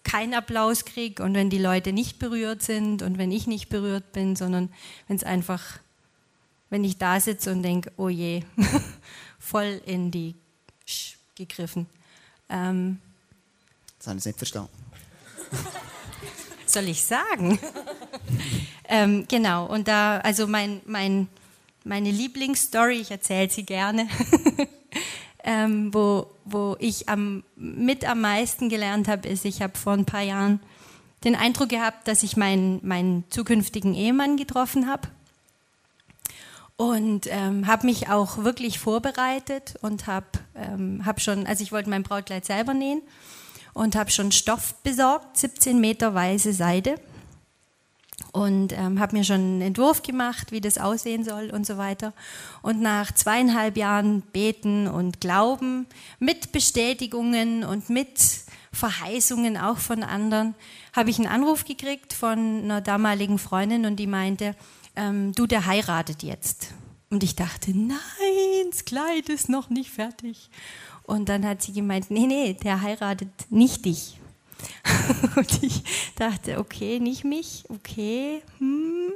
keinen 0.09 0.35
Applaus 0.35 0.85
kriege 0.85 1.23
und 1.23 1.35
wenn 1.35 1.51
die 1.51 1.59
Leute 1.59 1.93
nicht 1.93 2.19
berührt 2.19 2.63
sind 2.63 3.03
und 3.03 3.19
wenn 3.19 3.31
ich 3.31 3.47
nicht 3.47 3.69
berührt 3.69 4.13
bin, 4.13 4.37
sondern 4.37 4.71
wenn 5.07 5.17
es 5.17 5.25
einfach, 5.25 5.81
wenn 6.71 6.83
ich 6.83 6.97
da 6.97 7.21
sitze 7.21 7.53
und 7.53 7.63
denke, 7.63 7.93
oh 7.97 8.09
je, 8.09 8.43
voll 9.39 9.81
in 9.85 10.11
die 10.11 10.35
Sch 10.87 11.17
gegriffen. 11.35 11.87
Ähm, 12.49 12.99
das 13.99 14.09
habe 14.09 14.19
ich 14.19 14.25
nicht 14.25 14.39
verstanden. 14.39 14.71
soll 16.67 16.89
ich 16.89 17.03
sagen? 17.05 17.59
ähm, 18.89 19.27
genau, 19.29 19.67
und 19.67 19.89
da, 19.89 20.19
also 20.19 20.47
mein, 20.47 20.81
mein, 20.87 21.29
meine 21.85 22.11
Lieblingsstory, 22.11 23.01
ich 23.01 23.11
erzähle 23.11 23.51
sie 23.51 23.65
gerne, 23.65 24.09
ähm, 25.49 25.95
wo, 25.95 26.27
wo 26.45 26.77
ich 26.79 27.09
am, 27.09 27.43
mit 27.57 28.07
am 28.07 28.21
meisten 28.21 28.69
gelernt 28.69 29.09
habe, 29.09 29.27
ist, 29.27 29.47
ich 29.47 29.63
habe 29.63 29.79
vor 29.79 29.95
ein 29.95 30.05
paar 30.05 30.21
Jahren 30.21 30.61
den 31.25 31.35
Eindruck 31.35 31.71
gehabt, 31.71 32.07
dass 32.07 32.23
ich 32.23 32.37
meinen, 32.37 32.87
meinen 32.87 33.25
zukünftigen 33.31 33.95
Ehemann 33.95 34.37
getroffen 34.37 34.87
habe. 34.87 35.09
Und 36.77 37.29
ähm, 37.31 37.67
habe 37.67 37.87
mich 37.87 38.11
auch 38.11 38.45
wirklich 38.45 38.79
vorbereitet 38.79 39.77
und 39.81 40.07
habe 40.07 40.27
ähm, 40.55 41.07
hab 41.07 41.19
schon, 41.23 41.47
also 41.47 41.63
ich 41.63 41.73
wollte 41.73 41.89
mein 41.89 42.03
Brautkleid 42.03 42.45
selber 42.45 42.75
nähen 42.75 43.01
und 43.73 43.97
habe 43.97 44.11
schon 44.11 44.33
Stoff 44.33 44.75
besorgt, 44.83 45.39
17 45.39 45.81
Meter 45.81 46.13
weiße 46.15 46.53
Seide 46.53 46.97
und 48.39 48.73
ähm, 48.73 49.01
habe 49.01 49.17
mir 49.17 49.25
schon 49.25 49.41
einen 49.41 49.61
Entwurf 49.63 50.05
gemacht, 50.05 50.53
wie 50.53 50.61
das 50.61 50.79
aussehen 50.79 51.25
soll 51.25 51.51
und 51.51 51.67
so 51.67 51.77
weiter. 51.77 52.13
Und 52.63 52.81
nach 52.81 53.11
zweieinhalb 53.13 53.77
Jahren 53.77 54.21
Beten 54.21 54.87
und 54.87 55.21
Glauben, 55.21 55.87
mit 56.21 56.53
Bestätigungen 56.53 57.65
und 57.65 57.91
mit 57.91 58.09
Verheißungen 58.73 59.57
auch 59.57 59.79
von 59.79 60.05
anderen, 60.05 60.55
habe 60.93 61.11
ich 61.11 61.19
einen 61.19 61.27
Anruf 61.27 61.65
gekriegt 61.65 62.13
von 62.13 62.63
einer 62.63 62.81
damaligen 62.81 63.41
Freundin 63.41 63.87
und 63.87 63.97
die 63.97 64.07
meinte, 64.07 64.55
ähm, 64.95 65.33
du, 65.33 65.49
der 65.49 65.67
heiratet 65.67 66.23
jetzt. 66.23 66.69
Und 67.11 67.25
ich 67.25 67.35
dachte, 67.35 67.77
nein, 67.77 67.99
das 68.71 68.85
Kleid 68.85 69.29
ist 69.31 69.49
noch 69.49 69.69
nicht 69.69 69.91
fertig. 69.91 70.49
Und 71.03 71.29
dann 71.29 71.45
hat 71.45 71.63
sie 71.63 71.73
gemeint, 71.73 72.09
nee, 72.11 72.27
nee, 72.27 72.53
der 72.55 72.83
heiratet 72.83 73.31
nicht 73.51 73.85
dich. 73.85 74.21
und 75.37 75.63
ich 75.63 75.83
dachte, 76.17 76.59
okay, 76.59 77.01
nicht 77.01 77.25
mich, 77.25 77.65
okay, 77.69 78.43
hm. 78.59 79.13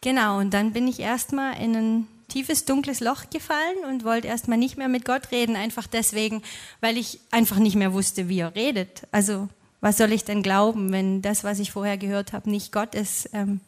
Genau, 0.00 0.38
und 0.38 0.52
dann 0.52 0.72
bin 0.72 0.86
ich 0.86 1.00
erstmal 1.00 1.60
in 1.60 1.74
ein 1.74 2.08
tiefes, 2.28 2.64
dunkles 2.64 3.00
Loch 3.00 3.30
gefallen 3.30 3.84
und 3.88 4.04
wollte 4.04 4.28
erstmal 4.28 4.58
nicht 4.58 4.76
mehr 4.76 4.88
mit 4.88 5.04
Gott 5.04 5.30
reden, 5.32 5.56
einfach 5.56 5.86
deswegen, 5.86 6.42
weil 6.80 6.96
ich 6.96 7.18
einfach 7.30 7.58
nicht 7.58 7.76
mehr 7.76 7.92
wusste, 7.92 8.28
wie 8.28 8.40
er 8.40 8.54
redet. 8.54 9.02
Also, 9.10 9.48
was 9.80 9.96
soll 9.96 10.12
ich 10.12 10.24
denn 10.24 10.42
glauben, 10.42 10.92
wenn 10.92 11.22
das, 11.22 11.44
was 11.44 11.58
ich 11.58 11.70
vorher 11.70 11.98
gehört 11.98 12.32
habe, 12.32 12.50
nicht 12.50 12.72
Gott 12.72 12.94
ist? 12.94 13.30
Ähm, 13.32 13.60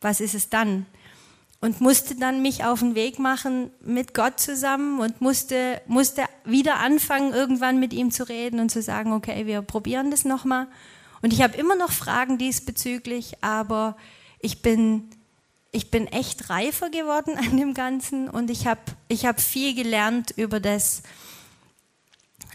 was 0.00 0.20
ist 0.20 0.34
es 0.34 0.48
dann? 0.48 0.86
Und 1.62 1.80
musste 1.80 2.16
dann 2.16 2.42
mich 2.42 2.64
auf 2.64 2.80
den 2.80 2.94
Weg 2.94 3.18
machen 3.18 3.70
mit 3.80 4.12
Gott 4.12 4.38
zusammen 4.40 5.00
und 5.00 5.22
musste, 5.22 5.80
musste 5.86 6.24
wieder 6.44 6.80
anfangen, 6.80 7.32
irgendwann 7.32 7.80
mit 7.80 7.94
ihm 7.94 8.10
zu 8.10 8.28
reden 8.28 8.60
und 8.60 8.68
zu 8.68 8.82
sagen, 8.82 9.12
okay, 9.12 9.46
wir 9.46 9.62
probieren 9.62 10.10
das 10.10 10.26
nochmal. 10.26 10.66
Und 11.22 11.32
ich 11.32 11.40
habe 11.40 11.56
immer 11.56 11.76
noch 11.76 11.92
Fragen 11.92 12.36
diesbezüglich, 12.36 13.36
aber 13.42 13.96
ich 14.40 14.60
bin 14.60 15.08
ich 15.74 15.90
bin 15.90 16.06
echt 16.06 16.50
reifer 16.50 16.90
geworden 16.90 17.36
an 17.38 17.56
dem 17.56 17.74
Ganzen 17.74 18.28
und 18.28 18.50
ich 18.50 18.66
habe 18.66 18.80
ich 19.08 19.26
hab 19.26 19.40
viel 19.40 19.74
gelernt 19.74 20.32
über 20.36 20.60
das, 20.60 21.02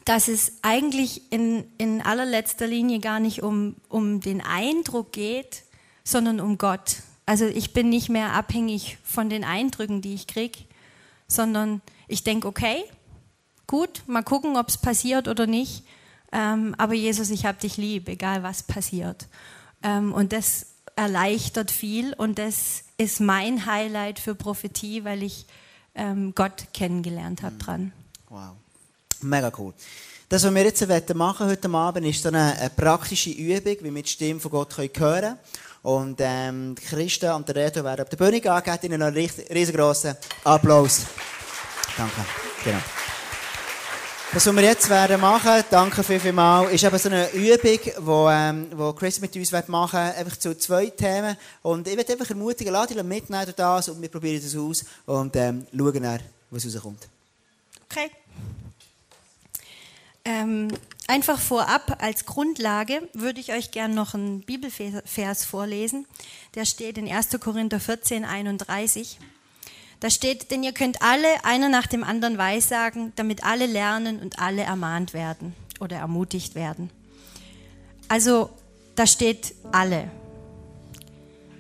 dass 0.06 0.28
es 0.30 0.54
eigentlich 0.62 1.32
in, 1.32 1.65
in 1.78 2.02
allerletzter 2.02 2.67
Linie 2.67 3.00
gar 3.00 3.20
nicht 3.20 3.43
um, 3.43 3.76
um 3.89 4.22
den 4.22 4.41
Eindruck 4.41 5.12
geht, 5.12 5.63
sondern 6.04 6.39
um 6.39 6.58
Gott. 6.58 6.98
Also 7.28 7.46
ich 7.46 7.74
bin 7.74 7.90
nicht 7.90 8.08
mehr 8.08 8.32
abhängig 8.32 8.98
von 9.04 9.30
den 9.30 9.44
Eindrücken, 9.44 10.02
die 10.02 10.13
ich 10.13 10.28
kriege, 10.28 10.60
sondern 11.28 11.82
ich 12.08 12.24
denke, 12.24 12.48
okay, 12.48 12.86
gut, 13.68 14.02
mal 14.08 14.24
gucken, 14.24 14.56
ob 14.56 14.70
es 14.70 14.78
passiert 14.78 15.28
oder 15.28 15.46
nicht. 15.46 15.84
Ähm, 16.32 16.74
aber 16.78 16.94
Jesus, 16.94 17.30
ich 17.30 17.46
habe 17.46 17.60
dich 17.60 17.76
lieb, 17.76 18.08
egal 18.08 18.44
was 18.44 18.63
passiert. 18.63 19.28
Ähm, 19.84 20.13
und 20.13 20.32
das 20.32 20.68
erleichtert 20.96 21.70
viel 21.70 22.13
und 22.13 22.40
das 22.40 22.84
ist 22.98 23.20
mein 23.20 23.66
Highlight 23.66 24.20
für 24.20 24.34
Prophetie, 24.34 25.04
weil 25.04 25.22
ich 25.22 25.46
ähm, 25.96 26.34
Gott 26.34 26.68
kennengelernt 26.74 27.44
habe 27.44 27.58
dran. 27.58 27.92
Wow, 28.30 28.54
mega 29.22 29.52
cool. 29.58 29.74
Das, 30.30 30.44
was 30.44 30.54
wir 30.54 30.63
jetzt 30.63 31.13
machen 31.13 31.48
heute 31.48 31.70
Abend, 31.70 32.06
ist 32.06 32.24
so 32.24 32.30
eine, 32.30 32.58
eine, 32.58 32.70
praktische 32.70 33.32
Übung, 33.32 33.76
wie 33.82 33.96
wir 33.96 34.04
die 34.04 34.10
Stimme 34.10 34.40
von 34.40 34.52
Gott 34.52 34.78
hören 34.78 34.94
können. 34.94 35.38
Und 35.88 36.17
ähm, 36.19 36.76
Christa 36.76 37.34
und 37.34 37.47
der 37.47 37.56
Reto 37.56 37.82
werden 37.82 38.02
auf 38.02 38.10
der 38.10 38.17
Bühne 38.17 38.41
gehen. 38.41 38.62
Gebt 38.62 38.84
ihnen 38.84 39.02
einen 39.02 39.15
riesengroßen 39.15 40.17
Applaus. 40.43 41.06
Danke. 41.95 42.26
Genau. 42.65 42.80
Was 44.34 44.45
wir 44.54 44.63
jetzt 44.63 44.89
werden 44.89 45.21
machen, 45.21 45.63
danke 45.69 46.04
viel, 46.04 46.19
viel 46.19 46.34
mal, 46.34 46.65
ist 46.65 46.84
eben 46.84 46.97
so 46.97 47.08
eine 47.08 47.32
Übung, 47.32 47.80
wo, 48.00 48.30
ähm, 48.30 48.67
wo 48.76 48.91
Chris 48.91 49.21
mit 49.21 49.34
uns 49.38 49.54
machen 49.54 49.97
wird, 49.97 50.17
einfach 50.17 50.36
zu 50.36 50.58
zwei 50.58 50.88
Themen. 50.88 51.38
Und 51.62 51.88
ich 51.88 51.95
würde 51.95 52.12
einfach 52.12 52.32
ermutigen, 52.32 52.73
lade 52.73 52.93
dich 52.93 53.02
mitnehmen 53.02 53.45
durch 53.45 53.56
das 53.56 53.88
und 53.88 54.02
wir 54.02 54.10
probieren 54.10 54.43
das 54.43 54.58
aus 54.58 54.84
und 55.06 55.34
ähm, 55.38 55.67
schauen 55.73 56.04
dann, 56.04 56.19
was 56.52 56.65
rauskommt. 56.65 57.08
Okay. 57.89 58.12
Ähm, 60.26 60.67
einfach 61.08 61.39
vorab 61.39 61.98
als 62.02 62.26
Grundlage 62.26 63.10
würde 63.13 63.39
ich 63.39 63.54
euch 63.54 63.72
gerne 63.72 63.96
noch 63.96 64.13
einen 64.13 64.41
Bibelvers 64.41 65.46
vorlesen. 65.46 66.06
Der 66.56 66.65
steht 66.65 66.98
in 66.98 67.12
1. 67.12 67.39
Korinther 67.39 67.80
14, 67.80 68.26
31. 68.26 69.20
Da 70.00 70.10
steht, 70.10 70.52
denn 70.52 70.63
ihr 70.63 70.74
könnt 70.74 71.02
alle 71.02 71.28
einer 71.43 71.70
nach 71.70 71.88
dem 71.88 72.04
anderen 72.04 72.38
weissagen, 72.38 73.13
damit 73.15 73.43
alle 73.43 73.65
lernen 73.65 74.20
und 74.20 74.38
alle 74.39 74.62
ermahnt 74.62 75.13
werden 75.13 75.56
oder 75.80 75.98
ermutigt 75.98 76.54
werden. 76.54 76.91
Also 78.08 78.52
da 78.96 79.08
steht 79.08 79.56
alle. 79.72 80.12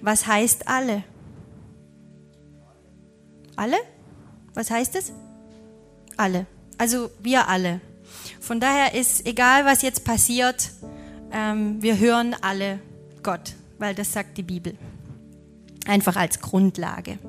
Was 0.01 0.27
heißt 0.27 0.67
alle? 0.67 1.03
Alle? 3.55 3.77
Was 4.53 4.69
heißt 4.69 4.95
es? 4.95 5.11
Alle. 6.15 6.45
Also 6.77 7.09
wir 7.19 7.47
alle. 7.47 7.81
Von 8.47 8.61
daher 8.61 8.93
ist 8.93 9.25
egal, 9.25 9.65
was 9.65 9.81
jetzt 9.81 10.05
passiert, 10.05 10.69
ähm, 11.33 11.81
wir 11.81 11.99
hören 11.99 12.33
alle 12.39 12.79
Gott, 13.21 13.55
weil 13.77 13.93
das 13.93 14.13
sagt 14.13 14.37
die 14.37 14.43
Bibel. 14.43 14.73
Einfach 15.85 16.15
als 16.15 16.39
Grundlage. 16.39 17.19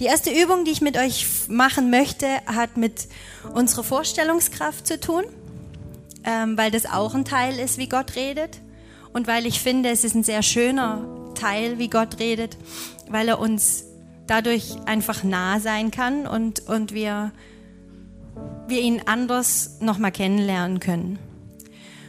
Die 0.00 0.06
erste 0.06 0.30
Übung, 0.30 0.64
die 0.64 0.72
ich 0.72 0.80
mit 0.80 0.96
euch 0.98 1.24
machen 1.46 1.88
möchte, 1.88 2.26
hat 2.46 2.76
mit 2.76 3.06
unserer 3.54 3.84
Vorstellungskraft 3.84 4.88
zu 4.88 4.98
tun, 4.98 5.22
ähm, 6.24 6.58
weil 6.58 6.72
das 6.72 6.84
auch 6.84 7.14
ein 7.14 7.24
Teil 7.24 7.56
ist, 7.60 7.78
wie 7.78 7.88
Gott 7.88 8.16
redet. 8.16 8.60
Und 9.12 9.28
weil 9.28 9.46
ich 9.46 9.60
finde, 9.60 9.90
es 9.90 10.02
ist 10.02 10.16
ein 10.16 10.24
sehr 10.24 10.42
schöner 10.42 11.32
Teil, 11.36 11.78
wie 11.78 11.88
Gott 11.88 12.18
redet, 12.18 12.56
weil 13.08 13.28
er 13.28 13.38
uns 13.38 13.84
dadurch 14.26 14.74
einfach 14.86 15.22
nah 15.22 15.60
sein 15.60 15.92
kann 15.92 16.26
und, 16.26 16.66
und 16.68 16.92
wir, 16.92 17.30
wir 18.70 18.80
ihn 18.80 19.02
anders 19.06 19.78
nochmal 19.80 20.12
kennenlernen 20.12 20.80
können. 20.80 21.18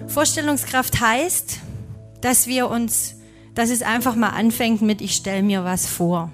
Vorstellungskraft 0.08 1.00
heißt, 1.00 1.60
dass 2.22 2.48
wir 2.48 2.70
uns, 2.70 3.16
dass 3.56 3.70
es 3.70 3.82
einfach 3.82 4.16
mal 4.16 4.30
anfängt 4.30 4.82
mit, 4.82 5.02
ich 5.02 5.16
stelle 5.16 5.44
mir 5.44 5.64
was 5.64 5.88
vor. 5.88 6.32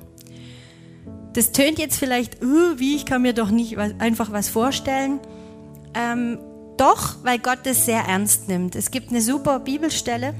Das 1.33 1.51
tönt 1.51 1.79
jetzt 1.79 1.97
vielleicht, 1.97 2.43
uh, 2.43 2.79
wie, 2.79 2.95
ich 2.95 3.05
kann 3.05 3.21
mir 3.21 3.33
doch 3.33 3.49
nicht 3.51 3.77
was, 3.77 3.91
einfach 3.99 4.31
was 4.31 4.49
vorstellen. 4.49 5.19
Ähm, 5.93 6.39
doch, 6.77 7.15
weil 7.23 7.39
Gott 7.39 7.59
das 7.63 7.85
sehr 7.85 8.01
ernst 8.01 8.47
nimmt. 8.47 8.75
Es 8.75 8.91
gibt 8.91 9.09
eine 9.09 9.21
super 9.21 9.59
Bibelstelle, 9.59 10.33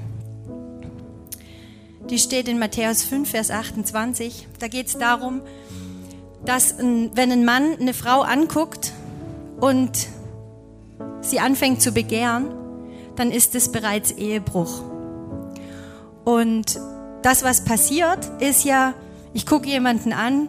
die 2.10 2.18
steht 2.18 2.48
in 2.48 2.58
Matthäus 2.58 3.02
5, 3.02 3.30
Vers 3.30 3.50
28. 3.50 4.48
Da 4.58 4.68
geht 4.68 4.86
es 4.86 4.98
darum, 4.98 5.42
dass 6.44 6.78
wenn 6.78 7.32
ein 7.32 7.44
Mann 7.44 7.76
eine 7.78 7.92
Frau 7.92 8.22
anguckt 8.22 8.92
und 9.60 10.08
sie 11.20 11.40
anfängt 11.40 11.82
zu 11.82 11.92
begehren, 11.92 12.46
dann 13.16 13.30
ist 13.30 13.54
es 13.54 13.70
bereits 13.72 14.12
Ehebruch. 14.12 14.82
Und 16.24 16.78
das, 17.22 17.42
was 17.42 17.64
passiert, 17.64 18.18
ist 18.40 18.64
ja, 18.64 18.94
ich 19.32 19.46
gucke 19.46 19.68
jemanden 19.68 20.12
an 20.12 20.48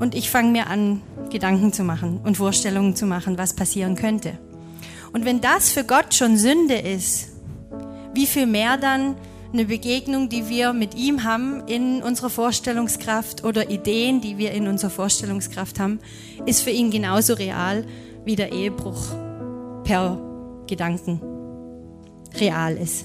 und 0.00 0.14
ich 0.14 0.30
fange 0.30 0.50
mir 0.50 0.66
an, 0.66 1.02
Gedanken 1.30 1.72
zu 1.72 1.84
machen 1.84 2.20
und 2.24 2.36
Vorstellungen 2.36 2.96
zu 2.96 3.06
machen, 3.06 3.38
was 3.38 3.54
passieren 3.54 3.94
könnte. 3.94 4.38
Und 5.12 5.24
wenn 5.24 5.40
das 5.40 5.70
für 5.70 5.84
Gott 5.84 6.14
schon 6.14 6.36
Sünde 6.36 6.74
ist, 6.74 7.28
wie 8.14 8.26
viel 8.26 8.46
mehr 8.46 8.76
dann 8.76 9.14
eine 9.52 9.66
Begegnung, 9.66 10.28
die 10.28 10.48
wir 10.48 10.72
mit 10.72 10.94
ihm 10.94 11.24
haben 11.24 11.66
in 11.66 12.02
unserer 12.02 12.30
Vorstellungskraft 12.30 13.44
oder 13.44 13.70
Ideen, 13.70 14.20
die 14.20 14.38
wir 14.38 14.52
in 14.52 14.66
unserer 14.66 14.90
Vorstellungskraft 14.90 15.78
haben, 15.78 16.00
ist 16.46 16.62
für 16.62 16.70
ihn 16.70 16.90
genauso 16.90 17.34
real 17.34 17.84
wie 18.24 18.36
der 18.36 18.52
Ehebruch 18.52 19.02
per 19.84 20.18
Gedanken 20.66 21.20
real 22.34 22.76
ist. 22.76 23.04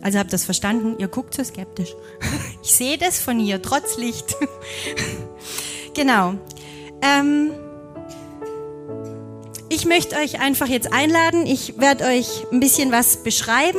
Also 0.00 0.18
habt 0.18 0.30
ihr 0.30 0.32
das 0.32 0.44
verstanden? 0.44 0.96
Ihr 0.98 1.08
guckt 1.08 1.34
so 1.34 1.44
skeptisch. 1.44 1.94
Ich 2.64 2.74
sehe 2.74 2.96
das 2.96 3.18
von 3.18 3.40
hier, 3.40 3.60
trotz 3.60 3.96
Licht. 3.96 4.36
Genau. 5.94 6.34
Ähm, 7.02 7.50
ich 9.68 9.84
möchte 9.84 10.16
euch 10.16 10.40
einfach 10.40 10.68
jetzt 10.68 10.90
einladen. 10.90 11.46
Ich 11.46 11.78
werde 11.78 12.04
euch 12.04 12.46
ein 12.50 12.60
bisschen 12.60 12.92
was 12.92 13.18
beschreiben. 13.18 13.78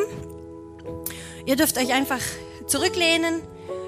Ihr 1.46 1.56
dürft 1.56 1.78
euch 1.78 1.92
einfach 1.92 2.20
zurücklehnen, 2.68 3.42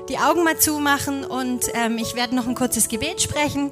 die 0.10 0.18
Augen 0.18 0.44
mal 0.44 0.58
zumachen 0.58 1.24
und 1.24 1.66
ähm, 1.74 1.98
ich 1.98 2.16
werde 2.16 2.36
noch 2.36 2.48
ein 2.48 2.56
kurzes 2.56 2.90
Gebet 2.90 3.22
sprechen, 3.22 3.72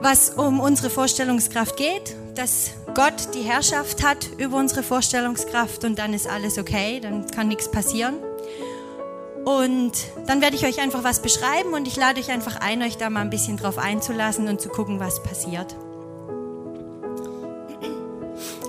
was 0.00 0.30
um 0.30 0.60
unsere 0.60 0.90
Vorstellungskraft 0.90 1.76
geht, 1.76 2.16
dass 2.34 2.70
Gott 2.94 3.34
die 3.34 3.42
Herrschaft 3.42 4.02
hat 4.02 4.28
über 4.38 4.56
unsere 4.56 4.82
Vorstellungskraft 4.82 5.84
und 5.84 5.98
dann 5.98 6.12
ist 6.14 6.28
alles 6.28 6.58
okay, 6.58 7.00
dann 7.00 7.30
kann 7.30 7.48
nichts 7.48 7.70
passieren. 7.70 8.16
Und 9.44 9.92
dann 10.26 10.40
werde 10.40 10.56
ich 10.56 10.66
euch 10.66 10.80
einfach 10.80 11.04
was 11.04 11.20
beschreiben 11.20 11.72
und 11.72 11.86
ich 11.86 11.96
lade 11.96 12.20
euch 12.20 12.30
einfach 12.30 12.56
ein, 12.56 12.82
euch 12.82 12.96
da 12.96 13.10
mal 13.10 13.20
ein 13.20 13.30
bisschen 13.30 13.56
drauf 13.56 13.78
einzulassen 13.78 14.48
und 14.48 14.60
zu 14.60 14.68
gucken, 14.68 14.98
was 14.98 15.22
passiert. 15.22 15.76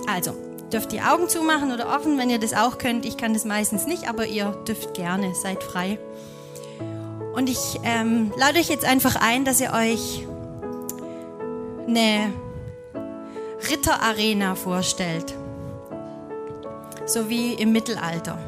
Also, 0.06 0.34
dürft 0.72 0.92
die 0.92 1.00
Augen 1.00 1.28
zumachen 1.28 1.72
oder 1.72 1.94
offen, 1.94 2.16
wenn 2.18 2.30
ihr 2.30 2.38
das 2.38 2.54
auch 2.54 2.78
könnt. 2.78 3.04
Ich 3.04 3.16
kann 3.16 3.34
das 3.34 3.44
meistens 3.44 3.86
nicht, 3.86 4.08
aber 4.08 4.26
ihr 4.26 4.52
dürft 4.66 4.94
gerne, 4.94 5.34
seid 5.34 5.62
frei. 5.62 5.98
Und 7.34 7.48
ich 7.48 7.80
ähm, 7.82 8.32
lade 8.36 8.58
euch 8.58 8.68
jetzt 8.68 8.84
einfach 8.84 9.16
ein, 9.16 9.44
dass 9.44 9.60
ihr 9.60 9.72
euch 9.72 10.26
eine 11.88 12.32
Ritterarena 13.70 14.54
vorstellt, 14.54 15.34
so 17.06 17.28
wie 17.28 17.54
im 17.54 17.72
Mittelalter. 17.72 18.38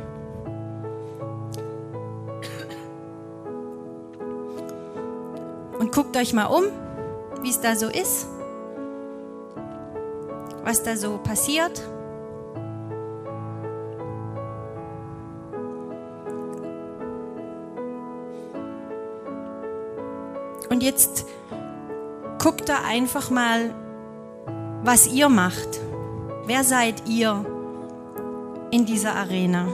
Und 5.78 5.92
guckt 5.92 6.16
euch 6.16 6.32
mal 6.34 6.46
um, 6.46 6.64
wie 7.42 7.50
es 7.50 7.60
da 7.60 7.74
so 7.74 7.88
ist, 7.88 8.26
was 10.62 10.82
da 10.82 10.96
so 10.96 11.18
passiert. 11.18 11.82
Und 20.68 20.82
jetzt 20.82 21.24
guckt 22.42 22.70
da 22.70 22.78
einfach 22.86 23.30
mal, 23.30 23.74
was 24.82 25.06
ihr 25.06 25.28
macht. 25.28 25.78
Wer 26.46 26.64
seid 26.64 27.06
ihr 27.06 27.44
in 28.70 28.86
dieser 28.86 29.14
Arena? 29.14 29.68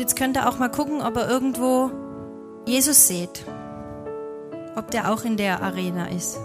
Und 0.00 0.04
jetzt 0.04 0.16
könnt 0.16 0.38
ihr 0.38 0.48
auch 0.48 0.58
mal 0.58 0.70
gucken, 0.70 1.02
ob 1.02 1.14
ihr 1.18 1.28
irgendwo 1.28 1.90
Jesus 2.64 3.06
seht. 3.06 3.44
Ob 4.74 4.90
der 4.90 5.12
auch 5.12 5.26
in 5.26 5.36
der 5.36 5.62
Arena 5.62 6.06
ist. 6.06 6.38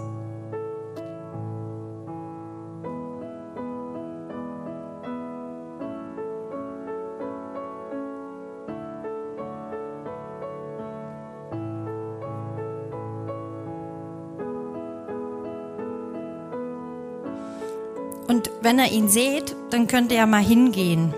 Und 18.28 18.50
wenn 18.60 18.78
ihr 18.78 18.92
ihn 18.92 19.08
seht, 19.08 19.56
dann 19.70 19.86
könnt 19.86 20.12
ihr 20.12 20.18
ja 20.18 20.26
mal 20.26 20.42
hingehen 20.42 21.14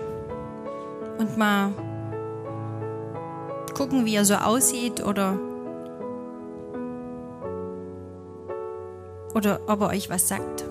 und 1.17 1.37
mal 1.37 1.73
gucken, 3.79 4.05
wie 4.05 4.15
er 4.15 4.25
so 4.25 4.35
aussieht 4.35 5.01
oder, 5.05 5.39
oder 9.33 9.61
ob 9.67 9.79
er 9.79 9.87
euch 9.87 10.09
was 10.09 10.27
sagt. 10.27 10.65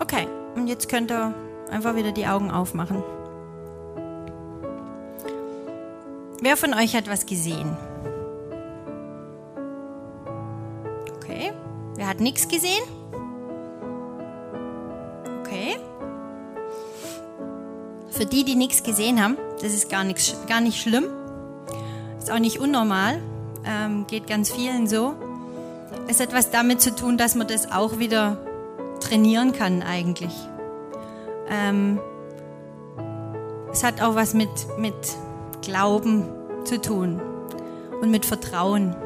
Okay, 0.00 0.26
und 0.56 0.66
jetzt 0.66 0.88
könnt 0.88 1.12
ihr 1.12 1.32
einfach 1.70 1.94
wieder 1.94 2.10
die 2.10 2.26
Augen 2.26 2.50
aufmachen. 2.50 3.00
Wer 6.42 6.56
von 6.56 6.74
euch 6.74 6.96
hat 6.96 7.08
was 7.08 7.26
gesehen? 7.26 7.76
Hat 12.10 12.18
nichts 12.18 12.48
gesehen? 12.48 12.82
Okay. 15.40 15.76
Für 18.10 18.26
die, 18.26 18.44
die 18.44 18.56
nichts 18.56 18.82
gesehen 18.82 19.22
haben, 19.22 19.38
das 19.62 19.72
ist 19.72 19.88
gar, 19.88 20.02
nichts, 20.02 20.34
gar 20.48 20.60
nicht 20.60 20.82
schlimm. 20.82 21.04
Ist 22.18 22.32
auch 22.32 22.40
nicht 22.40 22.58
unnormal. 22.58 23.20
Ähm, 23.64 24.08
geht 24.08 24.26
ganz 24.26 24.50
vielen 24.50 24.88
so. 24.88 25.14
Es 26.08 26.18
hat 26.18 26.34
was 26.34 26.50
damit 26.50 26.80
zu 26.80 26.92
tun, 26.92 27.16
dass 27.16 27.36
man 27.36 27.46
das 27.46 27.70
auch 27.70 28.00
wieder 28.00 28.38
trainieren 28.98 29.52
kann 29.52 29.82
eigentlich. 29.82 30.34
Ähm, 31.48 32.00
es 33.70 33.84
hat 33.84 34.02
auch 34.02 34.16
was 34.16 34.34
mit, 34.34 34.50
mit 34.78 34.94
Glauben 35.62 36.24
zu 36.64 36.80
tun 36.80 37.20
und 38.02 38.10
mit 38.10 38.26
Vertrauen. 38.26 38.96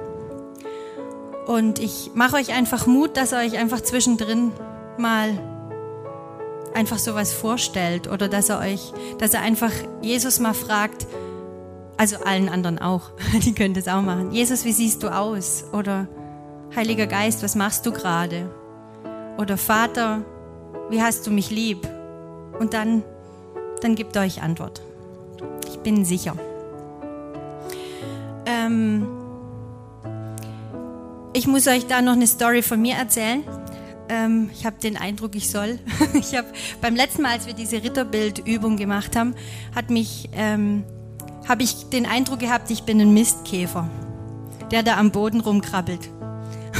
Und 1.46 1.78
ich 1.78 2.12
mache 2.14 2.36
euch 2.36 2.52
einfach 2.54 2.86
Mut, 2.86 3.16
dass 3.16 3.32
ihr 3.32 3.38
euch 3.38 3.58
einfach 3.58 3.80
zwischendrin 3.80 4.52
mal 4.98 5.38
einfach 6.74 6.98
sowas 6.98 7.32
vorstellt 7.32 8.10
oder 8.10 8.28
dass 8.28 8.48
er 8.48 8.60
euch, 8.60 8.92
dass 9.18 9.34
er 9.34 9.42
einfach 9.42 9.72
Jesus 10.02 10.40
mal 10.40 10.54
fragt, 10.54 11.06
also 11.96 12.16
allen 12.24 12.48
anderen 12.48 12.78
auch, 12.78 13.10
die 13.44 13.54
können 13.54 13.74
das 13.74 13.88
auch 13.88 14.02
machen. 14.02 14.32
Jesus, 14.32 14.64
wie 14.64 14.72
siehst 14.72 15.02
du 15.02 15.08
aus? 15.08 15.64
Oder 15.72 16.08
Heiliger 16.74 17.06
Geist, 17.06 17.42
was 17.44 17.54
machst 17.54 17.86
du 17.86 17.92
gerade? 17.92 18.50
Oder 19.38 19.56
Vater, 19.56 20.22
wie 20.90 21.00
hast 21.00 21.26
du 21.26 21.30
mich 21.30 21.50
lieb? 21.50 21.88
Und 22.58 22.74
dann, 22.74 23.04
dann 23.80 23.94
gibt 23.94 24.16
euch 24.16 24.42
Antwort. 24.42 24.82
Ich 25.68 25.78
bin 25.78 26.04
sicher. 26.04 26.34
Ähm, 28.46 29.06
ich 31.34 31.46
muss 31.46 31.66
euch 31.66 31.86
da 31.86 32.00
noch 32.00 32.12
eine 32.12 32.26
Story 32.26 32.62
von 32.62 32.80
mir 32.80 32.94
erzählen. 32.94 33.42
Ähm, 34.08 34.50
ich 34.52 34.64
habe 34.64 34.76
den 34.80 34.96
Eindruck, 34.96 35.34
ich 35.34 35.50
soll. 35.50 35.78
ich 36.14 36.34
habe 36.36 36.46
beim 36.80 36.94
letzten 36.94 37.22
Mal, 37.22 37.32
als 37.32 37.46
wir 37.46 37.54
diese 37.54 37.82
Ritterbildübung 37.82 38.76
gemacht 38.76 39.16
haben, 39.16 39.34
hat 39.74 39.90
mich, 39.90 40.30
ähm, 40.32 40.84
habe 41.48 41.64
ich 41.64 41.90
den 41.90 42.06
Eindruck 42.06 42.38
gehabt, 42.38 42.70
ich 42.70 42.84
bin 42.84 43.00
ein 43.00 43.12
Mistkäfer, 43.12 43.90
der 44.70 44.82
da 44.82 44.96
am 44.96 45.10
Boden 45.10 45.40
rumkrabbelt. 45.40 46.08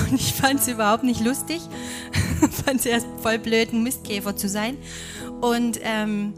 Und 0.11 0.15
ich 0.15 0.33
fand 0.33 0.61
es 0.61 0.69
überhaupt 0.69 1.03
nicht 1.05 1.21
lustig. 1.21 1.61
fand 2.65 2.81
es 2.81 2.87
erst 2.87 3.07
voll 3.21 3.39
blöd, 3.39 3.73
ein 3.73 3.83
Mistkäfer 3.83 4.37
zu 4.37 4.49
sein. 4.49 4.77
Und 5.41 5.81
ähm, 5.83 6.35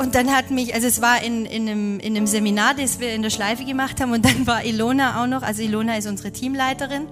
und 0.00 0.14
dann 0.14 0.34
hat 0.34 0.50
mich, 0.50 0.72
also 0.72 0.86
es 0.86 1.02
war 1.02 1.22
in, 1.22 1.44
in, 1.44 1.68
einem, 1.68 2.00
in 2.00 2.16
einem 2.16 2.26
Seminar, 2.26 2.72
das 2.72 3.00
wir 3.00 3.12
in 3.12 3.20
der 3.20 3.28
Schleife 3.28 3.66
gemacht 3.66 4.00
haben, 4.00 4.12
und 4.12 4.24
dann 4.24 4.46
war 4.46 4.64
Ilona 4.64 5.22
auch 5.22 5.26
noch, 5.26 5.42
also 5.42 5.60
Ilona 5.60 5.98
ist 5.98 6.06
unsere 6.06 6.32
Teamleiterin. 6.32 7.06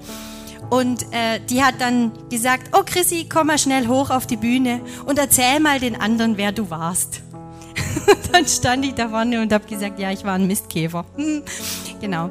Und 0.70 1.03
äh, 1.12 1.39
die 1.51 1.62
hat 1.62 1.74
dann 1.80 2.12
gesagt, 2.30 2.70
oh 2.74 2.82
Chrissy, 2.86 3.26
komm 3.30 3.49
mal 3.49 3.59
schnell 3.59 3.89
hoch 3.89 4.09
auf 4.09 4.26
die 4.26 4.39
Bühne 4.39 4.80
und 5.05 5.18
erzähl 5.18 5.61
mal 5.61 5.80
den 5.80 6.01
anderen, 6.01 6.39
wer 6.39 6.51
du 6.51 6.70
warst. 6.70 7.20
und 8.07 8.34
dann 8.34 8.47
stand 8.47 8.86
ich 8.86 8.95
da 8.95 9.11
vorne 9.11 9.43
und 9.43 9.53
habe 9.53 9.66
gesagt, 9.66 9.99
ja, 9.99 10.11
ich 10.11 10.24
war 10.24 10.34
ein 10.34 10.47
Mistkäfer. 10.47 11.05
genau. 12.01 12.30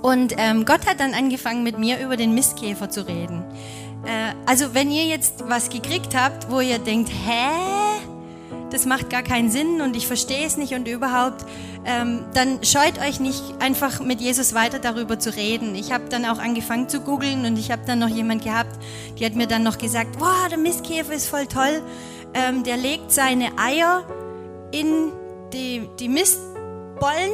Und 0.00 0.32
ähm, 0.38 0.64
Gott 0.64 0.86
hat 0.86 0.98
dann 0.98 1.12
angefangen, 1.12 1.62
mit 1.62 1.78
mir 1.78 2.00
über 2.00 2.16
den 2.16 2.34
Mistkäfer 2.34 2.88
zu 2.88 3.06
reden. 3.06 3.44
Äh, 4.06 4.32
also 4.46 4.72
wenn 4.72 4.90
ihr 4.90 5.04
jetzt 5.04 5.46
was 5.46 5.68
gekriegt 5.68 6.16
habt, 6.16 6.50
wo 6.50 6.60
ihr 6.60 6.78
denkt, 6.78 7.10
hä? 7.10 7.97
Das 8.70 8.86
macht 8.86 9.10
gar 9.10 9.22
keinen 9.22 9.50
Sinn 9.50 9.80
und 9.80 9.96
ich 9.96 10.06
verstehe 10.06 10.46
es 10.46 10.56
nicht 10.56 10.74
und 10.74 10.86
überhaupt, 10.88 11.44
ähm, 11.84 12.24
dann 12.34 12.62
scheut 12.62 12.98
euch 13.00 13.20
nicht 13.20 13.42
einfach 13.60 14.00
mit 14.00 14.20
Jesus 14.20 14.54
weiter 14.54 14.78
darüber 14.78 15.18
zu 15.18 15.34
reden. 15.34 15.74
Ich 15.74 15.92
habe 15.92 16.08
dann 16.08 16.24
auch 16.24 16.38
angefangen 16.38 16.88
zu 16.88 17.00
googeln 17.00 17.44
und 17.44 17.58
ich 17.58 17.70
habe 17.70 17.82
dann 17.86 17.98
noch 17.98 18.08
jemand 18.08 18.44
gehabt, 18.44 18.78
die 19.18 19.24
hat 19.24 19.34
mir 19.34 19.46
dann 19.46 19.62
noch 19.62 19.78
gesagt, 19.78 20.16
wow, 20.18 20.48
der 20.50 20.58
Mistkäfer 20.58 21.14
ist 21.14 21.28
voll 21.28 21.46
toll. 21.46 21.82
Ähm, 22.34 22.62
der 22.62 22.76
legt 22.76 23.10
seine 23.10 23.58
Eier 23.58 24.04
in 24.70 25.12
die, 25.52 25.88
die 25.98 26.08
Mistbollen 26.08 27.32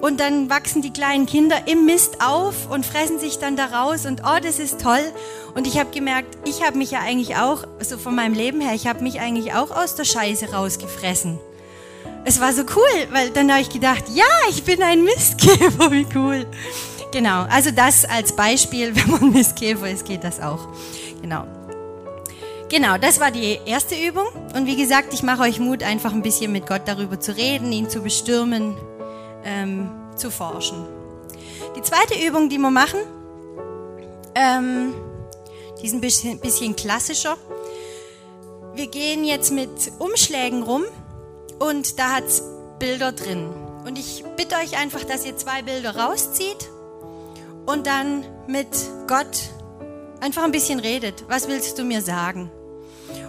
und 0.00 0.20
dann 0.20 0.48
wachsen 0.48 0.82
die 0.82 0.92
kleinen 0.92 1.26
Kinder 1.26 1.56
im 1.66 1.84
Mist 1.84 2.18
auf 2.24 2.70
und 2.70 2.86
fressen 2.86 3.18
sich 3.18 3.38
dann 3.38 3.56
da 3.56 3.66
raus 3.66 4.06
und 4.06 4.22
oh, 4.24 4.38
das 4.42 4.58
ist 4.58 4.80
toll. 4.80 5.12
Und 5.54 5.66
ich 5.66 5.78
habe 5.78 5.90
gemerkt, 5.90 6.38
ich 6.44 6.64
habe 6.64 6.78
mich 6.78 6.92
ja 6.92 7.00
eigentlich 7.00 7.36
auch, 7.36 7.64
so 7.80 7.98
von 7.98 8.14
meinem 8.14 8.34
Leben 8.34 8.60
her, 8.60 8.74
ich 8.74 8.86
habe 8.86 9.02
mich 9.02 9.20
eigentlich 9.20 9.54
auch 9.54 9.70
aus 9.70 9.96
der 9.96 10.04
Scheiße 10.04 10.52
rausgefressen. 10.52 11.38
Es 12.24 12.40
war 12.40 12.52
so 12.52 12.62
cool, 12.76 13.08
weil 13.10 13.30
dann 13.30 13.50
habe 13.50 13.62
ich 13.62 13.70
gedacht, 13.70 14.04
ja, 14.14 14.24
ich 14.50 14.62
bin 14.64 14.82
ein 14.82 15.02
Mistkäfer, 15.02 15.90
wie 15.90 16.06
cool. 16.14 16.46
Genau, 17.10 17.46
also 17.50 17.70
das 17.70 18.04
als 18.04 18.32
Beispiel, 18.32 18.94
wenn 18.96 19.10
man 19.10 19.32
Mistkäfer 19.32 19.90
ist, 19.90 20.04
geht 20.04 20.24
das 20.24 20.40
auch. 20.40 20.68
Genau. 21.22 21.44
Genau, 22.68 22.98
das 22.98 23.18
war 23.18 23.30
die 23.30 23.58
erste 23.64 23.94
Übung. 23.94 24.26
Und 24.54 24.66
wie 24.66 24.76
gesagt, 24.76 25.14
ich 25.14 25.22
mache 25.22 25.42
euch 25.42 25.58
Mut, 25.58 25.82
einfach 25.82 26.12
ein 26.12 26.20
bisschen 26.20 26.52
mit 26.52 26.66
Gott 26.66 26.82
darüber 26.84 27.18
zu 27.18 27.34
reden, 27.34 27.72
ihn 27.72 27.88
zu 27.88 28.02
bestürmen, 28.02 28.76
ähm, 29.44 29.90
zu 30.16 30.30
forschen. 30.30 30.86
Die 31.76 31.82
zweite 31.82 32.14
Übung, 32.26 32.48
die 32.48 32.58
wir 32.58 32.70
machen, 32.70 33.00
ähm, 34.34 34.94
die 35.80 35.86
ist 35.86 35.94
ein 35.94 36.00
bisschen, 36.00 36.38
bisschen 36.40 36.74
klassischer. 36.76 37.36
Wir 38.74 38.88
gehen 38.88 39.24
jetzt 39.24 39.52
mit 39.52 39.92
Umschlägen 39.98 40.62
rum 40.62 40.84
und 41.58 41.98
da 41.98 42.16
hat 42.16 42.24
es 42.24 42.42
Bilder 42.78 43.12
drin. 43.12 43.48
Und 43.84 43.98
ich 43.98 44.24
bitte 44.36 44.56
euch 44.56 44.78
einfach, 44.78 45.04
dass 45.04 45.24
ihr 45.24 45.36
zwei 45.36 45.62
Bilder 45.62 45.96
rauszieht 45.96 46.68
und 47.66 47.86
dann 47.86 48.24
mit 48.46 48.68
Gott 49.06 49.50
einfach 50.20 50.44
ein 50.44 50.52
bisschen 50.52 50.80
redet. 50.80 51.24
Was 51.28 51.48
willst 51.48 51.78
du 51.78 51.84
mir 51.84 52.02
sagen? 52.02 52.50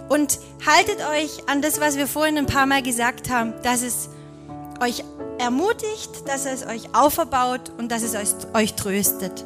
Und 0.08 0.38
haltet 0.66 0.98
euch 1.08 1.48
an 1.48 1.62
das, 1.62 1.80
was 1.80 1.96
wir 1.96 2.06
vorhin 2.06 2.36
ein 2.36 2.46
paar 2.46 2.66
Mal 2.66 2.82
gesagt 2.82 3.30
haben, 3.30 3.54
dass 3.62 3.82
es 3.82 4.08
euch 4.80 5.04
ermutigt, 5.40 6.28
dass 6.28 6.44
es 6.44 6.66
euch 6.66 6.94
auferbaut 6.94 7.72
und 7.78 7.90
dass 7.90 8.02
es 8.02 8.14
euch, 8.14 8.28
euch 8.54 8.74
tröstet. 8.74 9.44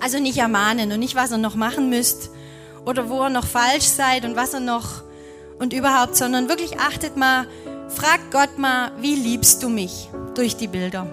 Also 0.00 0.18
nicht 0.18 0.38
ermahnen 0.38 0.92
und 0.92 1.00
nicht, 1.00 1.16
was 1.16 1.32
ihr 1.32 1.38
noch 1.38 1.56
machen 1.56 1.90
müsst 1.90 2.30
oder 2.86 3.08
wo 3.08 3.22
ihr 3.22 3.30
noch 3.30 3.46
falsch 3.46 3.84
seid 3.84 4.24
und 4.24 4.36
was 4.36 4.54
ihr 4.54 4.60
noch 4.60 5.02
und 5.58 5.72
überhaupt, 5.72 6.16
sondern 6.16 6.48
wirklich 6.48 6.78
achtet 6.78 7.16
mal, 7.16 7.46
fragt 7.88 8.30
Gott 8.30 8.58
mal, 8.58 8.92
wie 9.00 9.14
liebst 9.14 9.62
du 9.62 9.68
mich 9.68 10.08
durch 10.34 10.56
die 10.56 10.68
Bilder. 10.68 11.06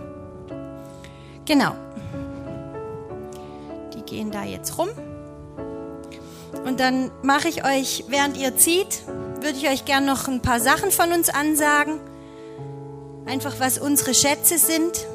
Genau. 1.46 1.76
Die 3.94 4.02
gehen 4.04 4.32
da 4.32 4.44
jetzt 4.44 4.78
rum. 4.78 4.90
Und 6.66 6.80
dann 6.80 7.12
mache 7.22 7.48
ich 7.48 7.66
euch, 7.66 8.06
während 8.08 8.38
ihr 8.38 8.56
zieht, 8.56 9.04
würde 9.42 9.58
ich 9.58 9.68
euch 9.68 9.86
gerne 9.86 10.06
noch 10.06 10.28
ein 10.28 10.42
paar 10.42 10.60
Sachen 10.60 10.92
von 10.92 11.12
uns 11.12 11.30
ansagen. 11.30 12.00
Einfach 13.30 13.60
was 13.60 13.78
unsere 13.78 14.16
Schätze 14.16 14.58
sind. 14.58 15.06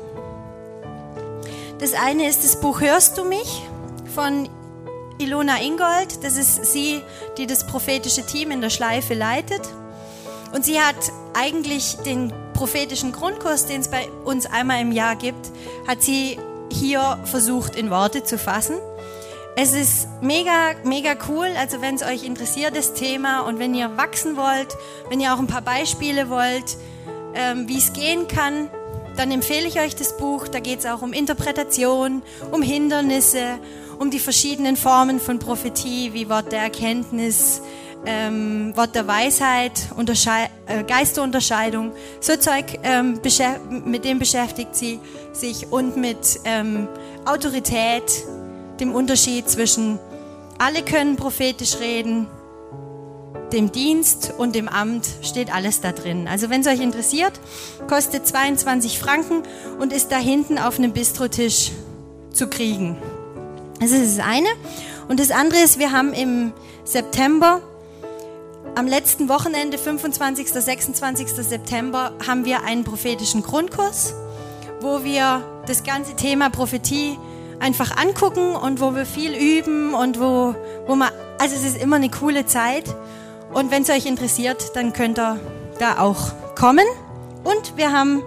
Das 1.81 1.95
eine 1.95 2.29
ist 2.29 2.45
das 2.45 2.61
Buch 2.61 2.81
Hörst 2.81 3.19
du 3.19 3.25
mich 3.25 3.63
von 4.15 4.49
Ilona 5.19 5.61
Ingold. 5.61 6.23
Das 6.23 6.37
ist 6.37 6.65
sie, 6.65 7.03
die 7.37 7.49
das 7.49 7.67
prophetische 7.67 8.25
Team 8.25 8.53
in 8.53 8.61
der 8.61 8.71
Schleife 8.71 9.15
leitet. 9.15 9.63
Und 10.53 10.65
sie 10.65 10.79
hat 10.79 10.95
eigentlich 11.35 11.97
den 12.07 12.33
prophetischen 12.53 13.11
Grundkurs, 13.11 13.67
den 13.67 13.81
es 13.81 13.89
bei 13.89 14.09
uns 14.25 14.47
einmal 14.47 14.81
im 14.81 14.93
Jahr 14.93 15.17
gibt, 15.17 15.51
hat 15.89 16.01
sie 16.01 16.39
hier 16.71 17.19
versucht 17.25 17.75
in 17.75 17.91
Worte 17.91 18.23
zu 18.23 18.39
fassen. 18.39 18.77
Es 19.57 19.73
ist 19.73 20.07
mega, 20.21 20.75
mega 20.85 21.17
cool. 21.29 21.49
Also 21.59 21.81
wenn 21.81 21.97
es 21.97 22.03
euch 22.03 22.23
interessiert, 22.23 22.77
das 22.77 22.95
Thema 22.95 23.41
und 23.41 23.59
wenn 23.59 23.75
ihr 23.75 23.97
wachsen 23.97 24.37
wollt, 24.37 24.77
wenn 25.09 25.19
ihr 25.19 25.35
auch 25.35 25.41
ein 25.41 25.49
paar 25.49 25.63
Beispiele 25.63 26.31
wollt, 26.31 26.77
ähm, 27.35 27.69
wie 27.69 27.79
es 27.79 27.93
gehen 27.93 28.29
kann, 28.29 28.69
dann 29.17 29.31
empfehle 29.31 29.67
ich 29.67 29.81
euch 29.81 29.95
das 29.95 30.17
Buch. 30.17 30.49
Da 30.49 30.61
geht 30.61 30.81
es 30.81 30.87
auch 30.87 31.03
um 31.03 31.13
Interpretation, 31.13 32.23
um 32.51 32.63
Hindernisse, 32.63 33.59
um 33.99 34.11
die 34.11 34.19
verschiedenen 34.19 34.77
Formen 34.77 35.21
von 35.21 35.39
Prophetie, 35.39 36.13
wie 36.13 36.29
Wort 36.29 36.51
der 36.53 36.63
Erkenntnis, 36.63 37.63
ähm, 38.07 38.73
Wort 38.77 38.95
der 38.95 39.07
Weisheit, 39.07 39.89
Unterschei 39.97 40.51
äh, 40.67 40.83
Geisterunterscheidung. 40.83 41.93
So 42.21 42.37
Zeug, 42.37 42.79
ähm, 42.83 43.21
mit 43.85 44.05
dem 44.05 44.19
beschäftigt 44.19 44.75
sie 44.75 45.01
sich 45.33 45.71
und 45.71 45.97
mit 45.97 46.41
ähm, 46.45 46.89
Autorität, 47.25 48.25
dem 48.81 48.93
Unterschied 48.93 49.49
zwischen 49.49 49.99
alle 50.59 50.83
können 50.83 51.17
prophetisch 51.17 51.79
reden, 51.81 52.27
dem 53.55 53.71
Dienst 53.71 54.35
und 54.37 54.55
dem 54.55 54.69
Amt 54.69 55.07
steht 55.23 55.55
alles 55.55 55.81
da 55.81 55.93
drin. 55.93 56.27
Also 56.29 56.51
wenn 56.51 56.63
es 56.63 56.67
euch 56.67 56.81
interessiert, 56.81 57.33
kostet 57.89 58.27
22 58.27 58.99
Franken 58.99 59.45
und 59.79 59.93
ist 59.93 60.11
da 60.11 60.19
hinten 60.19 60.59
auf 60.59 60.79
einem 60.79 60.93
Bistrotisch 60.93 61.71
zu 62.33 62.49
kriegen. 62.49 62.99
Das 63.81 63.93
ist 63.93 64.19
das 64.19 64.27
eine. 64.27 64.49
Und 65.09 65.21
das 65.21 65.31
andere 65.31 65.61
ist, 65.61 65.79
wir 65.79 65.93
haben 65.93 66.13
im 66.13 66.53
September, 66.85 67.61
am 68.75 68.89
letzten 68.89 69.29
Wochenende, 69.29 69.79
25. 69.79 70.49
26. 70.49 71.29
September, 71.29 72.13
haben 72.27 72.45
wir 72.45 72.65
einen 72.65 72.83
prophetischen 72.83 73.43
Grundkurs, 73.43 74.15
wo 74.81 75.05
wir 75.05 75.45
das 75.67 75.85
ganze 75.85 76.17
Thema 76.17 76.51
Prophetie 76.51 77.17
einfach 77.61 77.97
angucken 77.97 78.57
und 78.57 78.81
wo 78.81 78.97
wir 78.97 79.07
viel 79.07 79.33
üben 79.33 79.95
und 79.95 80.19
wo, 80.19 80.57
wo 80.87 80.97
man, 80.97 81.11
also 81.39 81.55
es 81.55 81.65
ist 81.65 81.81
immer 81.81 81.97
eine 81.97 82.11
coole 82.11 82.47
Zeit. 82.47 82.85
Und 83.55 83.71
wenn 83.71 83.83
es 83.83 83.91
euch 83.91 84.05
interessiert, 84.05 84.75
dann 84.75 84.93
könnt 84.93 85.19
ihr 85.19 85.39
da 85.79 85.99
auch 85.99 86.33
kommen. 86.57 86.87
Und 87.45 87.77
wir 87.77 87.93
haben 87.93 88.23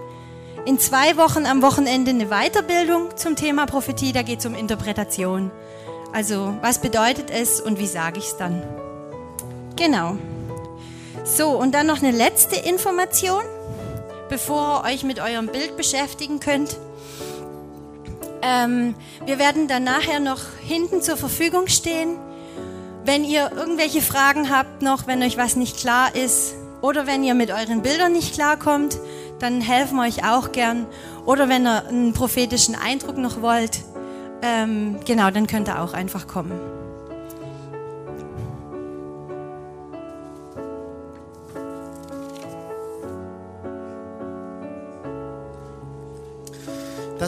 in 0.64 0.78
zwei 0.78 1.16
Wochen 1.16 1.44
am 1.44 1.62
Wochenende 1.62 2.10
eine 2.10 2.26
Weiterbildung 2.26 3.16
zum 3.16 3.36
Thema 3.36 3.66
Prophetie. 3.66 4.12
Da 4.12 4.22
geht 4.22 4.40
es 4.40 4.46
um 4.46 4.54
Interpretation. 4.54 5.50
Also 6.14 6.54
was 6.62 6.80
bedeutet 6.80 7.30
es 7.30 7.60
und 7.60 7.78
wie 7.78 7.86
sage 7.86 8.18
ich 8.18 8.26
es 8.26 8.36
dann? 8.38 8.62
Genau. 9.76 10.16
So, 11.24 11.50
und 11.50 11.72
dann 11.72 11.86
noch 11.86 12.02
eine 12.02 12.10
letzte 12.10 12.56
Information, 12.56 13.42
bevor 14.30 14.82
ihr 14.84 14.94
euch 14.94 15.04
mit 15.04 15.20
eurem 15.20 15.48
Bild 15.48 15.76
beschäftigen 15.76 16.40
könnt. 16.40 16.78
Ähm, 18.40 18.94
wir 19.26 19.38
werden 19.38 19.68
dann 19.68 19.84
nachher 19.84 20.20
noch 20.20 20.40
hinten 20.66 21.02
zur 21.02 21.18
Verfügung 21.18 21.66
stehen. 21.66 22.16
Wenn 23.08 23.24
ihr 23.24 23.50
irgendwelche 23.56 24.02
Fragen 24.02 24.50
habt 24.50 24.82
noch, 24.82 25.06
wenn 25.06 25.22
euch 25.22 25.38
was 25.38 25.56
nicht 25.56 25.78
klar 25.78 26.14
ist 26.14 26.52
oder 26.82 27.06
wenn 27.06 27.24
ihr 27.24 27.32
mit 27.32 27.50
euren 27.50 27.80
Bildern 27.80 28.12
nicht 28.12 28.34
klarkommt, 28.34 28.98
dann 29.38 29.62
helfen 29.62 29.96
wir 29.96 30.02
euch 30.02 30.26
auch 30.26 30.52
gern. 30.52 30.84
Oder 31.24 31.48
wenn 31.48 31.66
ihr 31.66 31.86
einen 31.86 32.12
prophetischen 32.12 32.74
Eindruck 32.74 33.16
noch 33.16 33.40
wollt, 33.40 33.80
ähm, 34.42 35.00
genau, 35.06 35.30
dann 35.30 35.46
könnt 35.46 35.68
ihr 35.68 35.80
auch 35.80 35.94
einfach 35.94 36.26
kommen. 36.26 36.77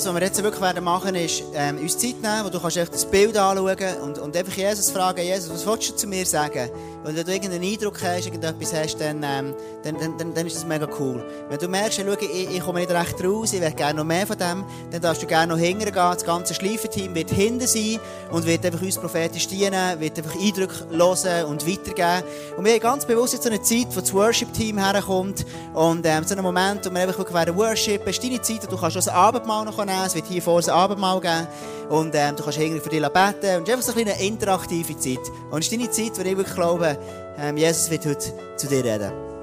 Das, 0.00 0.06
was 0.06 0.14
wir 0.14 0.22
jetzt 0.22 0.42
wirklich 0.42 0.62
werden 0.62 0.82
machen, 0.82 1.14
ist 1.14 1.42
ähm, 1.52 1.76
uns 1.76 1.98
Zeit 1.98 2.22
nehmen, 2.22 2.44
wo 2.44 2.48
du 2.48 2.58
kannst 2.58 2.78
das 2.78 3.04
Bild 3.04 3.36
anschauen 3.36 3.76
und, 4.02 4.18
und 4.18 4.34
einfach 4.34 4.56
Jesus 4.56 4.90
fragen, 4.90 5.20
Jesus, 5.20 5.50
was 5.52 5.66
willst 5.66 5.90
du 5.90 5.96
zu 5.96 6.06
mir 6.06 6.24
sagen? 6.24 6.70
Und 7.02 7.16
wenn 7.16 7.24
du 7.24 7.32
irgendeinen 7.32 7.64
Eindruck 7.64 8.02
hast, 8.02 8.26
irgendetwas 8.26 8.74
hast, 8.74 9.00
dann, 9.00 9.22
ähm, 9.22 9.54
dann, 9.82 9.98
dann, 9.98 10.18
dann, 10.18 10.34
dann, 10.34 10.46
ist 10.46 10.56
das 10.56 10.66
mega 10.66 10.86
cool. 10.98 11.24
Wenn 11.48 11.58
du 11.58 11.66
merkst, 11.66 12.00
schau, 12.04 12.12
ich, 12.12 12.60
komme 12.60 12.80
nicht 12.80 12.90
recht 12.90 13.24
raus, 13.24 13.54
ich 13.54 13.60
will 13.60 13.70
gerne 13.72 13.94
noch 13.94 14.04
mehr 14.04 14.26
von 14.26 14.36
dem, 14.36 14.64
dann 14.90 15.00
darfst 15.00 15.22
du 15.22 15.26
gerne 15.26 15.54
noch 15.54 15.58
hingehen. 15.58 15.90
Das 15.94 16.24
ganze 16.24 16.52
Schleifenteam 16.52 17.14
wird 17.14 17.30
hinten 17.30 17.66
sein 17.66 17.98
und 18.30 18.44
wird 18.44 18.66
einfach 18.66 18.82
uns 18.82 18.98
prophetisch 18.98 19.48
dienen, 19.48 19.98
wird 19.98 20.18
einfach 20.18 20.34
Eindrücke 20.38 20.90
hören 20.90 21.46
und 21.46 21.66
weitergeben. 21.66 22.22
Und 22.58 22.64
wir 22.66 22.72
haben 22.74 22.80
ganz 22.80 23.06
bewusst 23.06 23.32
jetzt 23.32 23.44
so 23.44 23.50
eine 23.50 23.62
Zeit, 23.62 23.86
wo 23.94 24.00
das 24.00 24.12
Worship-Team 24.12 24.76
herkommt 24.76 25.46
und 25.72 26.04
ähm, 26.04 26.24
so 26.24 26.34
einen 26.34 26.44
Moment, 26.44 26.84
wo 26.84 26.90
wir 26.90 27.00
einfach 27.00 27.16
wirklich 27.16 27.34
werden 27.34 27.56
Worship, 27.56 28.02
es 28.06 28.18
ist 28.18 28.24
deine 28.24 28.42
Zeit, 28.42 28.70
du 28.70 28.76
kannst 28.76 28.96
auch 28.96 29.04
das 29.04 29.08
Abendmahl 29.08 29.64
noch 29.64 29.78
nehmen, 29.78 30.04
es 30.04 30.14
wird 30.14 30.26
hier 30.26 30.42
vor 30.42 30.58
ein 30.58 30.68
Abendmahl 30.68 31.20
geben 31.20 31.46
und 31.88 32.14
ähm, 32.14 32.36
du 32.36 32.42
kannst 32.42 32.58
irgendwie 32.58 32.80
für 32.80 32.88
dich 32.88 33.00
beten 33.00 33.56
und 33.56 33.68
es 33.68 33.68
ist 33.68 33.70
einfach 33.70 33.82
so 33.82 34.00
eine 34.00 34.20
interaktive 34.22 34.96
Zeit. 34.98 35.18
Und 35.50 35.58
es 35.60 35.66
ist 35.66 35.72
deine 35.72 35.90
Zeit, 35.90 36.18
wo 36.18 36.22
ich 36.22 36.36
wirklich 36.36 36.54
glaube, 36.54 36.89
ähm, 37.38 37.56
Jesus 37.56 37.90
wird 37.90 38.06
heute 38.06 38.32
zu 38.56 38.68
dir 38.68 38.84
reden. 38.84 39.39